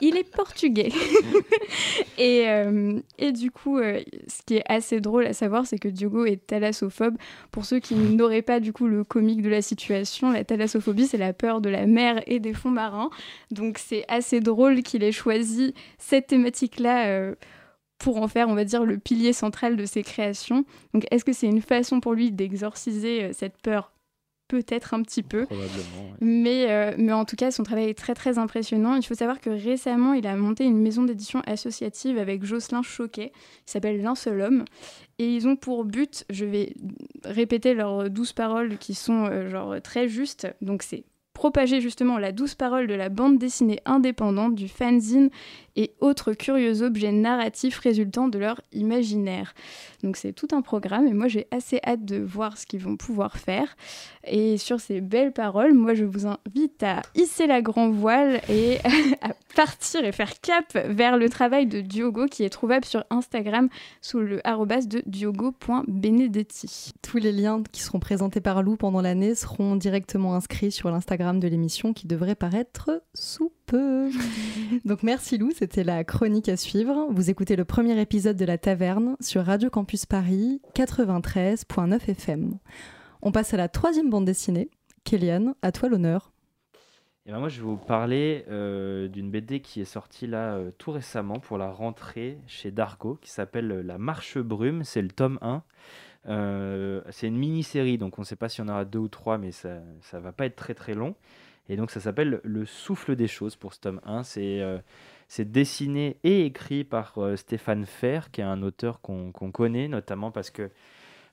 il 0.00 0.16
est 0.16 0.28
portugais. 0.28 0.90
et, 2.18 2.48
euh, 2.48 3.00
et 3.18 3.32
du 3.32 3.50
coup, 3.50 3.78
euh, 3.78 4.00
ce 4.26 4.42
qui 4.44 4.56
est 4.56 4.64
assez 4.68 5.00
drôle 5.00 5.26
à 5.26 5.32
savoir, 5.32 5.66
c'est 5.66 5.78
que 5.78 5.88
Diogo 5.88 6.24
est 6.24 6.46
thalassophobe. 6.46 7.16
Pour 7.50 7.64
ceux 7.64 7.78
qui 7.78 7.94
n'auraient 7.94 8.42
pas 8.42 8.60
du 8.60 8.72
coup 8.72 8.86
le 8.86 9.04
comique 9.04 9.42
de 9.42 9.48
la 9.48 9.62
situation, 9.62 10.30
la 10.30 10.44
thalassophobie, 10.44 11.06
c'est 11.06 11.18
la 11.18 11.32
peur 11.32 11.60
de 11.60 11.68
la 11.68 11.86
mer 11.86 12.22
et 12.26 12.40
des 12.40 12.54
fonds 12.54 12.70
marins. 12.70 13.10
Donc 13.50 13.78
c'est 13.78 14.04
assez 14.08 14.40
drôle 14.40 14.82
qu'il 14.82 15.02
ait 15.02 15.12
choisi 15.12 15.74
cette 15.98 16.28
thématique-là. 16.28 17.06
euh, 17.08 17.34
pour 17.98 18.22
en 18.22 18.28
faire, 18.28 18.48
on 18.48 18.54
va 18.54 18.64
dire, 18.64 18.84
le 18.84 18.96
pilier 18.96 19.32
central 19.32 19.76
de 19.76 19.84
ses 19.84 20.02
créations. 20.04 20.64
Donc, 20.94 21.04
est-ce 21.10 21.24
que 21.24 21.32
c'est 21.32 21.48
une 21.48 21.60
façon 21.60 21.98
pour 22.00 22.14
lui 22.14 22.30
d'exorciser 22.30 23.24
euh, 23.24 23.30
cette 23.32 23.58
peur? 23.60 23.92
Peut-être 24.46 24.94
un 24.94 25.02
petit 25.02 25.22
peu. 25.22 25.44
Probablement. 25.44 25.74
ouais. 26.04 26.16
Mais, 26.20 26.70
euh, 26.70 26.94
mais 26.96 27.12
en 27.12 27.24
tout 27.26 27.36
cas, 27.36 27.50
son 27.50 27.64
travail 27.64 27.90
est 27.90 27.98
très 27.98 28.14
très 28.14 28.38
impressionnant. 28.38 28.94
Il 28.94 29.02
faut 29.04 29.14
savoir 29.14 29.40
que 29.40 29.50
récemment, 29.50 30.14
il 30.14 30.26
a 30.26 30.36
monté 30.36 30.64
une 30.64 30.80
maison 30.80 31.02
d'édition 31.02 31.42
associative 31.44 32.16
avec 32.18 32.44
Jocelyn 32.44 32.82
Choquet, 32.82 33.30
qui 33.66 33.72
s'appelle 33.72 34.00
L'un 34.00 34.14
seul 34.14 34.40
homme. 34.40 34.64
Et 35.18 35.34
ils 35.34 35.46
ont 35.48 35.56
pour 35.56 35.84
but, 35.84 36.24
je 36.30 36.46
vais 36.46 36.74
répéter 37.24 37.74
leurs 37.74 38.08
douze 38.08 38.32
paroles 38.32 38.78
qui 38.78 38.94
sont 38.94 39.26
euh, 39.26 39.50
genre 39.50 39.82
très 39.82 40.08
justes. 40.08 40.46
Donc 40.62 40.82
c'est 40.82 41.04
propager 41.38 41.80
justement 41.80 42.18
la 42.18 42.32
douce 42.32 42.56
parole 42.56 42.88
de 42.88 42.94
la 42.94 43.10
bande 43.10 43.38
dessinée 43.38 43.78
indépendante, 43.84 44.56
du 44.56 44.66
fanzine 44.66 45.30
et 45.76 45.92
autres 46.00 46.32
curieux 46.32 46.82
objets 46.82 47.12
narratifs 47.12 47.78
résultant 47.78 48.26
de 48.26 48.40
leur 48.40 48.60
imaginaire. 48.72 49.54
Donc 50.02 50.16
c'est 50.16 50.32
tout 50.32 50.48
un 50.50 50.62
programme 50.62 51.06
et 51.06 51.12
moi 51.12 51.28
j'ai 51.28 51.46
assez 51.52 51.78
hâte 51.86 52.04
de 52.04 52.18
voir 52.18 52.58
ce 52.58 52.66
qu'ils 52.66 52.80
vont 52.80 52.96
pouvoir 52.96 53.36
faire. 53.36 53.76
Et 54.26 54.58
sur 54.58 54.80
ces 54.80 55.00
belles 55.00 55.32
paroles, 55.32 55.74
moi 55.74 55.94
je 55.94 56.04
vous 56.04 56.26
invite 56.26 56.82
à 56.82 57.02
hisser 57.14 57.46
la 57.46 57.62
grand 57.62 57.90
voile 57.90 58.40
et 58.48 58.78
à 59.22 59.28
partir 59.54 60.04
et 60.04 60.10
faire 60.10 60.40
cap 60.40 60.76
vers 60.88 61.16
le 61.16 61.28
travail 61.28 61.66
de 61.66 61.80
Diogo 61.80 62.26
qui 62.26 62.42
est 62.42 62.50
trouvable 62.50 62.84
sur 62.84 63.04
Instagram 63.10 63.68
sous 64.02 64.18
le 64.18 64.44
arrobas 64.44 64.86
de 64.86 65.04
diogo.benedetti. 65.06 66.90
Tous 67.00 67.18
les 67.18 67.30
liens 67.30 67.62
qui 67.70 67.82
seront 67.82 68.00
présentés 68.00 68.40
par 68.40 68.64
Lou 68.64 68.74
pendant 68.74 69.00
l'année 69.00 69.36
seront 69.36 69.76
directement 69.76 70.34
inscrits 70.34 70.72
sur 70.72 70.90
l'Instagram 70.90 71.27
de 71.34 71.48
l'émission 71.48 71.92
qui 71.92 72.06
devrait 72.06 72.34
paraître 72.34 73.02
sous 73.14 73.52
peu. 73.66 74.10
Donc 74.84 75.02
merci 75.02 75.38
Lou, 75.38 75.50
c'était 75.54 75.84
la 75.84 76.02
chronique 76.04 76.48
à 76.48 76.56
suivre. 76.56 77.08
Vous 77.10 77.30
écoutez 77.30 77.56
le 77.56 77.64
premier 77.64 78.00
épisode 78.00 78.36
de 78.36 78.44
La 78.44 78.58
Taverne 78.58 79.16
sur 79.20 79.44
Radio 79.44 79.68
Campus 79.70 80.06
Paris 80.06 80.62
93.9 80.74 82.10
FM. 82.10 82.58
On 83.20 83.32
passe 83.32 83.52
à 83.52 83.56
la 83.56 83.68
troisième 83.68 84.10
bande 84.10 84.24
dessinée. 84.24 84.70
Kéliane, 85.04 85.54
à 85.62 85.72
toi 85.72 85.88
l'honneur. 85.88 86.32
Et 87.26 87.30
ben 87.30 87.40
moi, 87.40 87.50
je 87.50 87.60
vais 87.60 87.66
vous 87.66 87.76
parler 87.76 88.46
euh, 88.48 89.06
d'une 89.08 89.30
BD 89.30 89.60
qui 89.60 89.82
est 89.82 89.84
sortie 89.84 90.26
là 90.26 90.54
euh, 90.54 90.70
tout 90.78 90.92
récemment 90.92 91.38
pour 91.38 91.58
la 91.58 91.70
rentrée 91.70 92.38
chez 92.46 92.70
Dargo, 92.70 93.18
qui 93.20 93.30
s'appelle 93.30 93.68
La 93.68 93.98
Marche 93.98 94.38
Brume. 94.38 94.82
C'est 94.82 95.02
le 95.02 95.08
tome 95.08 95.38
1. 95.42 95.62
C'est 96.28 97.26
une 97.26 97.38
mini-série, 97.38 97.98
donc 97.98 98.18
on 98.18 98.22
ne 98.22 98.26
sait 98.26 98.36
pas 98.36 98.48
si 98.48 98.60
on 98.60 98.68
aura 98.68 98.84
deux 98.84 98.98
ou 98.98 99.08
trois, 99.08 99.38
mais 99.38 99.52
ça 99.52 99.80
ne 100.12 100.18
va 100.18 100.32
pas 100.32 100.46
être 100.46 100.56
très 100.56 100.74
très 100.74 100.94
long. 100.94 101.14
Et 101.70 101.76
donc 101.76 101.90
ça 101.90 102.00
s'appelle 102.00 102.40
Le 102.44 102.64
souffle 102.64 103.16
des 103.16 103.28
choses 103.28 103.56
pour 103.56 103.74
ce 103.74 103.80
tome 103.80 104.00
1. 104.04 104.22
C'est 104.24 105.52
dessiné 105.52 106.16
et 106.24 106.46
écrit 106.46 106.84
par 106.84 107.18
Stéphane 107.36 107.86
Fer, 107.86 108.30
qui 108.30 108.40
est 108.40 108.44
un 108.44 108.62
auteur 108.62 109.00
qu'on 109.00 109.32
connaît, 109.32 109.88
notamment 109.88 110.30
parce 110.30 110.50
que 110.50 110.70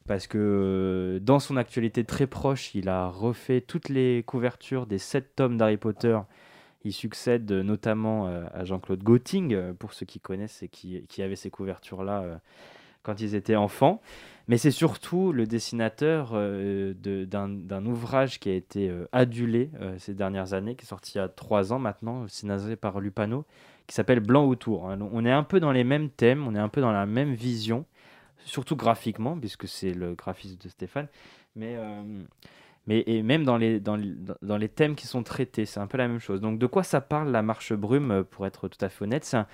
parce 0.08 0.27
que 0.27 0.38
euh, 0.38 1.19
dans 1.19 1.39
son 1.39 1.58
actualité 1.58 2.03
très 2.03 2.27
proche, 2.27 2.75
il 2.75 2.89
a 2.89 3.08
refait 3.08 3.62
toutes 3.62 3.89
les 3.89 4.23
couvertures 4.23 4.86
des 4.86 4.99
sept 4.99 5.36
tomes 5.36 5.58
d'Harry 5.58 5.77
Potter. 5.77 6.19
Il 6.84 6.93
succède 6.93 7.51
notamment 7.51 8.27
euh, 8.27 8.45
à 8.53 8.65
Jean-Claude 8.65 9.01
Gotting, 9.01 9.53
euh, 9.53 9.73
pour 9.73 9.93
ceux 9.93 10.05
qui 10.05 10.19
connaissent 10.19 10.62
et 10.62 10.67
qui, 10.67 11.03
qui 11.10 11.23
avaient 11.23 11.36
ces 11.36 11.49
couvertures-là 11.49 12.39
quand 13.01 13.19
ils 13.19 13.34
étaient 13.34 13.55
enfants. 13.55 14.01
Mais 14.47 14.58
c'est 14.58 14.71
surtout 14.71 15.31
le 15.31 15.47
dessinateur 15.47 16.34
d'un 16.34 17.86
ouvrage 17.86 18.39
qui 18.39 18.49
a 18.49 18.53
été 18.53 18.91
adulé 19.12 19.71
ces 19.97 20.13
dernières 20.13 20.53
années, 20.53 20.75
qui 20.75 20.84
est 20.84 20.88
sorti 20.88 21.13
il 21.15 21.17
y 21.17 21.21
a 21.21 21.27
trois 21.27 21.73
ans 21.73 21.79
maintenant, 21.79 22.27
scénarisé 22.27 22.75
par 22.75 22.99
Lupano, 22.99 23.45
qui 23.88 23.95
s'appelle 23.95 24.19
Blanc 24.19 24.45
autour. 24.45 24.84
On 24.84 25.25
est 25.25 25.31
un 25.31 25.41
peu 25.41 25.60
dans 25.60 25.71
les 25.71 25.84
mêmes 25.84 26.10
thèmes, 26.10 26.47
on 26.47 26.53
est 26.53 26.60
un 26.60 26.69
peu 26.69 26.79
dans 26.79 26.91
la 26.91 27.08
même 27.08 27.34
vision 27.34 27.86
surtout 28.45 28.75
graphiquement, 28.75 29.38
puisque 29.38 29.67
c'est 29.67 29.93
le 29.93 30.15
graphisme 30.15 30.58
de 30.58 30.69
Stéphane, 30.69 31.08
mais, 31.55 31.75
euh, 31.77 32.23
mais 32.88 33.03
et 33.08 33.23
même 33.23 33.43
dans 33.43 33.58
les, 33.58 33.79
dans, 33.79 33.99
dans, 34.41 34.58
les 34.58 34.69
thèmes 34.69 34.95
qui 34.95 35.08
sont 35.08 35.23
traités, 35.23 35.65
c'est 35.65 35.79
un 35.79 35.88
peu 35.88 35.97
la 35.97 36.08
même 36.08 36.19
chose. 36.19 36.39
Donc 36.39 36.60
de 36.60 36.67
quoi 36.67 36.84
ça 36.84 37.01
parle 37.01 37.31
la 37.31 37.41
marche 37.41 37.73
brume, 37.73 38.12
euh, 38.12 38.23
pour 38.23 38.45
être 38.45 38.67
tout 38.67 38.84
à 38.84 38.89
fait 38.89 39.03
honnête? 39.03 39.25
C'est 39.25 39.38
un, 39.38 39.47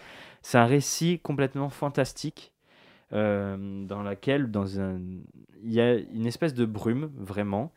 un, 0.53 0.65
récit 0.65 1.19
complètement 1.19 1.69
fantastique. 1.69 2.51
Euh, 3.13 3.85
dans 3.85 4.03
laquelle 4.03 4.51
dans 4.51 4.79
un, 4.79 5.01
il 5.63 5.73
y 5.73 5.81
a 5.81 5.95
une 5.95 6.25
espèce 6.25 6.53
de 6.53 6.63
brume 6.63 7.11
vraiment 7.17 7.73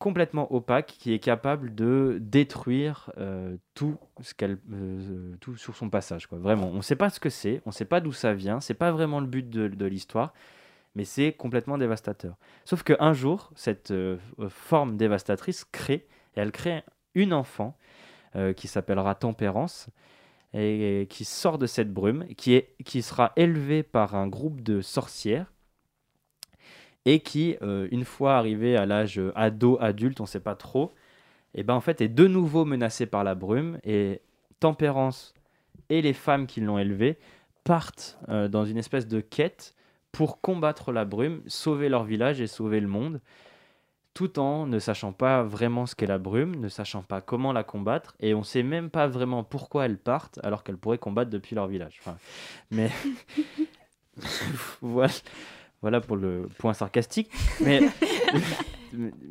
complètement 0.00 0.52
opaque 0.52 0.96
qui 0.98 1.12
est 1.12 1.20
capable 1.20 1.72
de 1.72 2.18
détruire 2.20 3.12
euh, 3.16 3.56
tout 3.74 3.96
ce 4.22 4.34
qu'elle 4.34 4.58
euh, 4.72 5.36
tout 5.40 5.54
sur 5.56 5.76
son 5.76 5.88
passage 5.88 6.26
vraiment 6.32 6.66
on 6.66 6.78
ne 6.78 6.82
sait 6.82 6.96
pas 6.96 7.10
ce 7.10 7.20
que 7.20 7.30
c'est 7.30 7.62
on 7.64 7.68
ne 7.68 7.72
sait 7.74 7.84
pas 7.84 8.00
d'où 8.00 8.12
ça 8.12 8.34
vient 8.34 8.58
c'est 8.58 8.74
pas 8.74 8.90
vraiment 8.90 9.20
le 9.20 9.28
but 9.28 9.48
de, 9.48 9.86
l'histoire 9.86 10.34
mais 10.96 11.04
c'est 11.04 11.32
complètement 11.32 11.78
dévastateur. 11.78 12.36
Sauf 12.64 12.82
qu'un 12.82 13.12
jour 13.12 13.52
cette 13.54 13.94
forme 14.48 14.96
dévastatrice 14.96 15.64
crée 15.64 16.08
et 16.36 16.40
elle 16.40 16.50
crée 16.50 16.82
une 17.14 17.32
enfant 17.32 17.76
qui 18.56 18.66
s'appellera 18.66 19.14
Tempérance 19.14 19.90
et, 20.54 21.06
qui 21.10 21.24
sort 21.24 21.58
de 21.58 21.66
cette 21.66 21.92
brume 21.92 22.26
qui 22.36 23.02
sera 23.02 23.32
élevée 23.36 23.82
par 23.82 24.14
un 24.14 24.28
groupe 24.28 24.62
de 24.62 24.80
sorcières 24.80 25.52
et 27.04 27.20
qui, 27.20 27.56
euh, 27.60 27.86
une 27.90 28.04
fois 28.04 28.36
arrivé 28.36 28.76
à 28.76 28.86
l'âge 28.86 29.20
ado, 29.34 29.76
adulte, 29.80 30.20
on 30.20 30.24
ne 30.24 30.28
sait 30.28 30.40
pas 30.40 30.54
trop, 30.54 30.92
et 31.54 31.60
eh 31.60 31.62
ben 31.62 31.80
est 31.86 32.08
de 32.08 32.26
nouveau 32.26 32.64
menacé 32.64 33.06
par 33.06 33.22
la 33.22 33.34
brume 33.34 33.78
et 33.84 34.22
Tempérance 34.58 35.34
et 35.88 36.00
les 36.02 36.14
femmes 36.14 36.46
qui 36.46 36.60
l'ont 36.60 36.78
élevé 36.78 37.18
partent 37.64 38.18
euh, 38.28 38.48
dans 38.48 38.64
une 38.64 38.78
espèce 38.78 39.06
de 39.06 39.20
quête 39.20 39.74
pour 40.10 40.40
combattre 40.40 40.92
la 40.92 41.04
brume, 41.04 41.42
sauver 41.46 41.88
leur 41.88 42.04
village 42.04 42.40
et 42.40 42.46
sauver 42.46 42.80
le 42.80 42.88
monde, 42.88 43.20
tout 44.14 44.38
en 44.38 44.66
ne 44.66 44.78
sachant 44.78 45.12
pas 45.12 45.42
vraiment 45.42 45.86
ce 45.86 45.94
qu'est 45.94 46.06
la 46.06 46.18
brume, 46.18 46.56
ne 46.56 46.68
sachant 46.68 47.02
pas 47.02 47.20
comment 47.20 47.52
la 47.52 47.64
combattre, 47.64 48.14
et 48.20 48.32
on 48.32 48.38
ne 48.38 48.44
sait 48.44 48.62
même 48.62 48.88
pas 48.88 49.08
vraiment 49.08 49.42
pourquoi 49.42 49.86
elles 49.86 49.98
partent 49.98 50.38
alors 50.42 50.62
qu'elles 50.62 50.78
pourraient 50.78 50.98
combattre 50.98 51.30
depuis 51.30 51.56
leur 51.56 51.66
village. 51.66 52.00
mais 52.70 52.90
voilà. 54.80 56.00
Pour 56.00 56.16
le 56.16 56.48
point 56.58 56.72
sarcastique. 56.72 57.30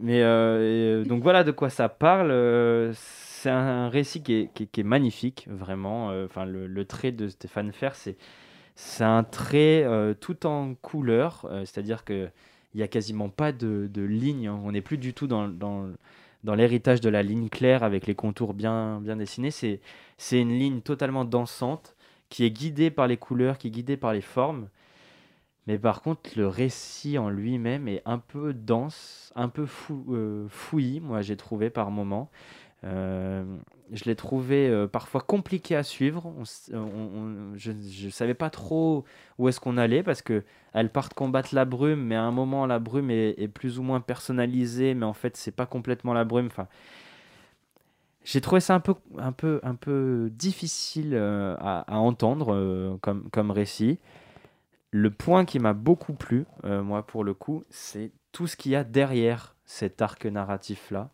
Mais, 0.02 0.22
euh, 0.22 1.04
donc 1.06 1.24
voilà 1.24 1.44
de 1.44 1.52
quoi 1.52 1.70
ça 1.70 1.90
parle. 1.90 2.32
Euh, 2.32 2.92
c'est 2.96 3.50
un, 3.50 3.90
récit 3.90 4.22
qui 4.22 4.34
est, 4.34 4.84
magnifique, 4.84 5.48
vraiment. 5.50 6.12
Euh, 6.12 6.26
enfin, 6.26 6.46
le, 6.46 6.86
trait 6.86 7.12
de 7.12 7.28
Stéphane 7.28 7.72
Fer, 7.72 7.96
c'est 7.96 9.04
un 9.04 9.24
trait 9.24 9.86
tout 10.20 10.46
en 10.46 10.76
couleur, 10.76 11.50
c'est-à-dire 11.66 12.04
que 12.04 12.30
il 12.74 12.80
y 12.80 12.84
a 12.84 12.88
quasiment 12.88 13.30
pas 13.30 13.52
de, 13.52 13.90
ligne. 13.96 14.48
Hein. 14.48 14.60
On 14.64 14.72
n'est 14.72 14.82
plus 14.82 14.98
du 14.98 15.14
tout 15.14 15.28
dans 15.28 16.56
l'héritage 16.56 17.02
de 17.02 17.10
la 17.10 17.24
ligne 17.24 17.50
claire 17.50 17.84
avec 17.84 18.08
les 18.08 18.16
contours 18.16 18.54
bien, 18.54 19.00
bien 19.02 19.16
dessinés. 19.16 19.52
C'est, 19.52 19.80
c'est 20.18 20.40
une 20.40 20.58
ligne 20.58 20.82
totalement 20.82 21.26
dansante 21.26 21.96
qui 22.30 22.46
est 22.46 22.52
guidée 22.52 22.90
par 22.90 23.08
les 23.08 23.18
couleurs, 23.18 23.58
qui 23.58 23.68
est 23.68 23.72
guidée 23.72 23.98
par 23.98 24.14
les 24.14 24.22
formes. 24.22 24.68
Mais 25.68 25.78
par 25.78 26.02
contre, 26.02 26.32
le 26.36 26.48
récit 26.48 27.18
en 27.18 27.30
lui-même 27.30 27.88
est 27.88 28.02
un 28.06 28.18
peu 28.18 28.54
dense, 28.54 29.32
un 29.36 29.48
peu 29.48 29.66
fou, 29.66 30.06
euh, 30.10 30.48
fouillis, 30.50 31.00
moi 31.00 31.22
j'ai 31.22 31.38
trouvé 31.38 31.70
par 31.70 31.90
moments. 31.90 32.30
Euh, 32.84 33.46
je 33.94 34.06
l'ai 34.06 34.16
trouvé 34.16 34.68
euh, 34.68 34.88
parfois 34.88 35.22
compliqué 35.22 35.76
à 35.76 35.84
suivre. 35.84 36.34
je 36.72 37.72
ne 37.72 38.10
savais 38.10 38.34
pas 38.34 38.50
trop 38.50 39.06
où 39.38 39.48
est-ce 39.48 39.60
qu'on 39.60 39.78
allait 39.78 40.04
parce 40.04 40.22
que 40.22 40.44
elles 40.74 40.90
partent 40.90 41.14
combattre 41.14 41.54
la 41.54 41.66
brume, 41.66 42.04
mais 42.04 42.16
à 42.16 42.24
un 42.24 42.32
moment 42.32 42.66
la 42.66 42.80
brume 42.80 43.12
est, 43.12 43.48
plus 43.48 43.80
ou 43.80 43.84
moins 43.84 44.02
personnalisée, 44.02 44.96
mais 44.96 45.06
en 45.06 45.14
fait 45.14 45.38
c'est 45.38 45.52
pas 45.52 45.68
complètement 45.68 46.14
la 46.14 46.26
brume. 46.26 46.48
Enfin, 46.48 46.68
j'ai 48.24 48.42
trouvé 48.42 48.62
ça 48.62 48.74
un 48.74 48.80
peu, 48.80 48.96
un 49.18 49.32
peu, 49.32 49.60
un 49.64 49.76
peu 49.76 50.30
difficile 50.34 51.16
à, 51.16 51.80
à, 51.82 51.98
entendre 51.98 52.98
comme, 53.02 53.52
récit. 53.52 54.00
Le 54.96 55.10
point 55.10 55.44
qui 55.44 55.58
m'a 55.58 55.74
beaucoup 55.74 56.14
plu, 56.14 56.46
euh, 56.66 56.84
moi 56.84 57.06
pour 57.06 57.24
le 57.24 57.34
coup, 57.34 57.64
c'est 57.72 58.12
tout 58.32 58.46
ce 58.46 58.56
qu'il 58.56 58.74
y 58.74 58.76
a 58.76 58.84
derrière 58.84 59.56
cet 59.66 60.04
arc 60.04 60.28
narratif-là. 60.28 61.10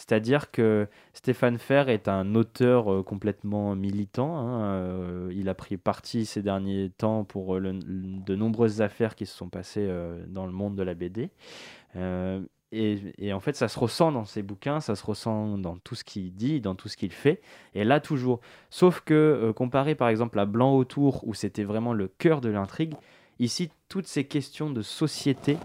C'est-à-dire 0.00 0.50
que 0.50 0.88
Stéphane 1.12 1.58
Fer 1.58 1.90
est 1.90 2.08
un 2.08 2.34
auteur 2.34 2.90
euh, 2.90 3.02
complètement 3.02 3.76
militant. 3.76 4.38
Hein, 4.38 4.62
euh, 4.62 5.32
il 5.34 5.48
a 5.48 5.54
pris 5.54 5.76
parti 5.76 6.24
ces 6.24 6.40
derniers 6.40 6.90
temps 6.96 7.24
pour 7.24 7.60
de 7.60 8.34
nombreuses 8.34 8.80
affaires 8.80 9.14
qui 9.14 9.26
se 9.26 9.36
sont 9.36 9.48
passées 9.48 9.88
dans 10.28 10.46
le 10.46 10.52
monde 10.52 10.74
de 10.74 10.82
la 10.82 10.94
BD. 10.94 11.30
Et, 12.72 13.32
en 13.32 13.40
fait, 13.40 13.56
ça 13.56 13.68
se 13.68 13.78
ressent 13.78 14.12
dans 14.12 14.24
ses 14.24 14.42
bouquins, 14.42 14.80
ça 14.80 14.94
se 14.94 15.04
ressent 15.04 15.58
dans 15.58 15.76
tout 15.76 15.94
ce 15.94 16.04
qu'il 16.04 16.32
dit, 16.34 16.60
dans 16.60 16.74
tout 16.74 16.88
ce 16.88 16.96
qu'il 16.96 17.12
fait. 17.12 17.42
Et 17.74 17.84
là, 17.84 18.00
toujours. 18.00 18.40
Sauf 18.70 19.00
que, 19.00 19.52
comparé 19.54 19.94
par 19.94 20.08
exemple 20.08 20.38
à 20.38 20.46
Blanc 20.46 20.74
autour, 20.76 21.26
où 21.26 21.34
c'était 21.34 21.64
vraiment 21.64 21.92
le 21.92 22.08
cœur 22.08 22.40
de 22.40 22.48
l'intrigue, 22.48 22.94
Ici, 23.40 23.70
toutes 23.88 24.06
ces 24.06 24.24
questions 24.24 24.68
de 24.68 24.82
société 24.82 25.56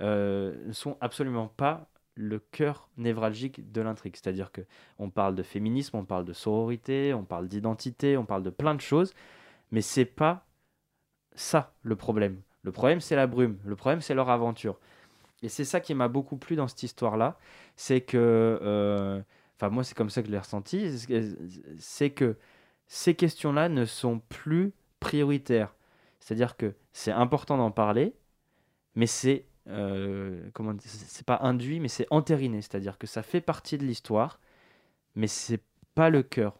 euh, 0.00 0.54
ne 0.64 0.72
sont 0.72 0.96
absolument 1.00 1.48
pas 1.48 1.88
le 2.16 2.38
cœur 2.38 2.88
névralgique 2.96 3.70
de 3.70 3.80
l'intrigue. 3.80 4.16
C'est-à-dire 4.16 4.50
que 4.50 4.62
on 4.98 5.10
parle 5.10 5.34
de 5.34 5.42
féminisme, 5.42 5.96
on 5.96 6.04
parle 6.04 6.24
de 6.24 6.32
sororité, 6.32 7.14
on 7.14 7.24
parle 7.24 7.46
d'identité, 7.46 8.16
on 8.16 8.24
parle 8.24 8.42
de 8.42 8.50
plein 8.50 8.74
de 8.74 8.80
choses, 8.80 9.14
mais 9.70 9.82
c'est 9.82 10.06
pas 10.06 10.46
ça 11.34 11.74
le 11.82 11.94
problème. 11.94 12.40
Le 12.62 12.72
problème, 12.72 13.00
c'est 13.00 13.14
la 13.14 13.26
brume. 13.26 13.58
Le 13.64 13.76
problème, 13.76 14.00
c'est 14.00 14.14
leur 14.14 14.30
aventure. 14.30 14.78
Et 15.42 15.48
c'est 15.48 15.64
ça 15.64 15.80
qui 15.80 15.94
m'a 15.94 16.08
beaucoup 16.08 16.36
plu 16.38 16.56
dans 16.56 16.66
cette 16.66 16.82
histoire-là, 16.82 17.38
c'est 17.76 18.00
que, 18.00 18.58
euh, 18.62 19.20
enfin 19.56 19.68
moi, 19.68 19.84
c'est 19.84 19.94
comme 19.94 20.10
ça 20.10 20.22
que 20.22 20.28
je 20.28 20.32
l'ai 20.32 20.38
ressenti, 20.38 20.90
c'est 21.78 22.10
que 22.10 22.36
ces 22.86 23.14
questions-là 23.14 23.68
ne 23.68 23.84
sont 23.84 24.20
plus 24.30 24.72
prioritaires. 24.98 25.74
C'est-à-dire 26.18 26.56
que 26.56 26.74
c'est 26.92 27.12
important 27.12 27.58
d'en 27.58 27.70
parler, 27.70 28.14
mais 28.94 29.06
c'est 29.06 29.44
euh, 29.68 30.48
comment 30.52 30.74
c'est 30.80 31.26
pas 31.26 31.38
induit, 31.42 31.80
mais 31.80 31.88
c'est 31.88 32.06
entériné. 32.10 32.62
C'est-à-dire 32.62 32.98
que 32.98 33.06
ça 33.06 33.22
fait 33.22 33.40
partie 33.40 33.78
de 33.78 33.84
l'histoire, 33.84 34.40
mais 35.14 35.26
c'est 35.26 35.62
pas 35.94 36.10
le 36.10 36.22
cœur. 36.22 36.58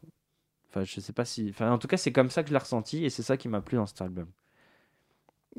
Enfin, 0.68 0.85
je 0.85 1.01
sais 1.01 1.12
pas 1.12 1.24
si. 1.24 1.49
Enfin, 1.51 1.70
en 1.70 1.78
tout 1.78 1.89
cas, 1.89 1.97
c'est 1.97 2.12
comme 2.12 2.31
ça 2.31 2.43
que 2.43 2.49
je 2.49 2.55
l'ai 2.55 2.59
ressenti 2.59 3.05
et 3.05 3.11
c'est 3.11 3.22
ça 3.22 3.37
qui 3.37 3.49
m'a 3.49 3.61
plu 3.61 3.76
dans 3.76 3.87
cet 3.87 4.01
album. 4.01 4.28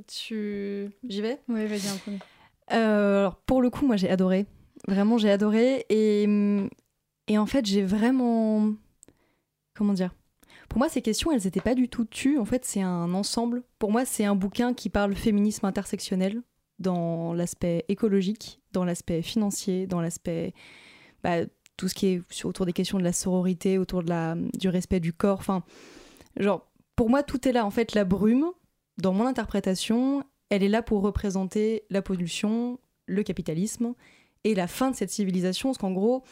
Tu. 0.07 0.91
J'y 1.07 1.22
vais? 1.22 1.41
Oui, 1.47 1.65
vas-y, 1.65 1.97
premier. 1.99 2.19
Euh, 2.74 3.22
alors, 3.22 3.38
pour 3.38 3.61
le 3.61 3.69
coup, 3.69 3.86
moi, 3.86 3.95
j'ai 3.95 4.09
adoré. 4.09 4.45
Vraiment, 4.88 5.17
j'ai 5.17 5.32
adoré. 5.32 5.86
Et, 5.89 6.28
et 7.28 7.38
en 7.38 7.45
fait, 7.45 7.65
j'ai 7.65 7.84
vraiment. 7.84 8.74
Comment 9.74 9.93
dire? 9.93 10.13
Pour 10.69 10.80
moi, 10.80 10.89
ces 10.89 11.01
questions, 11.01 11.32
elles 11.32 11.43
n'étaient 11.45 11.61
pas 11.61 11.76
du 11.76 11.88
tout 11.88 12.05
tues. 12.05 12.38
En 12.38 12.45
fait, 12.45 12.65
c'est 12.65 12.82
un 12.82 13.13
ensemble. 13.13 13.63
Pour 13.80 13.91
moi, 13.91 14.05
c'est 14.05 14.26
un 14.26 14.36
bouquin 14.36 14.74
qui 14.74 14.89
parle 14.89 15.15
féminisme 15.15 15.65
intersectionnel 15.65 16.41
dans 16.80 17.34
l'aspect 17.34 17.86
écologique, 17.88 18.61
dans 18.71 18.86
l'aspect 18.86 19.21
financier, 19.21 19.88
dans 19.88 20.01
l'aspect 20.01 20.53
bah, 21.23 21.45
tout 21.75 21.88
ce 21.88 21.93
qui 21.93 22.07
est 22.07 22.45
autour 22.45 22.65
des 22.65 22.73
questions 22.73 22.97
de 22.97 23.03
la 23.03 23.13
sororité, 23.13 23.78
autour 23.78 24.03
de 24.03 24.09
la, 24.09 24.36
du 24.59 24.69
respect 24.69 24.99
du 24.99 25.13
corps. 25.13 25.39
Enfin, 25.39 25.63
genre, 26.38 26.67
pour 26.95 27.09
moi, 27.09 27.23
tout 27.23 27.47
est 27.47 27.51
là. 27.51 27.65
En 27.65 27.71
fait, 27.71 27.93
la 27.93 28.03
brume, 28.03 28.47
dans 28.97 29.13
mon 29.13 29.25
interprétation, 29.25 30.23
elle 30.49 30.63
est 30.63 30.69
là 30.69 30.82
pour 30.82 31.01
représenter 31.01 31.84
la 31.89 32.01
pollution, 32.01 32.80
le 33.05 33.23
capitalisme 33.23 33.93
et 34.43 34.55
la 34.55 34.67
fin 34.67 34.91
de 34.91 34.95
cette 34.95 35.11
civilisation. 35.11 35.69
Parce 35.69 35.78
qu'en 35.78 35.91
gros, 35.91 36.23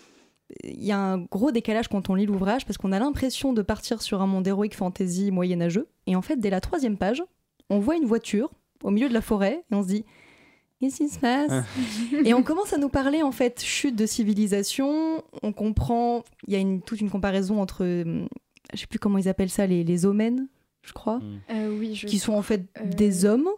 il 0.63 0.83
y 0.83 0.91
a 0.91 0.99
un 0.99 1.19
gros 1.19 1.51
décalage 1.51 1.87
quand 1.87 2.09
on 2.09 2.15
lit 2.15 2.25
l'ouvrage 2.25 2.65
parce 2.65 2.77
qu'on 2.77 2.91
a 2.91 2.99
l'impression 2.99 3.53
de 3.53 3.61
partir 3.61 4.01
sur 4.01 4.21
un 4.21 4.27
monde 4.27 4.47
héroïque 4.47 4.75
fantasy 4.75 5.31
moyenâgeux. 5.31 5.87
Et 6.07 6.15
en 6.15 6.21
fait, 6.21 6.37
dès 6.37 6.49
la 6.49 6.61
troisième 6.61 6.97
page, 6.97 7.23
on 7.69 7.79
voit 7.79 7.95
une 7.95 8.05
voiture 8.05 8.51
au 8.83 8.91
milieu 8.91 9.09
de 9.09 9.13
la 9.13 9.21
forêt 9.21 9.63
et 9.71 9.75
on 9.75 9.81
se 9.81 9.87
dit 9.87 10.05
Qu'est-ce 10.86 10.97
qui 10.97 11.09
se 11.09 11.19
passe. 11.19 11.51
Et 12.23 12.33
on 12.33 12.43
commence 12.43 12.73
à 12.73 12.77
nous 12.77 12.89
parler 12.89 13.23
en 13.23 13.31
fait 13.31 13.61
chute 13.63 13.95
de 13.95 14.05
civilisation. 14.05 15.23
On 15.41 15.51
comprend, 15.51 16.23
il 16.47 16.53
y 16.53 16.55
a 16.55 16.59
une, 16.59 16.81
toute 16.81 17.01
une 17.01 17.09
comparaison 17.09 17.61
entre, 17.61 17.83
euh, 17.83 18.25
je 18.73 18.79
sais 18.79 18.88
plus 18.88 18.99
comment 18.99 19.17
ils 19.17 19.27
appellent 19.27 19.49
ça, 19.49 19.65
les, 19.65 19.83
les 19.83 20.05
omens, 20.05 20.47
je 20.83 20.93
crois, 20.93 21.17
hmm. 21.17 21.39
euh, 21.51 21.77
oui, 21.79 22.03
qui 22.05 22.19
sont 22.19 22.33
en 22.33 22.41
fait 22.41 22.65
euh, 22.79 22.86
des 22.86 23.25
hommes 23.25 23.49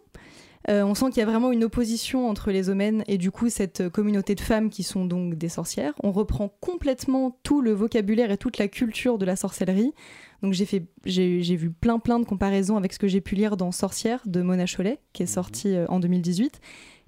euh, 0.68 0.82
on 0.82 0.94
sent 0.94 1.06
qu'il 1.06 1.18
y 1.18 1.22
a 1.22 1.26
vraiment 1.26 1.50
une 1.50 1.64
opposition 1.64 2.28
entre 2.28 2.50
les 2.50 2.68
homènes 2.68 3.02
et 3.06 3.16
du 3.16 3.30
coup 3.30 3.48
cette 3.48 3.88
communauté 3.88 4.34
de 4.34 4.40
femmes 4.40 4.68
qui 4.68 4.82
sont 4.82 5.06
donc 5.06 5.34
des 5.36 5.48
sorcières. 5.48 5.94
On 6.02 6.12
reprend 6.12 6.52
complètement 6.60 7.38
tout 7.42 7.62
le 7.62 7.72
vocabulaire 7.72 8.30
et 8.30 8.36
toute 8.36 8.58
la 8.58 8.68
culture 8.68 9.18
de 9.18 9.24
la 9.24 9.36
sorcellerie. 9.36 9.94
Donc 10.42 10.52
j'ai 10.52 10.66
fait, 10.66 10.84
j'ai, 11.04 11.56
vu 11.56 11.70
plein 11.70 11.98
plein 11.98 12.20
de 12.20 12.24
comparaisons 12.24 12.76
avec 12.76 12.92
ce 12.92 12.98
que 12.98 13.08
j'ai 13.08 13.20
pu 13.20 13.34
lire 13.34 13.56
dans 13.56 13.72
Sorcière 13.72 14.20
de 14.26 14.42
Mona 14.42 14.66
Chollet, 14.66 14.98
qui 15.12 15.22
est 15.22 15.26
mhm. 15.26 15.32
sorti 15.32 15.74
euh, 15.74 15.86
en 15.88 16.00
2018, 16.00 16.60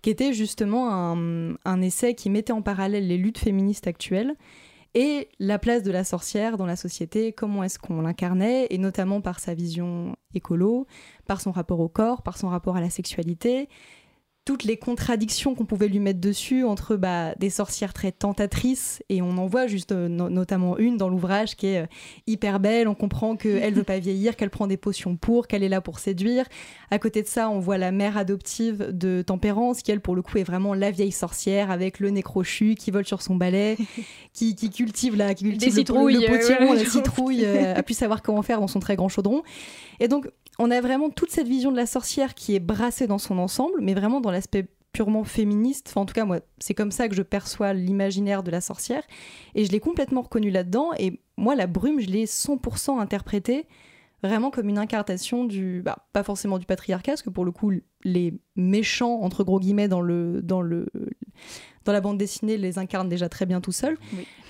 qui 0.03 0.11
était 0.11 0.33
justement 0.33 0.91
un, 0.91 1.83
essai 1.83 2.15
qui 2.15 2.31
mettait 2.31 2.53
en 2.53 2.63
parallèle 2.63 3.07
les 3.07 3.17
luttes 3.17 3.39
féministes 3.39 3.87
actuelles 3.87 4.35
et 4.95 5.29
la 5.39 5.59
place 5.59 5.83
de 5.83 5.93
la 5.93 6.03
sorcière 6.03 6.57
dans 6.57 6.67
la 6.67 6.75
société, 6.75 7.33
comment 7.33 7.63
est-ce 7.63 7.79
qu'on 7.79 8.01
l'incarnait, 8.01 8.67
et 8.71 8.79
notamment 8.79 9.21
par 9.21 9.39
sa 9.39 9.55
vision 9.55 10.17
écolo, 10.35 10.87
par 11.27 11.41
son 11.41 11.53
rapport 11.53 11.79
au 11.79 11.89
corps, 11.89 12.23
par 12.23 12.37
son 12.37 12.49
rapport 12.49 12.77
à 12.77 12.81
la 12.81 12.91
sexualité, 12.91 13.69
toutes 14.45 14.64
les 14.64 14.76
contradictions 14.76 15.55
qu'on 15.55 15.66
pouvait 15.66 15.88
lui 15.88 15.99
mettre 15.99 16.20
dessus 16.20 16.64
entre 16.64 16.97
bah, 16.97 17.34
des 17.36 17.51
sorcières 17.51 17.93
très 17.93 18.11
tentatrices, 18.11 19.03
et 19.09 19.20
on 19.22 19.36
en 19.36 19.47
voit 19.47 19.66
juste 19.66 19.93
euh, 19.93 20.09
notamment 20.09 20.78
une 20.78 20.97
dans 20.97 21.09
l'ouvrage 21.09 21.57
qui 21.57 21.66
est 21.68 21.82
euh, 21.82 21.86
hyper 22.26 22.59
belle, 22.59 22.88
on 22.88 22.95
comprend 22.95 23.36
qu'elle 23.36 23.74
veut 23.74 23.84
pas 23.84 23.99
vieillir, 23.99 24.36
qu'elle 24.36 24.51
prend 24.51 24.66
des 24.66 24.78
potions 24.78 25.16
pour, 25.16 25.47
qu'elle 25.47 25.62
est 25.62 25.68
là 25.68 25.80
pour 25.80 25.99
séduire. 25.99 26.47
À 26.91 26.99
côté 26.99 27.22
de 27.22 27.28
ça, 27.28 27.51
on 27.51 27.59
voit 27.59 27.76
la 27.76 27.93
mère 27.93 28.16
adoptive 28.16 28.88
de 28.93 29.22
Tempérance, 29.22 29.82
qui 29.82 29.93
elle 29.93 30.01
pour 30.01 30.16
le 30.16 30.22
coup 30.22 30.38
est 30.38 30.45
vraiment 30.45 30.72
la 30.72 30.91
vieille 30.91 31.12
sorcière 31.12 31.70
avec 31.70 32.01
le 32.01 32.11
nez 32.11 32.22
crochu, 32.22 32.74
qui 32.76 32.91
vole 32.91 33.07
sur 33.07 33.20
son 33.20 33.36
balai, 33.36 33.76
qui, 34.32 34.55
cultive, 34.55 35.16
la, 35.16 35.34
qui 35.34 35.45
cultive 35.45 35.76
le, 35.76 35.84
potion, 36.26 36.72
la 36.72 36.84
citrouille, 36.84 37.45
euh, 37.45 37.74
a 37.74 37.82
pu 37.82 37.93
savoir 37.93 38.22
comment 38.22 38.43
faire 38.43 38.61
dans 38.61 38.68
son 38.68 38.80
très 38.80 38.97
grand 38.97 39.09
chaudron. 39.09 39.43
Et 40.01 40.09
donc 40.09 40.28
on 40.61 40.71
a 40.71 40.81
vraiment 40.83 41.09
toute 41.09 41.31
cette 41.31 41.49
vision 41.49 41.73
de 41.73 41.77
la 41.77 41.87
sorcière 41.87 42.35
qui 42.35 42.55
est 42.55 42.61
brassée 42.61 43.07
dans 43.07 43.19
son 43.19 43.39
ensemble, 43.39 43.81
mais 43.81 43.95
vraiment 43.95 44.21
dans 44.21 44.31
l'aspect 44.31 44.69
purement 44.93 45.25
féministe. 45.25 45.87
Enfin, 45.89 46.03
en 46.03 46.07
tout 46.07 46.13
cas, 46.13 46.27
moi, 46.27 46.41
c'est 46.59 46.75
comme 46.75 46.91
ça 46.91 47.09
que 47.09 47.15
je 47.15 47.23
perçois 47.23 47.73
l'imaginaire 47.73 48.43
de 48.43 48.51
la 48.51 48.61
sorcière. 48.61 49.03
Et 49.55 49.65
je 49.65 49.73
l'ai 49.73 49.81
complètement 49.81 50.21
reconnu 50.21 50.51
là-dedans. 50.51 50.91
Et 50.99 51.23
moi, 51.39 51.55
la 51.55 51.67
brume, 51.67 51.99
je 52.01 52.09
l'ai 52.09 52.27
100% 52.27 53.01
interprétée 53.01 53.67
vraiment 54.23 54.51
comme 54.51 54.69
une 54.69 54.77
incarnation 54.77 55.47
du. 55.47 55.81
Bah, 55.83 56.07
pas 56.13 56.23
forcément 56.23 56.59
du 56.59 56.67
patriarcat, 56.67 57.13
parce 57.13 57.23
que 57.23 57.31
pour 57.31 57.47
le 57.47 57.53
coup, 57.53 57.73
les 58.05 58.35
méchants, 58.55 59.21
entre 59.23 59.45
gros 59.45 59.61
guillemets, 59.61 59.89
dans, 59.89 60.03
le, 60.03 60.43
dans, 60.43 60.61
le, 60.61 60.89
dans 61.87 61.93
la 61.93 62.03
bande 62.03 62.19
dessinée, 62.19 62.59
les 62.59 62.79
incarnent 62.79 63.09
déjà 63.09 63.31
très 63.31 63.47
bien 63.47 63.63
tout 63.63 63.73
seuls. 63.73 63.97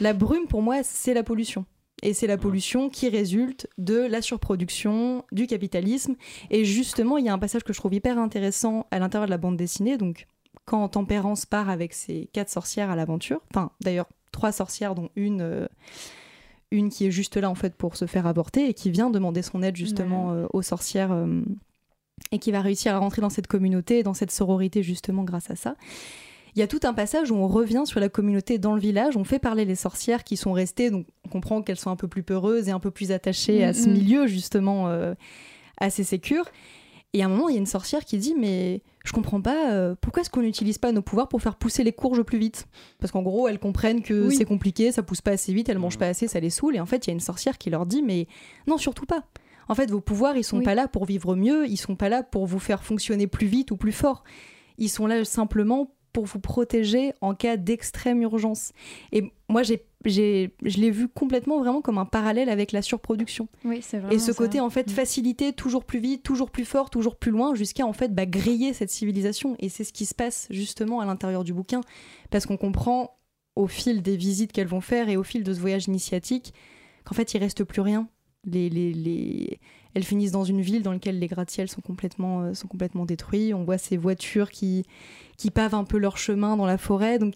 La 0.01 0.13
brume, 0.13 0.49
pour 0.49 0.61
moi, 0.61 0.83
c'est 0.83 1.15
la 1.15 1.23
pollution. 1.23 1.67
Et 2.03 2.15
c'est 2.15 2.27
la 2.27 2.39
pollution 2.39 2.89
qui 2.89 3.09
résulte 3.09 3.69
de 3.79 3.99
la 3.99 4.23
surproduction, 4.23 5.25
du 5.33 5.47
capitalisme. 5.47 6.15
Et 6.51 6.65
justement, 6.65 7.19
il 7.19 7.27
y 7.27 7.29
a 7.29 7.33
un 7.33 7.39
passage 7.39 7.63
que 7.63 7.73
je 7.73 7.79
trouve 7.79 7.95
hyper 7.95 8.19
intéressant 8.19 8.87
à 8.91 8.99
l'intérieur 8.99 9.27
de 9.27 9.31
la 9.31 9.39
bande 9.39 9.57
dessinée. 9.57 9.99
Donc, 9.99 10.27
quand 10.65 10.89
Tempérance 10.89 11.47
part 11.47 11.69
avec 11.69 11.93
ses 11.93 12.31
quatre 12.33 12.51
sorcières 12.51 12.91
à 12.91 12.97
l'aventure, 12.97 13.41
enfin, 13.51 13.71
d'ailleurs, 13.81 14.09
trois 14.33 14.53
sorcières, 14.53 14.95
dont 14.95 15.11
une, 15.17 15.43
euh, 15.43 15.67
une 16.71 16.89
qui 16.89 17.07
est 17.07 17.11
juste 17.11 17.37
là, 17.37 17.51
en 17.51 17.55
fait, 17.55 17.75
pour 17.75 17.97
se 17.97 18.07
faire 18.07 18.27
avorter 18.27 18.69
et 18.69 18.75
qui 18.75 18.91
vient 18.91 19.11
demander 19.11 19.43
son 19.43 19.63
aide, 19.63 19.77
justement, 19.77 20.33
euh, 20.33 20.47
aux 20.53 20.63
sorcières. 20.63 21.13
Euh, 21.13 21.43
et 22.33 22.39
qui 22.39 22.53
va 22.53 22.61
réussir 22.61 22.95
à 22.95 22.99
rentrer 22.99 23.23
dans 23.23 23.31
cette 23.31 23.47
communauté, 23.47 24.03
dans 24.03 24.15
cette 24.15 24.31
sororité, 24.31 24.83
justement, 24.83 25.25
grâce 25.25 25.51
à 25.51 25.57
ça. 25.57 25.75
Il 26.55 26.61
y 26.61 26.63
a 26.63 26.67
tout 26.67 26.81
un 26.85 26.93
passage 26.93 27.31
où 27.31 27.37
on 27.37 27.47
revient 27.47 27.83
sur 27.85 28.01
la 28.01 28.09
communauté 28.09 28.59
dans 28.59 28.75
le 28.75 28.81
village, 28.81 29.17
on 29.17 29.25
fait 29.25 29.39
parler 29.39 29.65
les 29.65 29.75
sorcières 29.75 30.25
qui 30.25 30.37
sont 30.37 30.53
restées, 30.53 30.91
donc 30.91 31.07
on 31.25 31.29
comprend 31.29 31.63
qu'elles 31.63 31.79
sont 31.79 31.91
un 31.91 31.97
peu 31.97 32.09
plus 32.09 32.23
peureuses 32.23 32.69
et 32.69 32.73
un 32.73 32.81
peu 32.81 32.91
plus 32.91 33.13
attachées 33.13 33.65
à 33.65 33.73
ce 33.73 33.89
mm, 33.89 33.91
mm. 33.91 33.93
milieu 33.93 34.27
justement 34.27 34.89
euh, 34.89 35.15
assez 35.79 36.05
sécure. 36.05 36.47
Et 37.13 37.23
à 37.23 37.27
un 37.27 37.29
moment, 37.29 37.49
il 37.49 37.55
y 37.55 37.57
a 37.57 37.61
une 37.61 37.67
sorcière 37.67 38.05
qui 38.05 38.19
dit 38.19 38.35
mais 38.39 38.83
je 39.05 39.13
comprends 39.13 39.41
pas 39.41 39.73
euh, 39.73 39.95
pourquoi 40.01 40.23
est-ce 40.23 40.31
qu'on 40.31 40.43
n'utilise 40.43 40.79
pas 40.79 40.93
nos 40.93 41.03
pouvoirs 41.03 41.29
pour 41.29 41.43
faire 41.43 41.57
pousser 41.57 41.83
les 41.83 41.93
courges 41.93 42.23
plus 42.23 42.39
vite? 42.39 42.69
Parce 43.01 43.11
qu'en 43.11 43.23
gros, 43.23 43.49
elles 43.49 43.59
comprennent 43.59 44.03
que 44.03 44.31
c'est 44.31 44.45
compliqué, 44.45 44.93
ça 44.93 45.03
pousse 45.03 45.21
pas 45.21 45.33
assez 45.33 45.53
vite, 45.53 45.69
elles 45.69 45.79
mangent 45.79 45.99
pas 45.99 46.07
assez, 46.07 46.29
ça 46.29 46.39
les 46.39 46.51
saoule. 46.51 46.77
Et 46.77 46.81
en 46.81 46.87
fait, 46.87 47.07
il 47.07 47.11
y 47.11 47.13
a 47.13 47.15
une 47.15 47.21
sorcière 47.21 47.59
qui 47.59 47.71
leur 47.71 47.87
dit 47.87 48.03
mais 48.03 48.29
non, 48.67 48.79
surtout 48.79 49.07
pas. 49.07 49.25
En 49.69 49.75
fait, 49.75 49.91
vos 49.91 50.01
pouvoirs, 50.01 50.37
ils 50.37 50.45
sont 50.45 50.63
pas 50.63 50.75
là 50.75 50.89
pour 50.89 51.05
vivre 51.05 51.37
mieux, 51.37 51.67
ils 51.69 51.77
sont 51.77 51.95
pas 51.95 52.09
là 52.09 52.25
pour 52.25 52.47
vous 52.47 52.59
faire 52.59 52.83
fonctionner 52.83 53.29
plus 53.29 53.47
vite 53.47 53.71
ou 53.71 53.77
plus 53.77 53.93
fort. 53.93 54.25
Ils 54.79 54.89
sont 54.89 55.07
là 55.07 55.25
simplement 55.25 55.93
pour 56.13 56.25
vous 56.25 56.41
protéger 56.41 57.13
en 57.21 57.35
cas 57.35 57.57
d'extrême 57.57 58.23
urgence. 58.23 58.73
Et 59.13 59.33
moi, 59.49 59.63
j'ai, 59.63 59.85
j'ai, 60.05 60.55
je 60.65 60.79
l'ai 60.79 60.91
vu 60.91 61.09
complètement 61.09 61.59
vraiment 61.59 61.83
comme 61.83 61.99
un 61.99 62.05
parallèle 62.05 62.49
avec 62.49 62.73
la 62.73 62.83
surproduction. 62.83 63.49
Oui, 63.65 63.81
c'est 63.83 64.01
Et 64.11 64.19
ce 64.19 64.33
côté, 64.33 64.61
en 64.61 64.71
fait, 64.71 64.89
mm. 64.89 64.91
facilité, 64.91 65.53
toujours 65.53 65.85
plus 65.85 65.99
vite, 65.99 66.23
toujours 66.23 66.51
plus 66.51 66.65
fort, 66.65 66.91
toujours 66.91 67.17
plus 67.17 67.31
loin, 67.31 67.55
jusqu'à, 67.55 67.87
en 67.87 67.93
fait, 67.93 68.15
bah, 68.15 68.27
griller 68.27 68.73
cette 68.73 68.91
civilisation. 68.91 69.57
Et 69.59 69.69
c'est 69.69 69.85
ce 69.85 69.93
qui 69.93 70.07
se 70.07 70.15
passe, 70.15 70.47
justement, 70.51 71.01
à 71.01 71.07
l'intérieur 71.07 71.45
du 71.45 71.53
bouquin. 71.53 71.81
Parce 72.31 72.47
qu'on 72.47 72.57
comprend, 72.57 73.19
au 73.57 73.67
fil 73.67 74.03
des 74.03 74.17
visites 74.17 74.53
qu'elles 74.53 74.69
vont 74.69 74.81
faire 74.81 75.09
et 75.09 75.17
au 75.17 75.23
fil 75.23 75.43
de 75.43 75.53
ce 75.53 75.61
voyage 75.61 75.87
initiatique, 75.87 76.55
qu'en 77.05 77.15
fait, 77.15 77.35
il 77.35 77.39
reste 77.39 77.65
plus 77.65 77.81
rien. 77.81 78.09
Les, 78.45 78.71
les, 78.71 78.93
les... 78.93 79.61
Elles 79.95 80.05
finissent 80.05 80.33
dans 80.33 80.45
une 80.45 80.61
ville 80.61 80.83
dans 80.83 80.93
laquelle 80.93 81.19
les 81.19 81.27
gratte-ciels 81.27 81.69
sont 81.69 81.81
complètement, 81.81 82.43
euh, 82.43 82.55
sont 82.55 82.69
complètement 82.69 83.07
détruits. 83.07 83.55
On 83.55 83.65
voit 83.65 83.79
ces 83.79 83.97
voitures 83.97 84.51
qui, 84.51 84.85
qui 85.37 85.51
pavent 85.51 85.75
un 85.75 85.85
peu 85.85 85.99
leur 85.99 86.17
chemin 86.17 86.57
dans 86.57 86.67
la 86.67 86.79
forêt. 86.79 87.19
Donc 87.19 87.35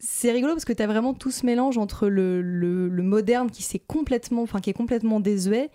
c'est 0.00 0.30
rigolo 0.30 0.52
parce 0.52 0.64
que 0.64 0.72
tu 0.72 0.82
as 0.82 0.86
vraiment 0.86 1.14
tout 1.14 1.30
ce 1.30 1.46
mélange 1.46 1.78
entre 1.78 2.08
le, 2.08 2.40
le, 2.40 3.02
moderne 3.02 3.50
qui, 3.50 3.64
complètement, 3.80 4.42
enfin, 4.42 4.60
qui 4.60 4.70
est 4.70 4.74
complètement 4.74 5.20
désuet 5.20 5.70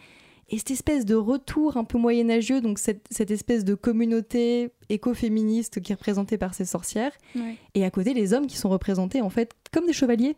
et 0.49 0.57
cette 0.57 0.72
espèce 0.72 1.05
de 1.05 1.16
retour 1.16 1.78
un 1.78 1.84
peu 1.84 1.97
moyenâgeux, 1.97 2.61
donc 2.61 2.78
cette, 2.78 3.07
cette 3.09 3.32
espèce 3.32 3.64
de 3.64 3.76
communauté 3.76 4.70
écoféministe 4.89 5.82
qui 5.82 5.91
est 5.91 5.95
représentée 5.95 6.38
par 6.38 6.53
ces 6.53 6.66
sorcières. 6.66 7.14
Et 7.74 7.86
à 7.86 7.89
côté, 7.89 8.14
les 8.14 8.34
hommes 8.34 8.47
qui 8.47 8.57
sont 8.57 8.70
représentés 8.70 9.22
en 9.22 9.30
fait 9.30 9.53
comme 9.72 9.86
des 9.86 9.93
chevaliers 9.93 10.36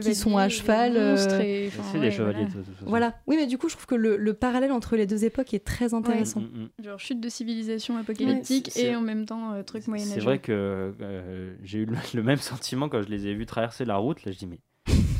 qui 0.00 0.14
sont 0.14 0.36
à 0.36 0.48
cheval. 0.48 0.96
Euh, 0.96 1.16
c'est 1.16 2.00
des 2.00 2.10
chevaliers. 2.10 2.46
Voilà. 2.82 3.14
Oui, 3.26 3.36
mais 3.36 3.46
du 3.46 3.58
coup, 3.58 3.68
je 3.68 3.74
trouve 3.74 3.86
que 3.86 3.94
le, 3.94 4.34
parallèle 4.34 4.72
entre 4.72 4.96
les 4.96 5.06
deux 5.06 5.24
époques 5.24 5.54
est 5.54 5.64
très 5.64 5.94
intéressant. 5.94 6.40
Mm, 6.40 6.68
mm. 6.80 6.84
Genre 6.84 6.98
chute 6.98 7.20
de 7.20 7.28
civilisation 7.28 7.96
apocalyptique 7.96 8.76
et 8.76 8.94
en 8.96 9.00
même 9.00 9.26
temps 9.26 9.52
euh, 9.52 9.62
truc 9.62 9.86
moyenâgeux. 9.86 10.14
C'est 10.14 10.24
vrai 10.24 10.38
que 10.38 10.92
euh, 11.00 11.54
j'ai 11.62 11.78
eu 11.80 11.86
le, 12.14 12.22
même 12.22 12.38
sentiment 12.38 12.88
quand 12.88 13.02
je 13.02 13.08
les 13.08 13.26
ai 13.26 13.34
vus 13.34 13.46
traverser 13.46 13.84
la 13.84 13.96
route. 13.96 14.24
Là, 14.24 14.32
je 14.32 14.38
dis 14.38 14.46
mais. 14.46 14.58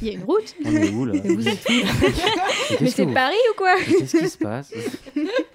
Il 0.03 0.09
y 0.09 0.11
a 0.11 0.14
une 0.14 0.24
route 0.24 0.55
On 0.62 0.70
est 0.70 0.91
où 0.91 1.07
là 1.07 1.14
vous 1.24 1.49
êtes 1.49 1.66
Mais 2.80 2.91
c'est 2.91 3.07
Paris 3.07 3.37
ou 3.53 3.57
quoi 3.57 3.76
Qu'est-ce 3.76 4.18
qui 4.18 4.28
se 4.28 4.37
passe? 4.37 4.74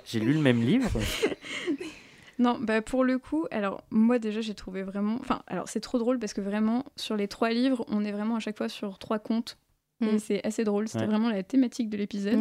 J'ai 0.05 0.19
lu 0.19 0.33
le 0.33 0.39
même 0.39 0.63
livre 0.63 0.89
non, 2.39 2.57
bah 2.59 2.81
pour 2.81 3.03
le 3.03 3.19
coup, 3.19 3.45
alors 3.51 3.83
moi 3.91 4.17
déjà 4.17 4.39
j'ai 4.39 4.55
trouvé 4.55 4.81
vraiment. 4.81 5.17
Enfin, 5.19 5.41
alors 5.47 5.67
c'est 5.67 5.81
trop 5.81 5.99
drôle 5.99 6.19
parce 6.19 6.33
que 6.33 6.41
vraiment 6.41 6.85
sur 6.95 7.17
les 7.17 7.27
trois 7.27 7.51
livres, 7.51 7.85
on 7.89 8.05
est 8.05 8.13
vraiment 8.13 8.37
à 8.37 8.39
chaque 8.39 8.57
fois 8.57 8.69
sur 8.69 8.97
trois 8.97 9.19
contes. 9.19 9.57
Et 10.01 10.13
mm. 10.13 10.19
c'est 10.19 10.47
assez 10.47 10.63
drôle. 10.63 10.87
C'était 10.87 11.05
vraiment 11.05 11.29
la 11.29 11.43
thématique 11.43 11.89
de 11.89 11.97
l'épisode. 11.97 12.39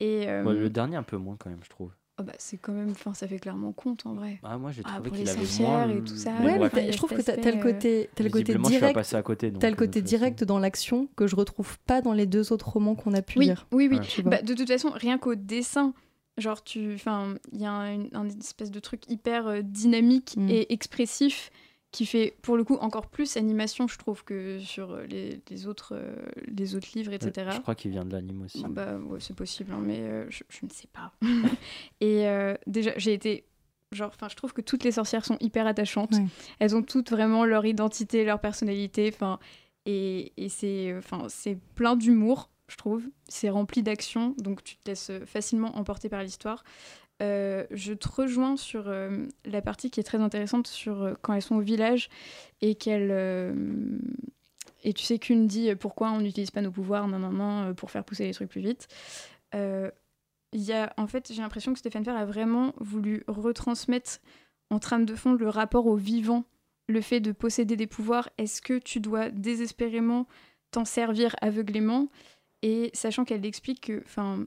Et 0.00 0.28
euh, 0.28 0.52
le 0.52 0.70
dernier 0.70 0.96
un 0.96 1.02
peu 1.02 1.16
moins 1.16 1.36
quand 1.38 1.48
même, 1.48 1.60
je 1.62 1.70
trouve. 1.70 1.90
Oh 2.20 2.22
bah, 2.22 2.34
c'est 2.36 2.58
quand 2.58 2.74
même, 2.74 2.90
enfin, 2.90 3.14
ça 3.14 3.26
fait 3.26 3.38
clairement 3.38 3.72
compte 3.72 4.04
en 4.04 4.12
vrai. 4.12 4.40
Ah, 4.42 4.58
moi 4.58 4.72
j'ai 4.72 4.82
ah, 4.84 5.00
trouvé 5.00 5.10
qu'il 5.10 5.28
avait 5.28 5.62
moins. 5.62 5.88
et 5.88 6.02
tout 6.02 6.16
ça. 6.16 6.32
Ouais, 6.42 6.92
je 6.92 6.96
trouve 6.98 7.14
que 7.14 7.22
t'as 7.22 7.36
le 7.36 7.62
côté, 7.62 8.10
as 8.18 8.22
le 8.22 8.28
côté 8.28 8.54
direct. 8.54 9.14
à 9.14 9.22
côté. 9.22 9.52
T'as 9.54 9.70
le 9.70 9.76
côté 9.76 10.02
direct 10.02 10.44
dans 10.44 10.58
l'action 10.58 11.08
que 11.16 11.26
je 11.26 11.34
retrouve 11.34 11.78
pas 11.86 12.02
dans 12.02 12.12
les 12.12 12.26
deux 12.26 12.52
autres 12.52 12.68
romans 12.68 12.94
qu'on 12.94 13.14
a 13.14 13.22
pu 13.22 13.38
lire. 13.38 13.66
Oui, 13.72 13.88
oui. 13.90 14.00
Bah, 14.24 14.42
de 14.42 14.52
toute 14.52 14.68
façon, 14.68 14.90
rien 14.90 15.16
qu'au 15.16 15.34
dessin, 15.34 15.94
Genre, 16.40 16.62
tu, 16.64 16.94
enfin, 16.94 17.34
il 17.52 17.60
y 17.60 17.66
a 17.66 17.72
un, 17.72 18.28
espèce 18.40 18.70
de 18.70 18.80
truc 18.80 19.08
hyper 19.08 19.46
euh, 19.46 19.60
dynamique 19.62 20.34
mm. 20.36 20.48
et 20.48 20.72
expressif 20.72 21.50
qui 21.92 22.06
fait 22.06 22.36
pour 22.42 22.56
le 22.56 22.62
coup 22.62 22.76
encore 22.76 23.08
plus 23.08 23.36
animation, 23.36 23.88
je 23.88 23.98
trouve, 23.98 24.22
que 24.24 24.60
sur 24.60 24.96
les, 24.98 25.40
les 25.50 25.66
autres, 25.66 26.00
les 26.46 26.76
autres 26.76 26.86
livres, 26.94 27.12
etc. 27.12 27.50
Je 27.52 27.60
crois 27.60 27.74
qu'il 27.74 27.90
vient 27.90 28.04
de 28.04 28.12
l'anime 28.12 28.42
aussi. 28.42 28.62
bah, 28.68 28.96
ouais, 28.96 29.18
c'est 29.18 29.34
possible, 29.34 29.72
hein, 29.72 29.82
mais 29.82 30.30
je, 30.30 30.44
je, 30.48 30.64
ne 30.64 30.70
sais 30.70 30.86
pas. 30.92 31.12
et 32.00 32.26
déjà, 32.68 32.92
j'ai 32.96 33.12
été 33.12 33.44
genre 33.92 34.12
enfin 34.14 34.28
je 34.28 34.36
trouve 34.36 34.52
que 34.52 34.60
toutes 34.60 34.84
les 34.84 34.92
sorcières 34.92 35.24
sont 35.24 35.36
hyper 35.40 35.66
attachantes 35.66 36.14
elles 36.58 36.76
ont 36.76 36.82
toutes 36.82 37.10
vraiment 37.10 37.44
leur 37.44 37.66
identité 37.66 38.24
leur 38.24 38.40
personnalité 38.40 39.10
enfin 39.12 39.38
et, 39.86 40.32
et 40.36 40.48
c'est 40.48 40.94
enfin 40.96 41.26
c'est 41.28 41.58
plein 41.74 41.96
d'humour 41.96 42.49
je 42.70 42.76
trouve. 42.76 43.04
C'est 43.28 43.50
rempli 43.50 43.82
d'action 43.82 44.34
donc 44.38 44.62
tu 44.62 44.76
te 44.76 44.90
laisses 44.90 45.12
facilement 45.26 45.76
emporter 45.76 46.08
par 46.08 46.22
l'histoire. 46.22 46.64
Euh, 47.22 47.66
je 47.70 47.92
te 47.92 48.08
rejoins 48.08 48.56
sur 48.56 48.88
euh, 48.88 49.26
la 49.44 49.60
partie 49.60 49.90
qui 49.90 50.00
est 50.00 50.04
très 50.04 50.18
intéressante 50.18 50.66
sur 50.66 51.02
euh, 51.02 51.14
quand 51.20 51.34
elles 51.34 51.42
sont 51.42 51.56
au 51.56 51.60
village 51.60 52.08
et 52.62 52.74
qu'elles 52.74 53.54
et 54.82 54.94
tu 54.94 55.04
sais 55.04 55.18
qu'une 55.18 55.46
dit 55.46 55.74
pourquoi 55.74 56.10
on 56.12 56.20
n'utilise 56.20 56.50
pas 56.50 56.62
nos 56.62 56.70
pouvoirs 56.70 57.08
non 57.08 57.18
non 57.18 57.32
non 57.32 57.74
pour 57.74 57.90
faire 57.90 58.04
pousser 58.04 58.24
les 58.24 58.32
trucs 58.32 58.48
plus 58.48 58.62
vite. 58.62 58.88
Y 60.52 60.72
a, 60.72 60.92
en 60.96 61.06
fait, 61.06 61.32
j'ai 61.32 61.42
l'impression 61.42 61.72
que 61.72 61.78
Stéphane 61.78 62.04
Fer 62.04 62.16
a 62.16 62.24
vraiment 62.24 62.72
voulu 62.78 63.22
retransmettre 63.28 64.18
en 64.70 64.80
trame 64.80 65.04
de 65.04 65.14
fond 65.14 65.34
le 65.34 65.48
rapport 65.48 65.86
au 65.86 65.94
vivant, 65.94 66.44
le 66.88 67.00
fait 67.00 67.20
de 67.20 67.30
posséder 67.30 67.76
des 67.76 67.86
pouvoirs. 67.86 68.30
Est-ce 68.36 68.60
que 68.60 68.78
tu 68.78 68.98
dois 68.98 69.30
désespérément 69.30 70.26
t'en 70.72 70.84
servir 70.84 71.36
aveuglément? 71.40 72.08
Et 72.62 72.90
sachant 72.92 73.24
qu'elle 73.24 73.46
explique 73.46 73.86
que, 73.86 74.02
enfin, 74.04 74.44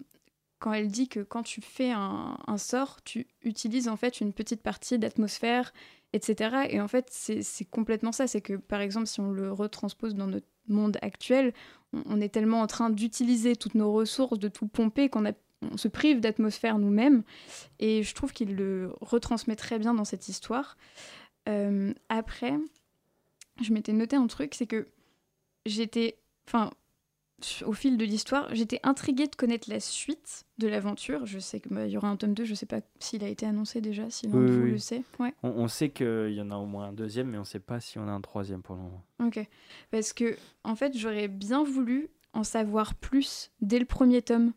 quand 0.59 0.71
elle 0.71 0.87
dit 0.87 1.09
que 1.09 1.19
quand 1.19 1.43
tu 1.43 1.61
fais 1.61 1.91
un, 1.91 2.57
sort, 2.57 3.03
tu 3.03 3.27
utilises 3.41 3.89
en 3.89 3.97
fait 3.97 4.21
une 4.21 4.31
petite 4.31 4.61
partie 4.61 4.97
d'atmosphère, 4.97 5.73
etc. 6.13 6.67
Et 6.69 6.79
en 6.79 6.87
fait, 6.87 7.07
c'est 7.09 7.65
complètement 7.65 8.13
ça. 8.13 8.27
C'est 8.27 8.39
que, 8.39 8.53
par 8.53 8.79
exemple, 8.79 9.07
si 9.07 9.19
on 9.19 9.31
le 9.31 9.51
retranspose 9.51 10.15
dans 10.15 10.27
notre 10.27 10.47
monde 10.69 10.97
actuel, 11.01 11.53
on, 11.91 12.21
est 12.21 12.29
tellement 12.29 12.61
en 12.61 12.67
train 12.67 12.89
d'utiliser 12.89 13.57
toutes 13.57 13.75
nos 13.75 13.91
ressources, 13.91 14.39
de 14.39 14.47
tout 14.47 14.67
pomper, 14.67 15.09
qu'on 15.09 15.25
se 15.75 15.87
prive 15.89 16.21
d'atmosphère 16.21 16.79
nous-mêmes. 16.79 17.23
Et 17.79 18.03
je 18.03 18.15
trouve 18.15 18.31
qu'il 18.31 18.55
le 18.55 18.93
retransmet 19.01 19.57
très 19.57 19.79
bien 19.79 19.93
dans 19.93 20.05
cette 20.05 20.29
histoire. 20.29 20.77
Euh, 21.49 21.93
après, 22.07 22.57
je 23.61 23.73
m'étais 23.73 23.91
noté 23.91 24.15
un 24.15 24.27
truc, 24.27 24.55
c'est 24.55 24.67
que 24.67 24.87
j'étais, 25.65 26.17
enfin, 26.47 26.71
au 27.65 27.73
fil 27.73 27.97
de 27.97 28.05
l'histoire, 28.05 28.53
j'étais 28.53 28.79
intriguée 28.83 29.27
de 29.27 29.35
connaître 29.35 29.69
la 29.69 29.79
suite 29.79 30.45
de 30.57 30.67
l'aventure. 30.67 31.25
Je 31.25 31.39
sais 31.39 31.59
qu'il 31.59 31.73
bah, 31.73 31.87
y 31.87 31.97
aura 31.97 32.09
un 32.09 32.15
tome 32.15 32.33
2, 32.33 32.45
je 32.45 32.51
ne 32.51 32.55
sais 32.55 32.65
pas 32.65 32.81
s'il 32.99 33.23
a 33.23 33.27
été 33.27 33.45
annoncé 33.45 33.81
déjà, 33.81 34.09
si 34.09 34.27
l'un 34.27 34.33
vous 34.33 34.63
le 34.63 34.77
sait. 34.77 35.03
Ouais. 35.19 35.33
On, 35.43 35.67
sait 35.67 35.89
qu'il 35.89 36.33
y 36.33 36.41
en 36.41 36.51
a 36.51 36.55
au 36.55 36.65
moins 36.65 36.87
un 36.89 36.93
deuxième, 36.93 37.29
mais 37.29 37.37
on 37.37 37.41
ne 37.41 37.45
sait 37.45 37.59
pas 37.59 37.79
si 37.79 37.99
on 37.99 38.07
a 38.07 38.11
un 38.11 38.21
troisième 38.21 38.61
pour 38.61 38.75
le 38.75 38.81
moment. 38.81 39.03
Ok. 39.23 39.45
Parce 39.91 40.13
que, 40.13 40.37
en 40.63 40.75
fait, 40.75 40.97
j'aurais 40.97 41.27
bien 41.27 41.63
voulu 41.63 42.09
en 42.33 42.43
savoir 42.43 42.95
plus 42.95 43.51
dès 43.61 43.79
le 43.79 43.85
premier 43.85 44.21
tome 44.21 44.53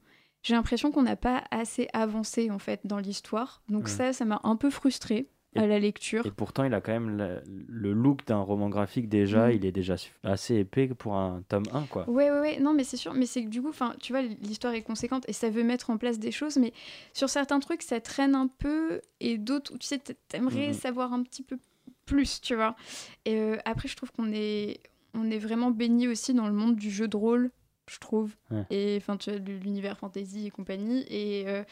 j'ai 0.47 0.55
l'impression 0.55 0.93
qu'on 0.93 1.03
n'a 1.03 1.17
pas 1.17 1.43
assez 1.51 1.89
avancé 1.93 2.53
en 2.53 2.61
fait 2.61 2.81
dans 2.85 2.99
l'histoire. 2.99 3.63
Donc 3.69 3.89
ça, 3.89 4.13
ça 4.13 4.25
m'a 4.25 4.41
un 4.45 4.55
peu 4.55 4.71
frustrée 4.71 5.29
à 5.57 5.67
la 5.67 5.79
lecture. 5.79 6.25
Et 6.27 6.31
pourtant, 6.31 6.65
il 6.65 6.75
a 6.75 6.81
quand 6.81 6.93
même 6.93 7.41
le, 7.69 7.93
look 7.93 8.27
d'un 8.27 8.41
roman 8.41 8.69
graphique 8.69 9.09
déjà. 9.09 9.49
Mm. 9.49 9.53
Il 9.53 9.67
est 9.67 9.73
déjà 9.73 9.97
assez 10.23 10.57
épais 10.57 10.89
pour 10.89 11.15
un 11.17 11.43
tome 11.49 11.65
1, 11.73 11.83
quoi. 11.85 12.09
Ouais, 12.09 12.31
ouais, 12.31 12.41
ouais. 12.41 12.61
Non, 12.61 12.75
mais 12.75 12.85
c'est 12.85 12.97
sûr. 12.97 13.15
Mais 13.15 13.27
c'est 13.27 13.45
que 13.45 13.49
du 13.49 13.63
coup, 13.63 13.69
enfin, 13.69 13.95
tu 14.01 14.13
vois, 14.13 14.23
l'histoire 14.23 14.75
est 14.75 14.83
conséquente 14.83 15.25
et 15.29 15.33
ça 15.33 15.51
veut 15.51 15.65
mettre 15.65 15.91
en 15.91 15.97
place 15.97 16.19
des 16.19 16.33
choses. 16.33 16.57
Mais 16.57 16.73
sur 17.13 17.29
certains 17.29 17.61
trucs, 17.61 17.83
ça 17.83 18.01
traîne 18.01 18.35
un 18.35 18.49
peu 18.49 19.01
et 19.21 19.39
d'autres, 19.39 19.77
tu 19.79 19.87
sais, 19.87 19.99
t'aimerais 20.29 20.71
mm-hmm. 20.71 20.75
savoir 20.75 21.13
un 21.13 21.23
petit 21.23 21.43
peu 21.43 21.59
plus, 22.05 22.41
tu 22.41 22.55
vois. 22.55 22.77
Et 23.25 23.37
euh, 23.37 23.57
après, 23.65 23.89
je 23.89 23.97
trouve 23.97 24.13
qu'on 24.13 24.33
est, 24.33 24.81
on 25.15 25.31
est 25.31 25.39
vraiment 25.39 25.71
baigné 25.71 26.09
aussi 26.09 26.35
dans 26.35 26.47
le 26.47 26.55
monde 26.55 26.77
du 26.77 26.91
jeu 26.91 27.09
de 27.09 27.17
rôle 27.17 27.51
je 27.89 27.99
trouve. 27.99 28.35
Et 28.71 28.97
enfin, 29.01 29.17
tu 29.17 29.31
as 29.31 29.39
l'univers 29.39 29.97
fantasy 29.97 30.47
et 30.47 30.51
compagnie. 30.51 31.05
Et, 31.09 31.45
euh, 31.47 31.63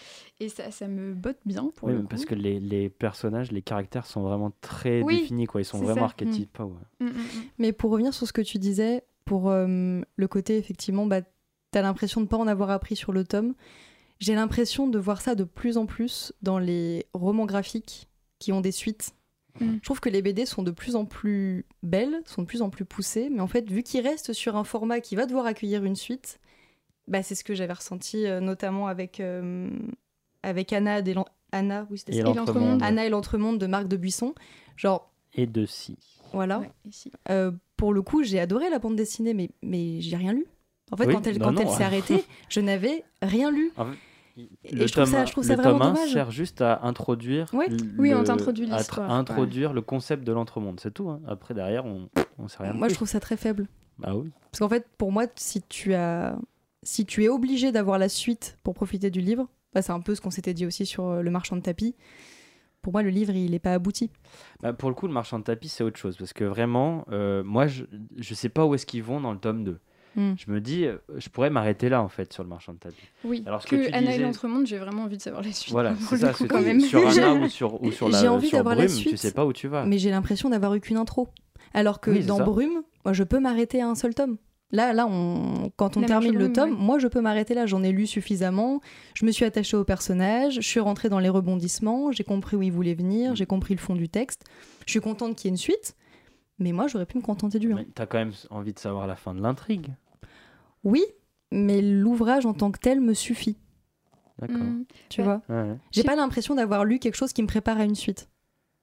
et 0.41 0.49
ça, 0.49 0.71
ça 0.71 0.87
me 0.87 1.13
botte 1.13 1.39
bien 1.45 1.71
pour 1.75 1.89
oui, 1.89 1.95
parce 2.09 2.25
que 2.25 2.35
les, 2.35 2.61
les, 2.61 2.89
personnages, 2.89 3.51
les 3.51 3.63
caractères 3.63 4.07
sont 4.07 4.23
vraiment 4.23 4.53
très 4.61 5.03
définis, 5.03 5.47
quoi. 5.47 5.61
Ils 5.61 5.65
sont 5.65 5.79
vraiment 5.79 6.05
archétypes. 6.05 6.59
Mm. 6.59 7.05
Mm, 7.05 7.09
mm, 7.09 7.13
Mais 7.59 7.73
pour 7.73 7.91
revenir 7.91 8.15
sur 8.15 8.27
ce 8.27 8.33
que 8.33 8.43
tu 8.43 8.59
disais, 8.59 9.05
pour 9.25 9.51
euh, 9.51 10.01
le 10.17 10.29
côté, 10.29 10.57
effectivement, 10.57 11.07
bah, 11.07 11.23
tu 11.23 11.79
as 11.79 11.83
l'impression 11.83 12.21
de 12.21 12.27
ne 12.27 12.29
pas 12.29 12.39
en 12.39 12.47
avoir 12.47 12.71
appris 12.71 12.97
sur 12.97 13.13
le 13.13 13.25
tome. 13.25 13.55
J'ai 14.21 14.35
l'impression 14.35 14.87
de 14.87 14.99
voir 14.99 15.21
ça 15.21 15.35
de 15.35 15.45
plus 15.45 15.77
en 15.77 15.87
plus 15.87 16.33
dans 16.43 16.59
les 16.59 17.07
romans 17.13 17.47
graphiques 17.47 18.09
qui 18.39 18.53
ont 18.53 18.61
des 18.61 18.73
suites 18.73 19.15
Mm. 19.61 19.77
Je 19.77 19.85
trouve 19.85 20.01
que 20.01 20.09
les 20.09 20.23
BD 20.23 20.47
sont 20.47 20.63
de 20.63 20.71
plus 20.71 20.97
en 20.97 21.05
plus 21.05 21.67
belles, 21.83 22.21
sont 22.27 22.43
de 22.43 22.47
plus 22.47 22.63
en 22.63 22.71
plus 22.71 22.85
poussées, 22.85 23.29
mais 23.31 23.41
en 23.41 23.47
fait, 23.47 23.71
vu 23.71 23.83
qu'ils 23.83 24.07
restent 24.07 24.33
sur 24.33 24.57
un 24.57 24.65
format 24.65 25.01
qui 25.01 25.17
va 25.17 25.27
devoir 25.27 25.47
accueillir 25.47 25.85
une 25.85 25.97
suite, 25.97 26.41
bah, 27.09 27.23
c'est 27.23 27.35
ce 27.35 27.45
que 27.45 27.55
j'avais 27.55 27.73
ressenti 27.73 28.27
euh, 28.27 28.41
notamment 28.41 28.87
avec, 28.87 29.21
euh, 29.21 29.71
avec 30.43 30.73
Anna, 30.73 31.03
Anna, 31.53 31.87
oui, 31.91 32.03
et 32.09 32.23
l'entremonde. 32.23 32.83
Anna 32.83 33.07
et 33.07 33.11
l'entremonde 33.11 33.59
de 33.59 33.67
Marc 33.67 33.89
de 33.89 33.97
Buisson. 33.97 34.35
Genre, 34.77 35.11
et 35.35 35.47
de 35.47 35.67
Si. 35.67 35.99
Voilà. 36.33 36.63
Euh, 37.31 37.53
pour 37.77 37.93
le 37.93 38.03
coup, 38.03 38.23
j'ai 38.23 38.41
adoré 38.41 38.71
la 38.71 38.79
bande 38.79 38.97
dessinée, 38.97 39.35
mais, 39.35 39.51
mais 39.63 40.01
j'ai 40.01 40.17
rien 40.17 40.33
lu. 40.33 40.47
En 40.91 40.97
fait, 40.97 41.07
quand 41.07 41.27
elle, 41.27 41.39
quand 41.39 41.57
elle 41.59 41.69
s'est 41.69 41.85
arrêtée, 41.85 42.25
je 42.49 42.61
n'avais 42.61 43.05
rien 43.23 43.51
lu. 43.51 43.73
Le 44.37 44.87
je 44.87 44.93
trouve 44.93 45.05
ça, 45.05 45.25
je 45.25 45.33
trouve 45.33 45.45
ça 45.45 45.55
vraiment 45.55 45.93
dommage. 45.93 46.13
sert 46.13 46.31
juste 46.31 46.61
à 46.61 46.81
introduire, 46.83 47.47
oui, 47.53 48.15
on 48.15 48.25
t'introduit 48.25 48.67
l'histoire. 48.67 49.11
introduire 49.11 49.73
le 49.73 49.81
concept 49.81 50.25
de 50.25 50.33
l'entremonde, 50.33 50.81
c'est 50.81 50.93
tout. 50.93 51.09
Hein. 51.09 51.21
Après, 51.27 51.55
derrière, 51.55 51.85
on 51.87 52.09
ne 52.39 52.49
sait 52.49 52.63
rien. 52.63 52.73
Moi, 52.73 52.89
je 52.89 52.95
trouve 52.95 53.09
ça 53.09 53.21
très 53.21 53.37
faible. 53.37 53.69
Ah 54.03 54.17
oui. 54.17 54.31
Parce 54.51 54.59
qu'en 54.59 54.69
fait, 54.69 54.87
pour 54.99 55.13
moi, 55.13 55.27
si 55.37 55.63
tu 55.63 55.95
as, 55.95 56.37
si 56.83 57.07
tu 57.07 57.25
es 57.25 57.29
obligé 57.29 57.73
d'avoir 57.73 57.99
la 57.99 58.09
suite 58.09 58.59
pour 58.63 58.75
profiter 58.75 59.11
du 59.11 59.21
livre, 59.21 59.49
bah, 59.73 59.83
c'est 59.83 59.93
un 59.93 60.01
peu 60.01 60.15
ce 60.15 60.21
qu'on 60.21 60.31
s'était 60.31 60.55
dit 60.55 60.67
aussi 60.67 60.87
sur 60.87 61.07
euh, 61.07 61.23
le 61.23 61.31
marchand 61.31 61.57
de 61.57 61.63
tapis. 61.63 61.95
Pour 62.83 62.93
moi, 62.93 63.03
le 63.03 63.11
livre, 63.11 63.35
il 63.35 63.53
n'est 63.53 63.59
pas 63.59 63.73
abouti. 63.73 64.11
Bah, 64.61 64.73
pour 64.73 64.91
le 64.91 64.95
coup, 64.95 65.07
le 65.07 65.13
marchand 65.13 65.39
de 65.39 65.45
tapis, 65.45 65.69
c'est 65.69 65.85
autre 65.85 65.99
chose. 65.99 66.17
Parce 66.17 66.33
que 66.33 66.45
vraiment, 66.45 67.07
euh, 67.11 67.43
moi, 67.43 67.67
je 67.67 67.85
ne 68.17 68.35
sais 68.35 68.49
pas 68.49 68.67
où 68.67 68.75
est-ce 68.75 68.87
qu'ils 68.87 69.03
vont 69.03 69.21
dans 69.21 69.33
le 69.33 69.39
tome 69.39 69.65
2. 69.65 69.79
Hmm. 70.17 70.35
Je 70.37 70.51
me 70.51 70.61
dis, 70.61 70.85
euh, 70.85 70.99
je 71.17 71.29
pourrais 71.29 71.51
m'arrêter 71.51 71.89
là 71.89 72.03
en 72.03 72.09
fait 72.09 72.33
sur 72.33 72.43
le 72.43 72.49
marchand 72.49 72.73
de 72.73 72.79
tapis. 72.79 73.07
Oui. 73.25 73.43
Alors 73.47 73.65
que, 73.65 73.75
que 73.75 73.95
Anna 73.95 74.15
et 74.15 74.19
l'entremonde, 74.19 74.67
j'ai 74.67 74.79
vraiment 74.79 75.03
envie 75.03 75.17
de 75.17 75.23
savoir 75.23 75.43
la 75.43 75.53
suite. 75.53 75.73
Voilà, 75.73 75.95
c'est 75.97 76.19
ça. 76.19 76.33
quand 76.33 76.61
même. 76.61 76.81
Sur 76.81 77.07
Anna 77.07 77.35
ou 77.45 77.49
sur, 77.49 77.83
ou 77.83 77.91
sur 77.91 78.09
la, 78.09 78.21
j'ai 78.21 78.29
envie 78.29 78.51
d'avoir 78.51 78.75
la 78.75 78.89
suite. 78.89 79.11
Tu 79.11 79.17
sais 79.17 79.33
pas 79.33 79.45
où 79.45 79.53
tu 79.53 79.69
vas. 79.69 79.85
Mais 79.85 79.99
j'ai 79.99 80.11
l'impression 80.11 80.51
d'avoir 80.51 80.75
eu 80.75 80.81
qu'une 80.81 80.97
intro. 80.97 81.29
Alors 81.73 82.01
que 82.01 82.11
dans 82.25 82.41
Brume, 82.41 82.83
moi, 83.05 83.13
je 83.13 83.25
peux 83.25 83.41
m'arrêter 83.41 83.81
à 83.81 83.89
un 83.89 83.95
seul 83.95 84.15
tome. 84.15 84.37
Là, 84.71 84.93
là, 84.93 85.07
on... 85.09 85.71
quand 85.77 85.97
on 85.97 86.03
termine 86.03 86.37
le 86.37 86.53
tome, 86.53 86.71
moi, 86.71 86.99
je 86.99 87.07
peux 87.07 87.21
m'arrêter 87.21 87.55
là. 87.55 87.67
J'en 87.67 87.83
ai 87.83 87.93
lu 87.93 88.07
suffisamment. 88.07 88.81
Je 89.15 89.25
me 89.27 89.31
suis 89.31 89.45
attachée 89.45 89.77
au 89.77 89.85
personnage. 89.85 90.55
Je 90.55 90.61
suis 90.61 90.81
rentrée 90.81 91.09
dans 91.09 91.19
les 91.19 91.29
rebondissements. 91.29 92.13
J'ai 92.13 92.25
compris 92.25 92.57
où 92.57 92.63
il 92.63 92.73
voulait 92.73 92.95
venir. 92.95 93.33
Hmm. 93.33 93.37
J'ai 93.37 93.47
compris 93.47 93.75
le 93.75 93.81
fond 93.81 93.95
du 93.95 94.09
texte. 94.09 94.45
Je 94.87 94.91
suis 94.93 95.01
contente 95.01 95.37
qu'il 95.37 95.49
y 95.49 95.49
ait 95.49 95.55
une 95.55 95.59
suite. 95.59 95.97
Mais 96.59 96.73
moi, 96.73 96.87
j'aurais 96.87 97.07
pu 97.07 97.19
me 97.19 97.23
contenter 97.23 97.59
du 97.59 97.73
1. 97.73 97.85
T'as 97.95 98.07
quand 98.07 98.19
même 98.19 98.33
envie 98.51 98.73
de 98.73 98.79
savoir 98.79 99.07
la 99.07 99.17
fin 99.17 99.35
de 99.35 99.43
l'intrigue. 99.43 99.89
Oui, 100.85 101.05
mais 101.51 101.83
l'ouvrage 101.83 102.47
en 102.47 102.55
tant 102.55 102.71
que 102.71 102.79
tel 102.79 103.01
me 103.01 103.15
suffit. 103.15 103.57
D'accord. 104.39 104.57
Mm. 104.57 104.85
Tu 105.09 105.23
vois 105.23 105.43
J'ai 105.91 106.03
pas 106.03 106.17
l'impression 106.17 106.55
d'avoir 106.55 106.85
lu 106.85 106.99
quelque 106.99 107.17
chose 107.17 107.33
qui 107.33 107.43
me 107.43 107.49
prépare 107.49 107.79
à 107.79 107.85
une 107.85 107.95
suite. 107.95 108.29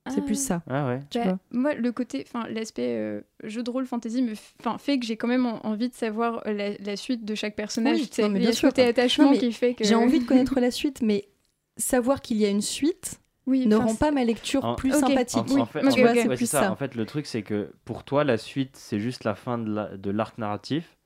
C'est 0.10 0.26
plus 0.26 0.42
ça. 0.42 0.64
Ah 0.68 0.88
ouais. 0.88 1.00
Tu 1.12 1.20
bah, 1.20 1.24
vois 1.26 1.40
moi, 1.52 1.74
le 1.76 1.92
côté, 1.92 2.26
enfin, 2.28 2.48
l'aspect 2.50 2.96
euh, 2.98 3.22
jeu 3.44 3.62
de 3.62 3.70
rôle 3.70 3.86
fantasy 3.86 4.24
me, 4.24 4.34
fait 4.80 5.00
que 5.00 5.06
j'ai 5.06 5.16
quand 5.16 5.28
même 5.28 5.46
envie 5.46 5.90
de 5.90 5.94
savoir 5.94 6.42
euh, 6.48 6.76
la, 6.80 6.96
suite 6.96 7.24
de 7.24 7.36
chaque 7.36 7.56
personnage. 7.56 8.00
Oui, 8.00 8.30
mais 8.30 8.40
bien 8.40 8.52
sûr. 8.52 8.70
Côté 8.70 8.84
attachement 8.84 9.32
qui 9.34 9.52
fait 9.52 9.76
que 9.76 9.84
j'ai 9.84 9.96
envie 9.96 10.20
de 10.20 10.26
connaître 10.28 10.60
la 10.60 10.72
suite, 10.72 11.02
mais 11.04 11.30
savoir 11.78 12.22
qu'il 12.22 12.38
y 12.38 12.46
a 12.46 12.50
une 12.50 12.62
suite. 12.62 13.22
ne 13.46 13.76
rend 13.76 13.96
pas 13.96 14.12
ma 14.12 14.24
lecture 14.24 14.76
plus 14.76 14.92
sympathique. 14.92 15.38
En, 15.38 15.66
fait, 15.66 15.82
c'est 15.92 16.28
plus 16.28 16.50
ça. 16.50 16.72
En 16.72 16.76
fait, 16.76 16.96
le 16.96 17.06
truc, 17.06 17.28
c'est 17.28 17.44
que 17.44 17.72
pour 17.86 18.04
toi, 18.04 18.24
la 18.24 18.38
suite, 18.38 18.76
c'est 18.78 19.00
juste 19.00 19.24
la 19.24 19.36
fin 19.36 19.60
de 19.60 20.10
l'arc 20.10 20.38
narratif 20.40 20.98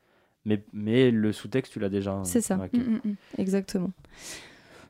mais, 0.45 0.63
mais 0.73 1.11
le 1.11 1.33
sous-texte, 1.33 1.73
tu 1.73 1.79
l'as 1.79 1.89
déjà. 1.89 2.21
C'est 2.23 2.41
ça, 2.41 2.55
mm, 2.57 2.69
mm, 2.73 3.01
mm. 3.03 3.15
exactement. 3.37 3.91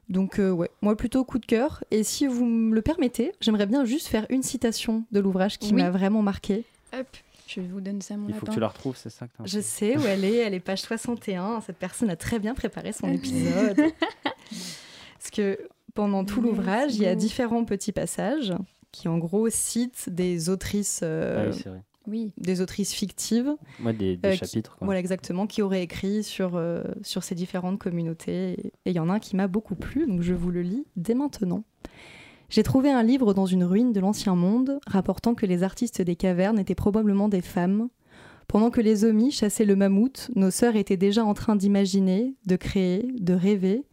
Donc, 0.09 0.39
euh, 0.39 0.51
ouais, 0.51 0.69
moi 0.81 0.95
plutôt 0.95 1.23
coup 1.23 1.39
de 1.39 1.45
cœur. 1.45 1.83
Et 1.91 2.03
si 2.03 2.27
vous 2.27 2.45
me 2.45 2.75
le 2.75 2.81
permettez, 2.81 3.31
j'aimerais 3.41 3.65
bien 3.65 3.85
juste 3.85 4.07
faire 4.07 4.25
une 4.29 4.43
citation 4.43 5.03
de 5.11 5.19
l'ouvrage 5.19 5.57
qui 5.57 5.73
m'a 5.73 5.89
vraiment 5.89 6.21
marqué. 6.21 6.63
Hop, 6.97 7.07
je 7.47 7.61
vous 7.61 7.81
donne 7.81 8.01
ça, 8.01 8.15
mon 8.17 8.27
Il 8.27 8.35
faut 8.35 8.45
que 8.45 8.51
tu 8.51 8.59
la 8.59 8.67
retrouves, 8.67 8.97
c'est 8.97 9.09
ça 9.09 9.27
que 9.27 9.33
Je 9.45 9.59
sais 9.59 9.97
où 9.97 10.01
elle 10.05 10.23
est, 10.23 10.37
elle 10.37 10.53
est 10.53 10.59
page 10.59 10.81
61. 10.81 11.61
Cette 11.61 11.77
personne 11.77 12.09
a 12.09 12.15
très 12.15 12.39
bien 12.39 12.53
préparé 12.53 12.91
son 12.91 13.07
épisode. 13.11 13.77
Parce 15.17 15.31
que 15.33 15.57
pendant 15.95 16.25
tout 16.25 16.41
l'ouvrage, 16.41 16.95
il 16.95 17.01
y 17.01 17.07
a 17.07 17.15
différents 17.15 17.65
petits 17.65 17.91
passages 17.91 18.53
qui, 18.91 19.07
en 19.07 19.17
gros, 19.17 19.49
citent 19.49 20.09
des 20.09 20.49
autrices. 20.49 21.01
Euh, 21.03 21.51
ah 21.51 21.69
oui, 21.69 21.79
oui. 22.07 22.31
des 22.37 22.61
autrices 22.61 22.93
fictives. 22.93 23.55
des, 23.97 24.19
euh, 24.25 24.35
chapitres. 24.35 24.77
voilà, 24.81 24.99
exactement, 24.99 25.47
qui 25.47 25.61
auraient 25.61 25.83
écrit 25.83 26.23
sur, 26.23 26.55
euh, 26.55 26.83
sur 27.01 27.23
ces 27.23 27.35
différentes 27.35 27.79
communautés. 27.79 28.71
Et 28.85 28.91
il 28.91 28.95
y 28.95 28.99
en 28.99 29.09
a 29.09 29.13
un 29.13 29.19
qui 29.19 29.35
m'a 29.35 29.47
beaucoup 29.47 29.75
plu, 29.75 30.07
donc 30.07 30.21
je 30.21 30.33
vous 30.33 30.51
le 30.51 30.61
lis 30.61 30.85
dès 30.95 31.13
maintenant. 31.13 31.63
J'ai 32.49 32.63
trouvé 32.63 32.91
un 32.91 33.03
livre 33.03 33.33
dans 33.33 33.45
une 33.45 33.63
ruine 33.63 33.91
de 33.91 33.99
l'ancien 33.99 34.35
monde 34.35 34.79
rapportant 34.87 35.33
que 35.33 35.45
les 35.45 35.63
artistes 35.63 36.01
des 36.01 36.15
cavernes 36.15 36.59
étaient 36.59 36.75
probablement 36.75 37.27
des 37.27 37.41
femmes. 37.41 37.89
Pendant 38.47 38.69
que 38.69 38.81
les 38.81 39.05
omis 39.05 39.31
chassaient 39.31 39.65
le 39.65 39.75
mammouth, 39.75 40.29
nos 40.35 40.51
sœurs 40.51 40.75
étaient 40.75 40.97
déjà 40.97 41.25
en 41.25 41.33
train 41.33 41.55
d'imaginer, 41.55 42.35
de 42.45 42.55
créer, 42.55 43.07
de 43.19 43.33
rêver. 43.33 43.83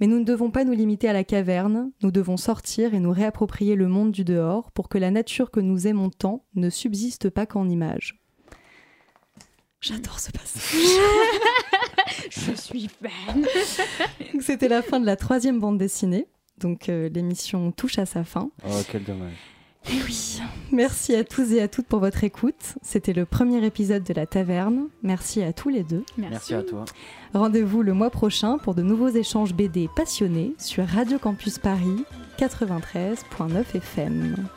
Mais 0.00 0.06
nous 0.06 0.18
ne 0.18 0.24
devons 0.24 0.50
pas 0.50 0.64
nous 0.64 0.72
limiter 0.72 1.08
à 1.08 1.12
la 1.12 1.24
caverne, 1.24 1.90
nous 2.02 2.10
devons 2.10 2.36
sortir 2.36 2.94
et 2.94 3.00
nous 3.00 3.12
réapproprier 3.12 3.76
le 3.76 3.88
monde 3.88 4.12
du 4.12 4.24
dehors 4.24 4.70
pour 4.72 4.88
que 4.88 4.98
la 4.98 5.10
nature 5.10 5.50
que 5.50 5.60
nous 5.60 5.86
aimons 5.86 6.10
tant 6.10 6.44
ne 6.54 6.70
subsiste 6.70 7.30
pas 7.30 7.46
qu'en 7.46 7.68
images. 7.68 8.20
J'adore 9.80 10.20
ce 10.20 10.32
passage. 10.32 10.62
Je 12.30 12.54
suis 12.54 12.88
fan. 12.88 13.46
C'était 14.40 14.68
la 14.68 14.82
fin 14.82 15.00
de 15.00 15.06
la 15.06 15.16
troisième 15.16 15.60
bande 15.60 15.78
dessinée. 15.78 16.26
Donc 16.58 16.88
euh, 16.88 17.08
l'émission 17.08 17.72
touche 17.72 17.98
à 17.98 18.06
sa 18.06 18.24
fin. 18.24 18.50
Oh, 18.66 18.80
quel 18.90 19.04
dommage. 19.04 19.36
Et 19.88 20.02
oui, 20.04 20.40
merci 20.72 21.14
à 21.14 21.22
tous 21.22 21.52
et 21.52 21.62
à 21.62 21.68
toutes 21.68 21.86
pour 21.86 22.00
votre 22.00 22.24
écoute. 22.24 22.74
C'était 22.82 23.12
le 23.12 23.24
premier 23.24 23.64
épisode 23.64 24.02
de 24.02 24.14
La 24.14 24.26
Taverne. 24.26 24.88
Merci 25.02 25.42
à 25.42 25.52
tous 25.52 25.68
les 25.68 25.84
deux. 25.84 26.04
Merci, 26.16 26.32
Merci 26.32 26.54
à 26.54 26.62
toi. 26.62 26.84
Rendez-vous 27.34 27.82
le 27.82 27.92
mois 27.92 28.10
prochain 28.10 28.58
pour 28.58 28.74
de 28.74 28.82
nouveaux 28.82 29.08
échanges 29.08 29.54
BD 29.54 29.88
passionnés 29.94 30.54
sur 30.58 30.86
Radio 30.86 31.18
Campus 31.18 31.58
Paris 31.58 32.04
93.9 32.38 33.76
FM. 33.76 34.48